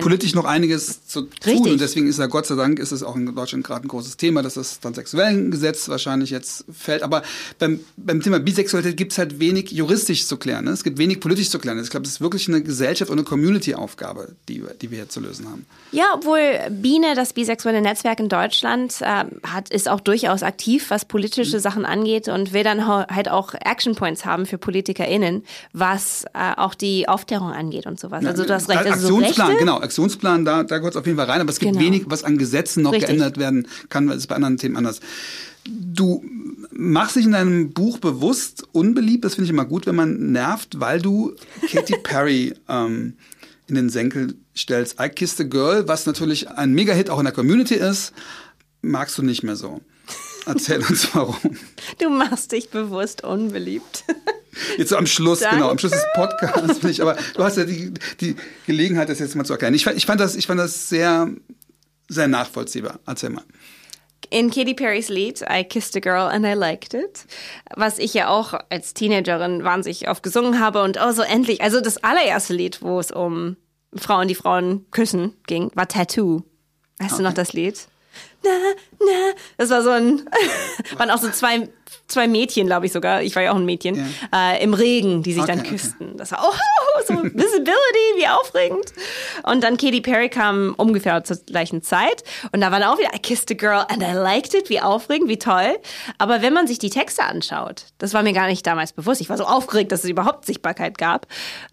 politisch 0.00 0.34
noch 0.34 0.44
einiges 0.44 1.06
zu 1.06 1.22
tun 1.22 1.30
Richtig. 1.44 1.72
und 1.72 1.80
deswegen 1.80 2.08
ist 2.08 2.18
ja 2.18 2.26
Gott 2.26 2.46
sei 2.46 2.56
Dank 2.56 2.80
ist 2.80 2.90
es 2.90 3.04
auch 3.04 3.14
in 3.14 3.34
Deutschland 3.34 3.64
gerade 3.64 3.86
ein 3.86 3.88
großes 3.88 4.16
Thema, 4.16 4.42
dass 4.42 4.54
das 4.54 4.80
transsexuellen 4.80 5.50
Gesetz 5.52 5.88
wahrscheinlich 5.88 6.30
jetzt 6.30 6.64
fällt. 6.76 7.02
Aber 7.02 7.22
beim, 7.60 7.80
beim 7.96 8.20
Thema 8.20 8.40
Bisexualität 8.40 8.96
gibt's 8.96 9.18
halt 9.18 9.38
wenig 9.38 9.70
juristisch 9.70 10.26
zu 10.26 10.36
klären. 10.38 10.64
Ne? 10.64 10.72
Es 10.72 10.82
gibt 10.82 10.98
wenig 10.98 11.20
politisch 11.20 11.50
zu 11.50 11.60
klären. 11.60 11.80
Ich 11.80 11.90
glaube, 11.90 12.06
es 12.06 12.12
ist 12.14 12.20
wirklich 12.20 12.48
eine 12.48 12.62
Gesellschaft 12.62 13.10
und 13.10 13.18
eine 13.18 13.24
Community-Aufgabe, 13.24 14.34
die, 14.48 14.64
die 14.80 14.90
wir 14.90 14.98
hier 14.98 15.08
zu 15.08 15.20
lösen 15.20 15.48
haben. 15.48 15.66
Ja, 15.90 16.04
obwohl 16.14 16.40
Biene, 16.70 17.14
das 17.14 17.32
bisexuelle 17.32 17.80
Netzwerk 17.80 18.20
in 18.20 18.28
Deutschland, 18.28 19.00
äh, 19.00 19.24
hat, 19.46 19.70
ist 19.70 19.88
auch 19.88 20.00
durchaus 20.00 20.42
aktiv, 20.42 20.90
was 20.90 21.06
politische 21.06 21.56
mhm. 21.56 21.62
Sachen 21.62 21.84
angeht 21.86 22.28
und 22.28 22.52
will 22.52 22.62
dann 22.62 22.86
halt 22.86 23.30
auch 23.30 23.54
Action 23.54 23.94
Points 23.94 24.24
haben 24.26 24.44
für 24.44 24.58
PolitikerInnen, 24.58 25.44
was 25.72 26.24
äh, 26.34 26.54
auch 26.56 26.74
die 26.74 27.08
Aufklärung 27.08 27.52
angeht 27.52 27.86
und 27.86 27.98
sowas. 27.98 28.24
Also 28.24 28.44
du 28.44 28.52
hast 28.52 28.68
recht. 28.68 28.78
Also 28.78 29.16
Aktionsplan, 29.16 29.52
so 29.52 29.58
genau, 29.58 29.80
Aktionsplan, 29.80 30.44
da, 30.44 30.62
da 30.62 30.78
gehört 30.78 30.94
es 30.94 31.00
auf 31.00 31.06
jeden 31.06 31.16
Fall 31.16 31.26
rein, 31.26 31.40
aber 31.40 31.50
es 31.50 31.58
gibt 31.58 31.72
genau. 31.72 31.84
wenig, 31.84 32.04
was 32.06 32.22
an 32.22 32.36
Gesetzen 32.36 32.82
noch 32.82 32.92
Richtig. 32.92 33.08
geändert 33.08 33.38
werden 33.38 33.66
kann, 33.88 34.08
das 34.08 34.18
ist 34.18 34.26
bei 34.26 34.34
anderen 34.34 34.58
Themen 34.58 34.76
anders. 34.76 35.00
Du 35.66 36.22
machst 36.70 37.16
dich 37.16 37.24
in 37.24 37.32
deinem 37.32 37.72
Buch 37.72 37.98
bewusst 37.98 38.64
unbeliebt, 38.72 39.24
das 39.24 39.34
finde 39.34 39.46
ich 39.46 39.50
immer 39.50 39.64
gut, 39.64 39.86
wenn 39.86 39.96
man 39.96 40.32
nervt, 40.32 40.80
weil 40.80 41.00
du 41.00 41.34
Katy 41.70 41.96
Perry 42.02 42.54
ähm, 42.68 43.14
in 43.68 43.74
den 43.74 43.90
Senkel 43.90 44.34
stellst. 44.58 45.00
I 45.00 45.08
Kissed 45.08 45.40
a 45.40 45.44
Girl, 45.44 45.86
was 45.86 46.06
natürlich 46.06 46.48
ein 46.48 46.72
Mega-Hit 46.72 47.10
auch 47.10 47.18
in 47.18 47.24
der 47.24 47.34
Community 47.34 47.74
ist, 47.74 48.12
magst 48.82 49.18
du 49.18 49.22
nicht 49.22 49.42
mehr 49.42 49.56
so. 49.56 49.80
Erzähl 50.46 50.78
uns 50.78 51.08
warum. 51.14 51.36
Du 51.98 52.08
machst 52.08 52.52
dich 52.52 52.70
bewusst 52.70 53.22
unbeliebt. 53.22 54.04
Jetzt 54.76 54.88
so 54.90 54.96
am 54.96 55.06
Schluss, 55.06 55.40
Danke. 55.40 55.56
genau, 55.56 55.70
am 55.70 55.78
Schluss 55.78 55.92
des 55.92 56.04
Podcasts. 56.14 56.82
Nicht, 56.82 57.00
aber 57.00 57.16
du 57.34 57.44
hast 57.44 57.58
ja 57.58 57.64
die, 57.64 57.92
die 58.20 58.34
Gelegenheit, 58.66 59.08
das 59.08 59.18
jetzt 59.18 59.36
mal 59.36 59.44
zu 59.44 59.52
erklären. 59.52 59.74
Ich 59.74 59.84
fand, 59.84 59.96
ich 59.96 60.06
fand, 60.06 60.20
das, 60.20 60.34
ich 60.34 60.46
fand 60.46 60.58
das 60.58 60.88
sehr, 60.88 61.28
sehr 62.08 62.28
nachvollziehbar. 62.28 62.98
Erzähl 63.06 63.30
mal. 63.30 63.44
In 64.30 64.50
Katy 64.50 64.74
Perrys 64.74 65.08
Lied 65.08 65.42
I 65.42 65.64
Kissed 65.64 65.96
a 65.96 66.00
Girl 66.00 66.28
and 66.28 66.44
I 66.44 66.52
Liked 66.52 66.92
It, 66.92 67.24
was 67.74 67.98
ich 67.98 68.12
ja 68.14 68.28
auch 68.28 68.54
als 68.68 68.92
Teenagerin 68.92 69.64
wahnsinnig 69.64 70.08
oft 70.08 70.22
gesungen 70.22 70.60
habe 70.60 70.82
und 70.82 70.98
oh 71.00 71.12
so 71.12 71.22
endlich, 71.22 71.62
also 71.62 71.80
das 71.80 72.02
allererste 72.02 72.52
Lied, 72.52 72.82
wo 72.82 72.98
es 72.98 73.10
um 73.10 73.56
Frauen, 73.94 74.28
die 74.28 74.34
Frauen 74.34 74.86
küssen 74.90 75.34
ging, 75.46 75.70
war 75.74 75.88
Tattoo. 75.88 76.42
Weißt 76.98 77.12
okay. 77.12 77.22
du 77.22 77.28
noch 77.28 77.34
das 77.34 77.52
Lied? 77.52 77.88
Na, 78.42 78.50
na. 79.00 79.32
Das 79.56 79.70
war 79.70 79.82
so 79.82 79.90
ein, 79.90 80.28
waren 80.96 81.10
auch 81.10 81.18
so 81.18 81.30
zwei, 81.30 81.68
zwei 82.06 82.28
Mädchen, 82.28 82.66
glaube 82.66 82.86
ich 82.86 82.92
sogar. 82.92 83.22
Ich 83.22 83.34
war 83.34 83.42
ja 83.42 83.52
auch 83.52 83.56
ein 83.56 83.64
Mädchen. 83.64 83.96
Yeah. 83.96 84.52
Äh, 84.54 84.62
Im 84.62 84.74
Regen, 84.74 85.22
die 85.22 85.32
sich 85.32 85.42
okay, 85.42 85.52
dann 85.52 85.64
küssten. 85.64 86.08
Okay. 86.08 86.16
Das 86.18 86.32
war, 86.32 86.44
oh, 86.44 87.00
so 87.06 87.14
Visibility, 87.14 88.16
wie 88.16 88.28
aufregend. 88.28 88.92
Und 89.44 89.64
dann 89.64 89.76
Katy 89.76 90.00
Perry 90.00 90.28
kam 90.28 90.74
ungefähr 90.76 91.22
zur 91.24 91.36
gleichen 91.36 91.82
Zeit. 91.82 92.22
Und 92.52 92.60
da 92.60 92.70
war 92.70 92.80
dann 92.80 92.90
auch 92.90 92.98
wieder 92.98 93.14
I 93.14 93.18
kissed 93.18 93.50
a 93.50 93.54
girl 93.54 93.84
and 93.88 94.02
I 94.02 94.12
liked 94.12 94.54
it. 94.54 94.70
Wie 94.70 94.80
aufregend, 94.80 95.28
wie 95.28 95.38
toll. 95.38 95.78
Aber 96.18 96.42
wenn 96.42 96.52
man 96.52 96.66
sich 96.66 96.78
die 96.78 96.90
Texte 96.90 97.24
anschaut, 97.24 97.86
das 97.98 98.14
war 98.14 98.22
mir 98.22 98.32
gar 98.32 98.46
nicht 98.46 98.66
damals 98.66 98.92
bewusst. 98.92 99.20
Ich 99.20 99.28
war 99.28 99.36
so 99.36 99.44
aufgeregt, 99.44 99.92
dass 99.92 100.04
es 100.04 100.10
überhaupt 100.10 100.46
Sichtbarkeit 100.46 100.98
gab, 100.98 101.26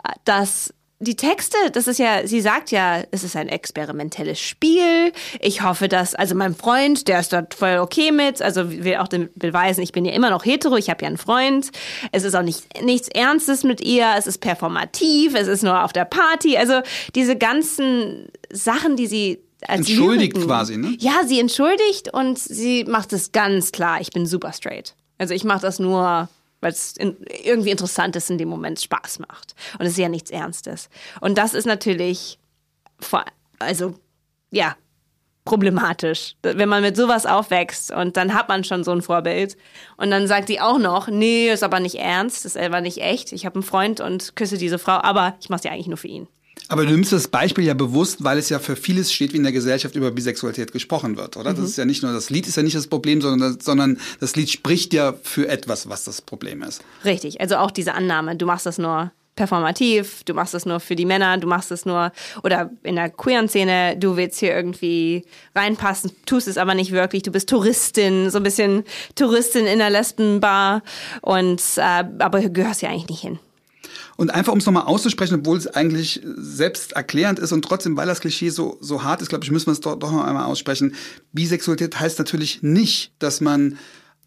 äh, 0.04 0.12
dass 0.26 0.74
die 1.00 1.16
Texte, 1.16 1.58
das 1.74 1.88
ist 1.88 2.00
ja, 2.00 2.26
sie 2.26 2.40
sagt 2.40 2.72
ja, 2.72 3.04
es 3.12 3.24
ist 3.24 3.36
ein 3.36 3.50
experimentelles 3.50 4.40
Spiel. 4.40 5.12
Ich 5.42 5.62
hoffe, 5.62 5.90
dass, 5.90 6.16
also 6.16 6.36
mein 6.36 6.56
Freund, 6.56 7.10
der 7.10 7.20
ist 7.20 7.34
dort 7.34 7.54
voll 7.54 7.80
okay 7.80 8.12
mit, 8.12 8.42
also 8.42 8.72
will 8.72 8.96
auch 8.96 9.10
beweisen, 9.36 9.82
ich 9.82 9.92
bin 9.92 10.06
ja 10.06 10.14
immer 10.14 10.30
noch 10.30 10.46
hetero, 10.46 10.78
ich 10.78 10.90
habe 10.90 11.02
ja 11.02 11.08
einen 11.08 11.18
Freund. 11.18 11.72
Es 12.14 12.24
ist 12.24 12.34
auch 12.34 12.44
nicht, 12.44 12.82
nichts 12.82 13.10
Ernstes 13.10 13.64
mit 13.64 13.82
ihr, 13.82 14.08
es 14.18 14.26
ist 14.26 14.38
performativ, 14.40 15.36
es 15.36 15.48
ist 15.48 15.64
nur 15.64 15.84
auf 15.84 15.92
der 15.92 16.06
Party. 16.06 16.56
Also 16.58 16.82
diese 17.14 17.36
ganzen 17.36 18.30
Sachen, 18.52 18.96
die 18.96 19.08
sie 19.08 19.40
als 19.68 19.90
entschuldigt 19.90 20.34
Lyriken, 20.34 20.46
quasi, 20.46 20.78
ne? 20.78 20.96
Ja, 21.00 21.24
sie 21.26 21.40
entschuldigt 21.42 22.14
und 22.14 22.40
sie 22.40 22.86
macht 22.86 23.12
es 23.12 23.34
ganz 23.34 23.74
klar, 23.74 24.00
ich 24.00 24.12
bin 24.12 24.26
super 24.26 24.54
straight. 24.54 24.96
Also 25.18 25.34
ich 25.34 25.44
mache 25.44 25.62
das 25.62 25.80
nur 25.80 26.30
weil 26.62 26.72
es 26.72 26.96
irgendwie 26.98 27.72
interessant 27.72 28.16
ist, 28.16 28.30
in 28.30 28.38
dem 28.38 28.50
Moment 28.50 28.80
Spaß 28.80 29.20
macht. 29.20 29.56
Und 29.78 29.86
es 29.86 29.94
ist 29.94 29.98
ja 29.98 30.10
nichts 30.10 30.32
Ernstes. 30.32 30.90
Und 31.22 31.38
das 31.38 31.54
ist 31.54 31.66
natürlich, 31.66 32.40
vor, 33.00 33.26
also 33.60 33.96
ja, 34.52 34.76
problematisch, 35.46 36.36
wenn 36.42 36.68
man 36.68 36.82
mit 36.82 36.98
sowas 36.98 37.28
aufwächst 37.28 37.92
und 37.92 38.18
dann 38.18 38.34
hat 38.34 38.50
man 38.50 38.64
schon 38.64 38.84
so 38.84 38.92
ein 38.92 39.04
Vorbild 39.04 39.56
und 39.96 40.10
dann 40.10 40.28
sagt 40.28 40.48
sie 40.48 40.60
auch 40.60 40.80
noch, 40.80 41.08
nee, 41.08 41.52
ist 41.52 41.64
aber 41.64 41.80
nicht 41.80 41.96
ernst, 41.96 42.46
ist 42.46 42.58
aber 42.58 42.82
nicht 42.82 42.98
echt. 42.98 43.32
Ich 43.32 43.46
habe 43.46 43.56
einen 43.56 43.64
Freund 43.64 44.02
und 44.02 44.36
küsse 44.36 44.58
diese 44.58 44.80
Frau, 44.80 44.94
aber 45.04 45.36
ich 45.40 45.50
mache 45.50 45.66
ja 45.66 45.72
eigentlich 45.72 45.88
nur 45.88 45.98
für 45.98 46.08
ihn. 46.08 46.28
Aber 46.68 46.86
du 46.86 46.92
nimmst 46.92 47.12
das 47.12 47.28
Beispiel 47.28 47.64
ja 47.64 47.74
bewusst, 47.74 48.24
weil 48.24 48.38
es 48.38 48.50
ja 48.50 48.60
für 48.60 48.76
vieles 48.76 49.14
steht, 49.14 49.34
wie 49.34 49.38
in 49.38 49.44
der 49.44 49.52
Gesellschaft 49.52 49.96
über 49.96 50.12
Bisexualität 50.12 50.72
gesprochen 50.72 51.18
wird, 51.18 51.38
oder? 51.38 51.52
Mhm. 51.52 51.58
Das 51.58 51.66
ist 51.66 51.78
ja 51.78 51.86
nicht 51.86 52.04
nur 52.04 52.14
das 52.14 52.30
Lied 52.30 52.48
ist 52.48 52.58
ja 52.58 52.64
nicht 52.64 52.76
das 52.76 52.88
Problem, 52.88 53.22
sondern 53.22 53.56
das, 53.56 53.66
sondern 53.66 54.00
das 54.20 54.36
Lied 54.36 54.50
spricht 54.50 54.94
ja 54.94 55.14
für 55.22 55.48
etwas, 55.48 55.90
was 55.90 56.04
das 56.04 56.22
Problem 56.22 56.64
ist. 56.64 56.84
Richtig, 57.04 57.42
also 57.42 57.58
auch 57.58 57.72
diese 57.72 57.94
Annahme, 57.94 58.36
du 58.36 58.46
machst 58.46 58.66
das 58.66 58.78
nur 58.78 59.12
performativ, 59.36 60.24
du 60.24 60.34
machst 60.34 60.54
es 60.54 60.66
nur 60.66 60.80
für 60.80 60.96
die 60.96 61.06
Männer, 61.06 61.38
du 61.38 61.48
machst 61.48 61.72
es 61.72 61.86
nur, 61.86 62.12
oder 62.44 62.72
in 62.84 62.96
der 62.96 63.10
queeren 63.10 63.50
Szene, 63.50 63.98
du 63.98 64.16
willst 64.16 64.40
hier 64.40 64.56
irgendwie 64.56 65.26
reinpassen, 65.54 66.12
tust 66.26 66.48
es 66.48 66.58
aber 66.58 66.74
nicht 66.74 66.92
wirklich, 66.92 67.24
du 67.24 67.32
bist 67.32 67.50
Touristin, 67.50 68.30
so 68.30 68.38
ein 68.38 68.44
bisschen 68.44 68.86
Touristin 69.16 69.66
in 69.66 69.80
der 69.80 69.90
Lesbenbar 69.90 70.84
und, 71.22 71.62
äh, 71.78 72.04
aber 72.20 72.42
gehörst 72.50 72.82
ja 72.82 72.90
eigentlich 72.90 73.10
nicht 73.10 73.22
hin. 73.22 73.40
Und 74.18 74.34
einfach, 74.34 74.54
um 74.54 74.60
es 74.60 74.66
nochmal 74.66 74.84
auszusprechen, 74.84 75.40
obwohl 75.40 75.58
es 75.58 75.68
eigentlich 75.68 76.22
selbst 76.38 76.94
erklärend 76.94 77.40
ist 77.40 77.52
und 77.52 77.64
trotzdem, 77.64 77.98
weil 77.98 78.08
das 78.08 78.22
Klischee 78.22 78.50
so, 78.50 78.78
so 78.80 79.04
hart 79.04 79.22
ist, 79.22 79.30
glaube 79.30 79.44
ich, 79.44 79.52
müssen 79.52 79.68
wir 79.68 79.74
es 79.74 79.82
doch, 79.82 79.96
doch 79.98 80.12
noch 80.12 80.24
einmal 80.24 80.46
aussprechen. 80.46 80.96
Bisexualität 81.34 82.00
heißt 82.00 82.20
natürlich 82.20 82.64
nicht, 82.64 83.12
dass 83.20 83.42
man 83.42 83.78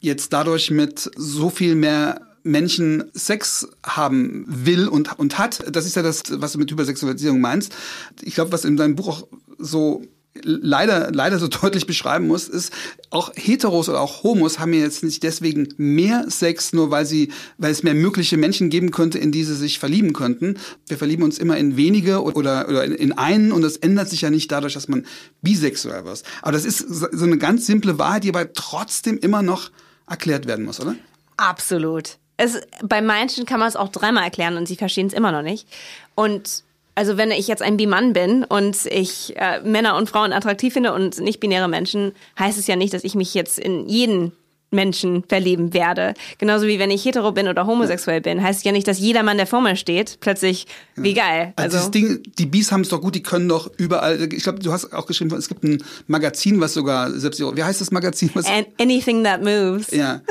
jetzt 0.00 0.32
dadurch 0.32 0.70
mit 0.70 1.10
so 1.16 1.48
viel 1.48 1.74
mehr 1.74 2.20
Menschen 2.42 3.04
Sex 3.14 3.68
haben 3.84 4.44
will 4.46 4.88
und, 4.88 5.18
und 5.18 5.38
hat. 5.38 5.64
Das 5.74 5.86
ist 5.86 5.96
ja 5.96 6.02
das, 6.02 6.22
was 6.28 6.52
du 6.52 6.58
mit 6.58 6.70
Hypersexualisierung 6.70 7.40
meinst. 7.40 7.74
Ich 8.22 8.34
glaube, 8.34 8.52
was 8.52 8.64
in 8.64 8.76
deinem 8.76 8.94
Buch 8.94 9.08
auch 9.08 9.28
so 9.58 10.02
leider, 10.42 11.10
leider 11.12 11.38
so 11.38 11.48
deutlich 11.62 11.86
beschreiben 11.86 12.26
muss, 12.26 12.48
ist, 12.48 12.72
auch 13.10 13.32
Heteros 13.34 13.88
oder 13.88 14.00
auch 14.00 14.22
Homos 14.22 14.58
haben 14.58 14.72
ja 14.72 14.80
jetzt 14.80 15.02
nicht 15.02 15.22
deswegen 15.22 15.68
mehr 15.76 16.26
Sex, 16.28 16.72
nur 16.72 16.90
weil 16.90 17.06
sie, 17.06 17.32
weil 17.56 17.72
es 17.72 17.82
mehr 17.82 17.94
mögliche 17.94 18.36
Menschen 18.36 18.70
geben 18.70 18.90
könnte, 18.90 19.18
in 19.18 19.32
die 19.32 19.44
sie 19.44 19.56
sich 19.56 19.78
verlieben 19.78 20.12
könnten. 20.12 20.58
Wir 20.86 20.98
verlieben 20.98 21.22
uns 21.22 21.38
immer 21.38 21.56
in 21.56 21.76
wenige 21.76 22.22
oder, 22.22 22.68
oder 22.68 22.84
in 22.84 23.12
einen 23.12 23.52
und 23.52 23.62
das 23.62 23.76
ändert 23.76 24.10
sich 24.10 24.22
ja 24.22 24.30
nicht 24.30 24.50
dadurch, 24.52 24.74
dass 24.74 24.88
man 24.88 25.06
bisexuell 25.42 26.04
wird. 26.04 26.22
Aber 26.42 26.52
das 26.52 26.64
ist 26.64 26.78
so 26.78 27.24
eine 27.24 27.38
ganz 27.38 27.66
simple 27.66 27.98
Wahrheit, 27.98 28.24
die 28.24 28.28
aber 28.28 28.52
trotzdem 28.52 29.18
immer 29.18 29.42
noch 29.42 29.70
erklärt 30.08 30.46
werden 30.46 30.64
muss, 30.64 30.80
oder? 30.80 30.94
Absolut. 31.36 32.18
Es, 32.36 32.60
bei 32.82 33.02
manchen 33.02 33.46
kann 33.46 33.58
man 33.58 33.68
es 33.68 33.76
auch 33.76 33.88
dreimal 33.88 34.24
erklären 34.24 34.56
und 34.56 34.68
sie 34.68 34.76
verstehen 34.76 35.08
es 35.08 35.12
immer 35.12 35.32
noch 35.32 35.42
nicht. 35.42 35.66
Und 36.14 36.62
also 36.98 37.16
wenn 37.16 37.30
ich 37.30 37.46
jetzt 37.46 37.62
ein 37.62 37.76
Bi-Mann 37.76 38.12
bin 38.12 38.42
und 38.42 38.86
ich 38.86 39.36
äh, 39.36 39.60
Männer 39.60 39.94
und 39.94 40.10
Frauen 40.10 40.32
attraktiv 40.32 40.72
finde 40.72 40.92
und 40.92 41.20
nicht 41.20 41.38
binäre 41.38 41.68
Menschen, 41.68 42.10
heißt 42.36 42.58
es 42.58 42.66
ja 42.66 42.74
nicht, 42.74 42.92
dass 42.92 43.04
ich 43.04 43.14
mich 43.14 43.34
jetzt 43.34 43.60
in 43.60 43.88
jeden 43.88 44.32
Menschen 44.72 45.22
verlieben 45.28 45.72
werde. 45.72 46.14
Genauso 46.38 46.66
wie 46.66 46.80
wenn 46.80 46.90
ich 46.90 47.04
hetero 47.04 47.30
bin 47.30 47.46
oder 47.46 47.68
homosexuell 47.68 48.20
bin, 48.20 48.42
heißt 48.42 48.64
ja 48.64 48.72
nicht, 48.72 48.88
dass 48.88 48.98
jeder 48.98 49.22
Mann, 49.22 49.36
der 49.36 49.46
vor 49.46 49.60
mir 49.60 49.76
steht, 49.76 50.18
plötzlich 50.18 50.66
wie 50.96 51.14
geil. 51.14 51.52
Also, 51.54 51.76
also 51.76 51.86
das 51.86 51.90
Ding, 51.92 52.20
die 52.36 52.46
Bis 52.46 52.72
haben 52.72 52.80
es 52.80 52.88
doch 52.88 53.00
gut, 53.00 53.14
die 53.14 53.22
können 53.22 53.48
doch 53.48 53.70
überall. 53.76 54.20
Ich 54.32 54.42
glaube, 54.42 54.58
du 54.58 54.72
hast 54.72 54.92
auch 54.92 55.06
geschrieben, 55.06 55.32
es 55.36 55.46
gibt 55.46 55.62
ein 55.62 55.84
Magazin, 56.08 56.60
was 56.60 56.74
sogar 56.74 57.12
selbst 57.12 57.38
wie 57.38 57.62
heißt 57.62 57.80
das 57.80 57.92
Magazin? 57.92 58.30
Was 58.34 58.46
Anything 58.80 59.22
that 59.22 59.40
moves. 59.40 59.92
Ja. 59.92 60.20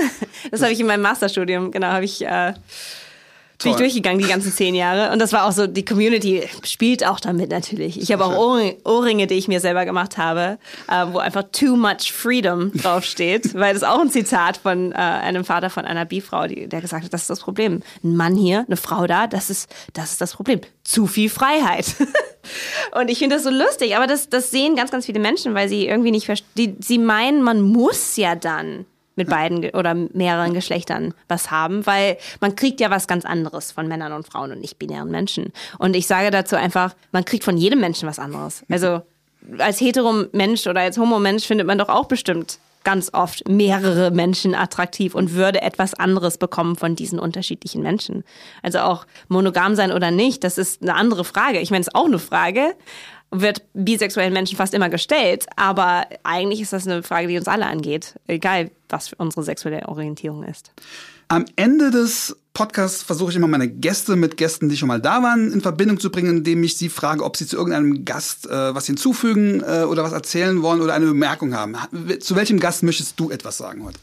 Das 0.51 0.61
habe 0.61 0.71
ich 0.71 0.79
in 0.79 0.87
meinem 0.87 1.01
Masterstudium, 1.01 1.71
genau, 1.71 1.87
habe 1.87 2.05
ich 2.05 2.23
äh, 2.23 2.53
bin 3.63 3.71
ich 3.71 3.77
durchgegangen 3.77 4.19
die 4.19 4.27
ganzen 4.27 4.51
zehn 4.51 4.75
Jahre. 4.75 5.11
Und 5.11 5.19
das 5.19 5.33
war 5.33 5.45
auch 5.45 5.51
so, 5.51 5.65
die 5.65 5.83
Community 5.83 6.47
spielt 6.63 7.05
auch 7.05 7.19
damit 7.19 7.49
natürlich. 7.49 7.99
Ich 7.99 8.11
habe 8.11 8.25
auch 8.25 8.37
Ohrringe, 8.83 9.27
die 9.27 9.35
ich 9.35 9.47
mir 9.47 9.59
selber 9.59 9.85
gemacht 9.85 10.17
habe, 10.17 10.59
äh, 10.87 11.05
wo 11.11 11.17
einfach 11.17 11.43
too 11.51 11.75
much 11.75 12.11
freedom 12.11 12.71
draufsteht, 12.73 13.53
weil 13.55 13.73
das 13.73 13.81
ist 13.81 13.87
auch 13.87 13.99
ein 13.99 14.11
Zitat 14.11 14.57
von 14.57 14.91
äh, 14.91 14.95
einem 14.95 15.43
Vater 15.43 15.69
von 15.69 15.85
einer 15.85 16.05
Bifrau, 16.05 16.47
die, 16.47 16.67
der 16.67 16.81
gesagt 16.81 17.05
hat, 17.05 17.13
das 17.13 17.21
ist 17.21 17.29
das 17.29 17.39
Problem. 17.39 17.81
Ein 18.03 18.15
Mann 18.15 18.35
hier, 18.35 18.65
eine 18.67 18.77
Frau 18.77 19.07
da, 19.07 19.27
das 19.27 19.49
ist, 19.49 19.69
das 19.93 20.11
ist 20.11 20.21
das 20.21 20.33
Problem. 20.33 20.61
Zu 20.83 21.07
viel 21.07 21.29
Freiheit. 21.29 21.95
Und 22.99 23.09
ich 23.09 23.19
finde 23.19 23.35
das 23.35 23.43
so 23.43 23.49
lustig, 23.49 23.95
aber 23.95 24.07
das, 24.07 24.29
das 24.29 24.51
sehen 24.51 24.75
ganz, 24.75 24.91
ganz 24.91 25.05
viele 25.05 25.19
Menschen, 25.19 25.53
weil 25.53 25.67
sie 25.67 25.87
irgendwie 25.87 26.11
nicht 26.11 26.25
verstehen, 26.25 26.77
sie 26.79 26.97
meinen, 26.97 27.41
man 27.41 27.61
muss 27.61 28.15
ja 28.15 28.35
dann 28.35 28.85
mit 29.17 29.29
beiden 29.29 29.69
oder 29.71 29.93
mehreren 29.93 30.53
Geschlechtern 30.53 31.13
was 31.27 31.51
haben, 31.51 31.85
weil 31.85 32.17
man 32.39 32.55
kriegt 32.55 32.79
ja 32.79 32.89
was 32.89 33.07
ganz 33.07 33.25
anderes 33.25 33.71
von 33.71 33.87
Männern 33.87 34.13
und 34.13 34.25
Frauen 34.25 34.51
und 34.51 34.61
nicht 34.61 34.79
binären 34.79 35.11
Menschen. 35.11 35.51
Und 35.77 35.95
ich 35.95 36.07
sage 36.07 36.31
dazu 36.31 36.55
einfach, 36.55 36.95
man 37.11 37.25
kriegt 37.25 37.43
von 37.43 37.57
jedem 37.57 37.81
Menschen 37.81 38.07
was 38.07 38.19
anderes. 38.19 38.63
Also 38.77 39.01
als 39.57 39.81
hetero-Mensch 39.81 40.67
oder 40.67 40.81
als 40.81 40.99
homo-Mensch 40.99 41.45
findet 41.45 41.65
man 41.65 41.79
doch 41.79 41.89
auch 41.89 42.05
bestimmt 42.05 42.59
ganz 42.83 43.09
oft 43.13 43.49
mehrere 43.49 44.11
Menschen 44.11 44.55
attraktiv 44.55 45.13
und 45.13 45.33
würde 45.33 45.61
etwas 45.61 45.93
anderes 45.93 46.37
bekommen 46.37 46.77
von 46.77 46.95
diesen 46.95 47.19
unterschiedlichen 47.19 47.81
Menschen. 47.81 48.23
Also 48.61 48.79
auch 48.79 49.05
monogam 49.27 49.75
sein 49.75 49.91
oder 49.91 50.11
nicht, 50.11 50.43
das 50.43 50.57
ist 50.57 50.81
eine 50.81 50.95
andere 50.95 51.25
Frage. 51.25 51.59
Ich 51.59 51.71
meine, 51.71 51.81
es 51.81 51.87
ist 51.87 51.95
auch 51.95 52.05
eine 52.05 52.19
Frage, 52.19 52.75
wird 53.31 53.61
bisexuellen 53.73 54.33
Menschen 54.33 54.57
fast 54.57 54.73
immer 54.73 54.89
gestellt, 54.89 55.45
aber 55.55 56.07
eigentlich 56.23 56.61
ist 56.61 56.73
das 56.73 56.87
eine 56.87 57.03
Frage, 57.03 57.27
die 57.27 57.37
uns 57.37 57.47
alle 57.47 57.65
angeht, 57.65 58.15
egal 58.27 58.71
was 58.89 59.11
unsere 59.17 59.43
sexuelle 59.43 59.87
Orientierung 59.87 60.43
ist. 60.43 60.71
Am 61.27 61.45
Ende 61.57 61.91
des 61.91 62.37
Podcasts 62.53 63.03
versuche 63.03 63.31
ich 63.31 63.35
immer 63.35 63.49
meine 63.49 63.67
Gäste 63.67 64.15
mit 64.15 64.37
Gästen, 64.37 64.69
die 64.69 64.77
schon 64.77 64.87
mal 64.87 65.01
da 65.01 65.21
waren, 65.21 65.51
in 65.51 65.61
Verbindung 65.61 65.99
zu 65.99 66.09
bringen, 66.09 66.37
indem 66.37 66.63
ich 66.63 66.77
sie 66.77 66.87
frage, 66.87 67.23
ob 67.23 67.35
sie 67.35 67.45
zu 67.45 67.57
irgendeinem 67.57 68.05
Gast 68.05 68.47
äh, 68.47 68.73
was 68.73 68.85
hinzufügen 68.85 69.61
äh, 69.61 69.83
oder 69.83 70.03
was 70.03 70.13
erzählen 70.13 70.61
wollen 70.61 70.81
oder 70.81 70.93
eine 70.93 71.05
Bemerkung 71.05 71.53
haben. 71.53 71.75
Zu 72.21 72.35
welchem 72.35 72.59
Gast 72.59 72.81
möchtest 72.83 73.19
du 73.19 73.29
etwas 73.29 73.57
sagen 73.57 73.83
heute? 73.83 73.99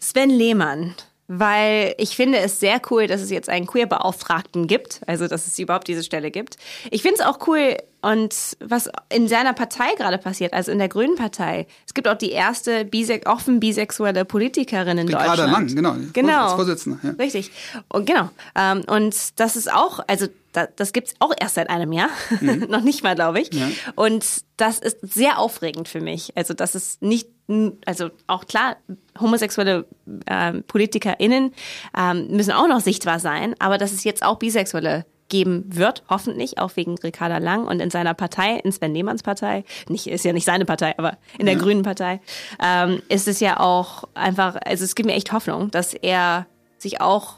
Sven 0.00 0.30
Lehmann 0.30 0.94
weil 1.28 1.94
ich 1.98 2.16
finde 2.16 2.38
es 2.38 2.58
sehr 2.58 2.80
cool, 2.90 3.06
dass 3.06 3.20
es 3.20 3.30
jetzt 3.30 3.50
einen 3.50 3.66
Queer-Beauftragten 3.66 4.66
gibt, 4.66 5.02
also 5.06 5.28
dass 5.28 5.46
es 5.46 5.58
überhaupt 5.58 5.86
diese 5.86 6.02
Stelle 6.02 6.30
gibt. 6.30 6.56
Ich 6.90 7.02
finde 7.02 7.16
es 7.20 7.20
auch 7.20 7.46
cool 7.46 7.76
und 8.00 8.56
was 8.60 8.88
in 9.12 9.26
seiner 9.28 9.52
Partei 9.52 9.94
gerade 9.96 10.18
passiert, 10.18 10.52
also 10.52 10.70
in 10.70 10.78
der 10.78 10.88
Grünen 10.88 11.16
Partei. 11.16 11.66
Es 11.86 11.94
gibt 11.94 12.06
auch 12.06 12.16
die 12.16 12.30
erste 12.30 12.84
bise 12.84 13.20
offen 13.26 13.58
bisexuelle 13.58 14.24
Politikerin 14.24 14.98
in 14.98 15.06
Deutschland. 15.08 15.36
Gerade 15.36 15.50
lang, 15.50 15.66
genau. 15.74 15.96
Genau. 16.12 16.44
Als 16.44 16.52
Vorsitzende. 16.52 16.98
Ja. 17.02 17.10
Richtig. 17.18 17.50
Und 17.88 18.06
genau. 18.06 18.30
Ähm, 18.54 18.82
und 18.86 19.40
das 19.40 19.56
ist 19.56 19.72
auch, 19.72 20.00
also 20.06 20.28
das 20.76 20.92
gibt's 20.92 21.14
auch 21.18 21.32
erst 21.38 21.56
seit 21.56 21.70
einem 21.70 21.92
Jahr, 21.92 22.08
mhm. 22.40 22.66
noch 22.68 22.82
nicht 22.82 23.02
mal, 23.02 23.14
glaube 23.14 23.40
ich. 23.40 23.52
Ja. 23.52 23.68
Und 23.94 24.24
das 24.56 24.78
ist 24.78 24.98
sehr 25.02 25.38
aufregend 25.38 25.88
für 25.88 26.00
mich. 26.00 26.32
Also 26.36 26.54
das 26.54 26.74
ist 26.74 27.02
nicht, 27.02 27.28
also 27.84 28.10
auch 28.26 28.46
klar, 28.46 28.76
homosexuelle 29.20 29.86
äh, 30.26 30.52
PolitikerInnen 30.52 31.52
ähm, 31.96 32.28
müssen 32.28 32.52
auch 32.52 32.68
noch 32.68 32.80
sichtbar 32.80 33.20
sein, 33.20 33.54
aber 33.58 33.78
dass 33.78 33.92
es 33.92 34.04
jetzt 34.04 34.22
auch 34.22 34.38
bisexuelle 34.38 35.04
geben 35.28 35.64
wird, 35.68 36.02
hoffentlich, 36.08 36.58
auch 36.58 36.76
wegen 36.76 36.96
Ricarda 36.98 37.38
Lang 37.38 37.66
und 37.66 37.80
in 37.80 37.90
seiner 37.90 38.14
Partei, 38.14 38.56
in 38.64 38.72
Sven 38.72 38.94
Lehmanns 38.94 39.22
Partei, 39.22 39.64
nicht, 39.88 40.06
ist 40.06 40.24
ja 40.24 40.32
nicht 40.32 40.44
seine 40.44 40.64
Partei, 40.64 40.94
aber 40.96 41.18
in 41.38 41.46
der 41.46 41.54
ja. 41.54 41.60
Grünen 41.60 41.82
Partei, 41.82 42.20
ähm, 42.62 43.02
ist 43.08 43.28
es 43.28 43.40
ja 43.40 43.60
auch 43.60 44.04
einfach, 44.14 44.56
also 44.64 44.84
es 44.84 44.94
gibt 44.94 45.06
mir 45.06 45.14
echt 45.14 45.32
Hoffnung, 45.32 45.70
dass 45.70 45.94
er 45.94 46.46
sich 46.78 47.00
auch 47.00 47.36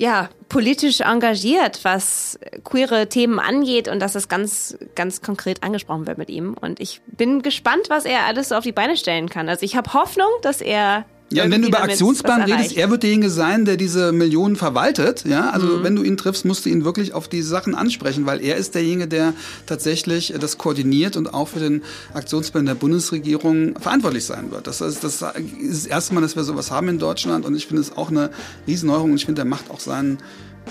ja, 0.00 0.30
politisch 0.48 1.02
engagiert, 1.02 1.80
was 1.82 2.38
queere 2.64 3.10
Themen 3.10 3.38
angeht 3.38 3.86
und 3.86 4.00
dass 4.00 4.14
es 4.14 4.28
ganz, 4.28 4.78
ganz 4.94 5.20
konkret 5.20 5.62
angesprochen 5.62 6.06
wird 6.06 6.16
mit 6.16 6.30
ihm. 6.30 6.54
Und 6.58 6.80
ich 6.80 7.02
bin 7.06 7.42
gespannt, 7.42 7.90
was 7.90 8.06
er 8.06 8.24
alles 8.24 8.48
so 8.48 8.54
auf 8.54 8.64
die 8.64 8.72
Beine 8.72 8.96
stellen 8.96 9.28
kann. 9.28 9.50
Also 9.50 9.62
ich 9.66 9.76
habe 9.76 9.92
Hoffnung, 9.92 10.30
dass 10.40 10.62
er 10.62 11.04
ja, 11.32 11.44
und 11.44 11.50
wenn 11.52 11.62
du 11.62 11.68
über 11.68 11.82
Aktionsplan 11.82 12.42
redest, 12.42 12.76
er 12.76 12.90
wird 12.90 13.04
derjenige 13.04 13.30
sein, 13.30 13.64
der 13.64 13.76
diese 13.76 14.10
Millionen 14.12 14.56
verwaltet. 14.56 15.24
Ja, 15.24 15.50
also 15.50 15.66
mhm. 15.66 15.84
wenn 15.84 15.96
du 15.96 16.02
ihn 16.02 16.16
triffst, 16.16 16.44
musst 16.44 16.64
du 16.64 16.70
ihn 16.70 16.84
wirklich 16.84 17.14
auf 17.14 17.28
diese 17.28 17.48
Sachen 17.48 17.74
ansprechen, 17.74 18.26
weil 18.26 18.42
er 18.42 18.56
ist 18.56 18.74
derjenige, 18.74 19.06
der 19.06 19.34
tatsächlich 19.66 20.34
das 20.40 20.58
koordiniert 20.58 21.16
und 21.16 21.32
auch 21.32 21.48
für 21.48 21.60
den 21.60 21.82
Aktionsplan 22.14 22.66
der 22.66 22.74
Bundesregierung 22.74 23.78
verantwortlich 23.78 24.24
sein 24.24 24.50
wird. 24.50 24.66
Das 24.66 24.80
ist 24.80 25.04
das, 25.04 25.22
ist 25.22 25.84
das 25.84 25.86
erste 25.86 26.14
Mal, 26.14 26.20
dass 26.20 26.34
wir 26.34 26.42
sowas 26.42 26.70
haben 26.70 26.88
in 26.88 26.98
Deutschland 26.98 27.46
und 27.46 27.54
ich 27.54 27.66
finde 27.66 27.82
es 27.82 27.96
auch 27.96 28.10
eine 28.10 28.30
Riesenneuerung 28.66 29.10
und 29.10 29.16
ich 29.16 29.26
finde, 29.26 29.42
er 29.42 29.46
macht 29.46 29.70
auch 29.70 29.80
seinen 29.80 30.18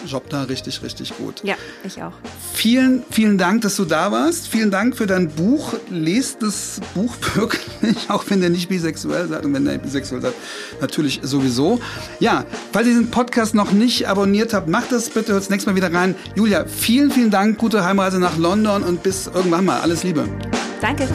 Job 0.07 0.29
da 0.29 0.43
richtig, 0.43 0.81
richtig 0.81 1.17
gut. 1.17 1.41
Ja, 1.43 1.55
ich 1.83 2.01
auch. 2.01 2.13
Vielen, 2.53 3.03
vielen 3.11 3.37
Dank, 3.37 3.61
dass 3.61 3.75
du 3.75 3.85
da 3.85 4.11
warst. 4.11 4.47
Vielen 4.47 4.71
Dank 4.71 4.95
für 4.95 5.07
dein 5.07 5.29
Buch. 5.29 5.73
Lest 5.89 6.41
das 6.41 6.79
Buch 6.93 7.13
wirklich, 7.35 8.09
auch 8.09 8.23
wenn 8.29 8.41
ihr 8.41 8.49
nicht 8.49 8.69
bisexuell 8.69 9.27
seid 9.27 9.45
und 9.45 9.53
wenn 9.53 9.65
ihr 9.67 9.77
bisexuell 9.77 10.21
seid, 10.21 10.33
natürlich 10.81 11.19
sowieso. 11.23 11.79
Ja, 12.19 12.45
falls 12.71 12.87
ihr 12.87 12.93
diesen 12.93 13.11
Podcast 13.11 13.55
noch 13.55 13.71
nicht 13.71 14.07
abonniert 14.07 14.53
habt, 14.53 14.67
macht 14.67 14.91
das 14.91 15.09
bitte. 15.09 15.33
Hört 15.33 15.43
das 15.43 15.49
nächste 15.49 15.69
Mal 15.69 15.75
wieder 15.75 15.93
rein. 15.93 16.15
Julia, 16.35 16.65
vielen, 16.65 17.11
vielen 17.11 17.31
Dank. 17.31 17.57
Gute 17.57 17.83
Heimreise 17.83 18.19
nach 18.19 18.37
London 18.37 18.83
und 18.83 19.03
bis 19.03 19.27
irgendwann 19.27 19.65
mal. 19.65 19.81
Alles 19.81 20.03
Liebe. 20.03 20.27
Danke. 20.81 21.07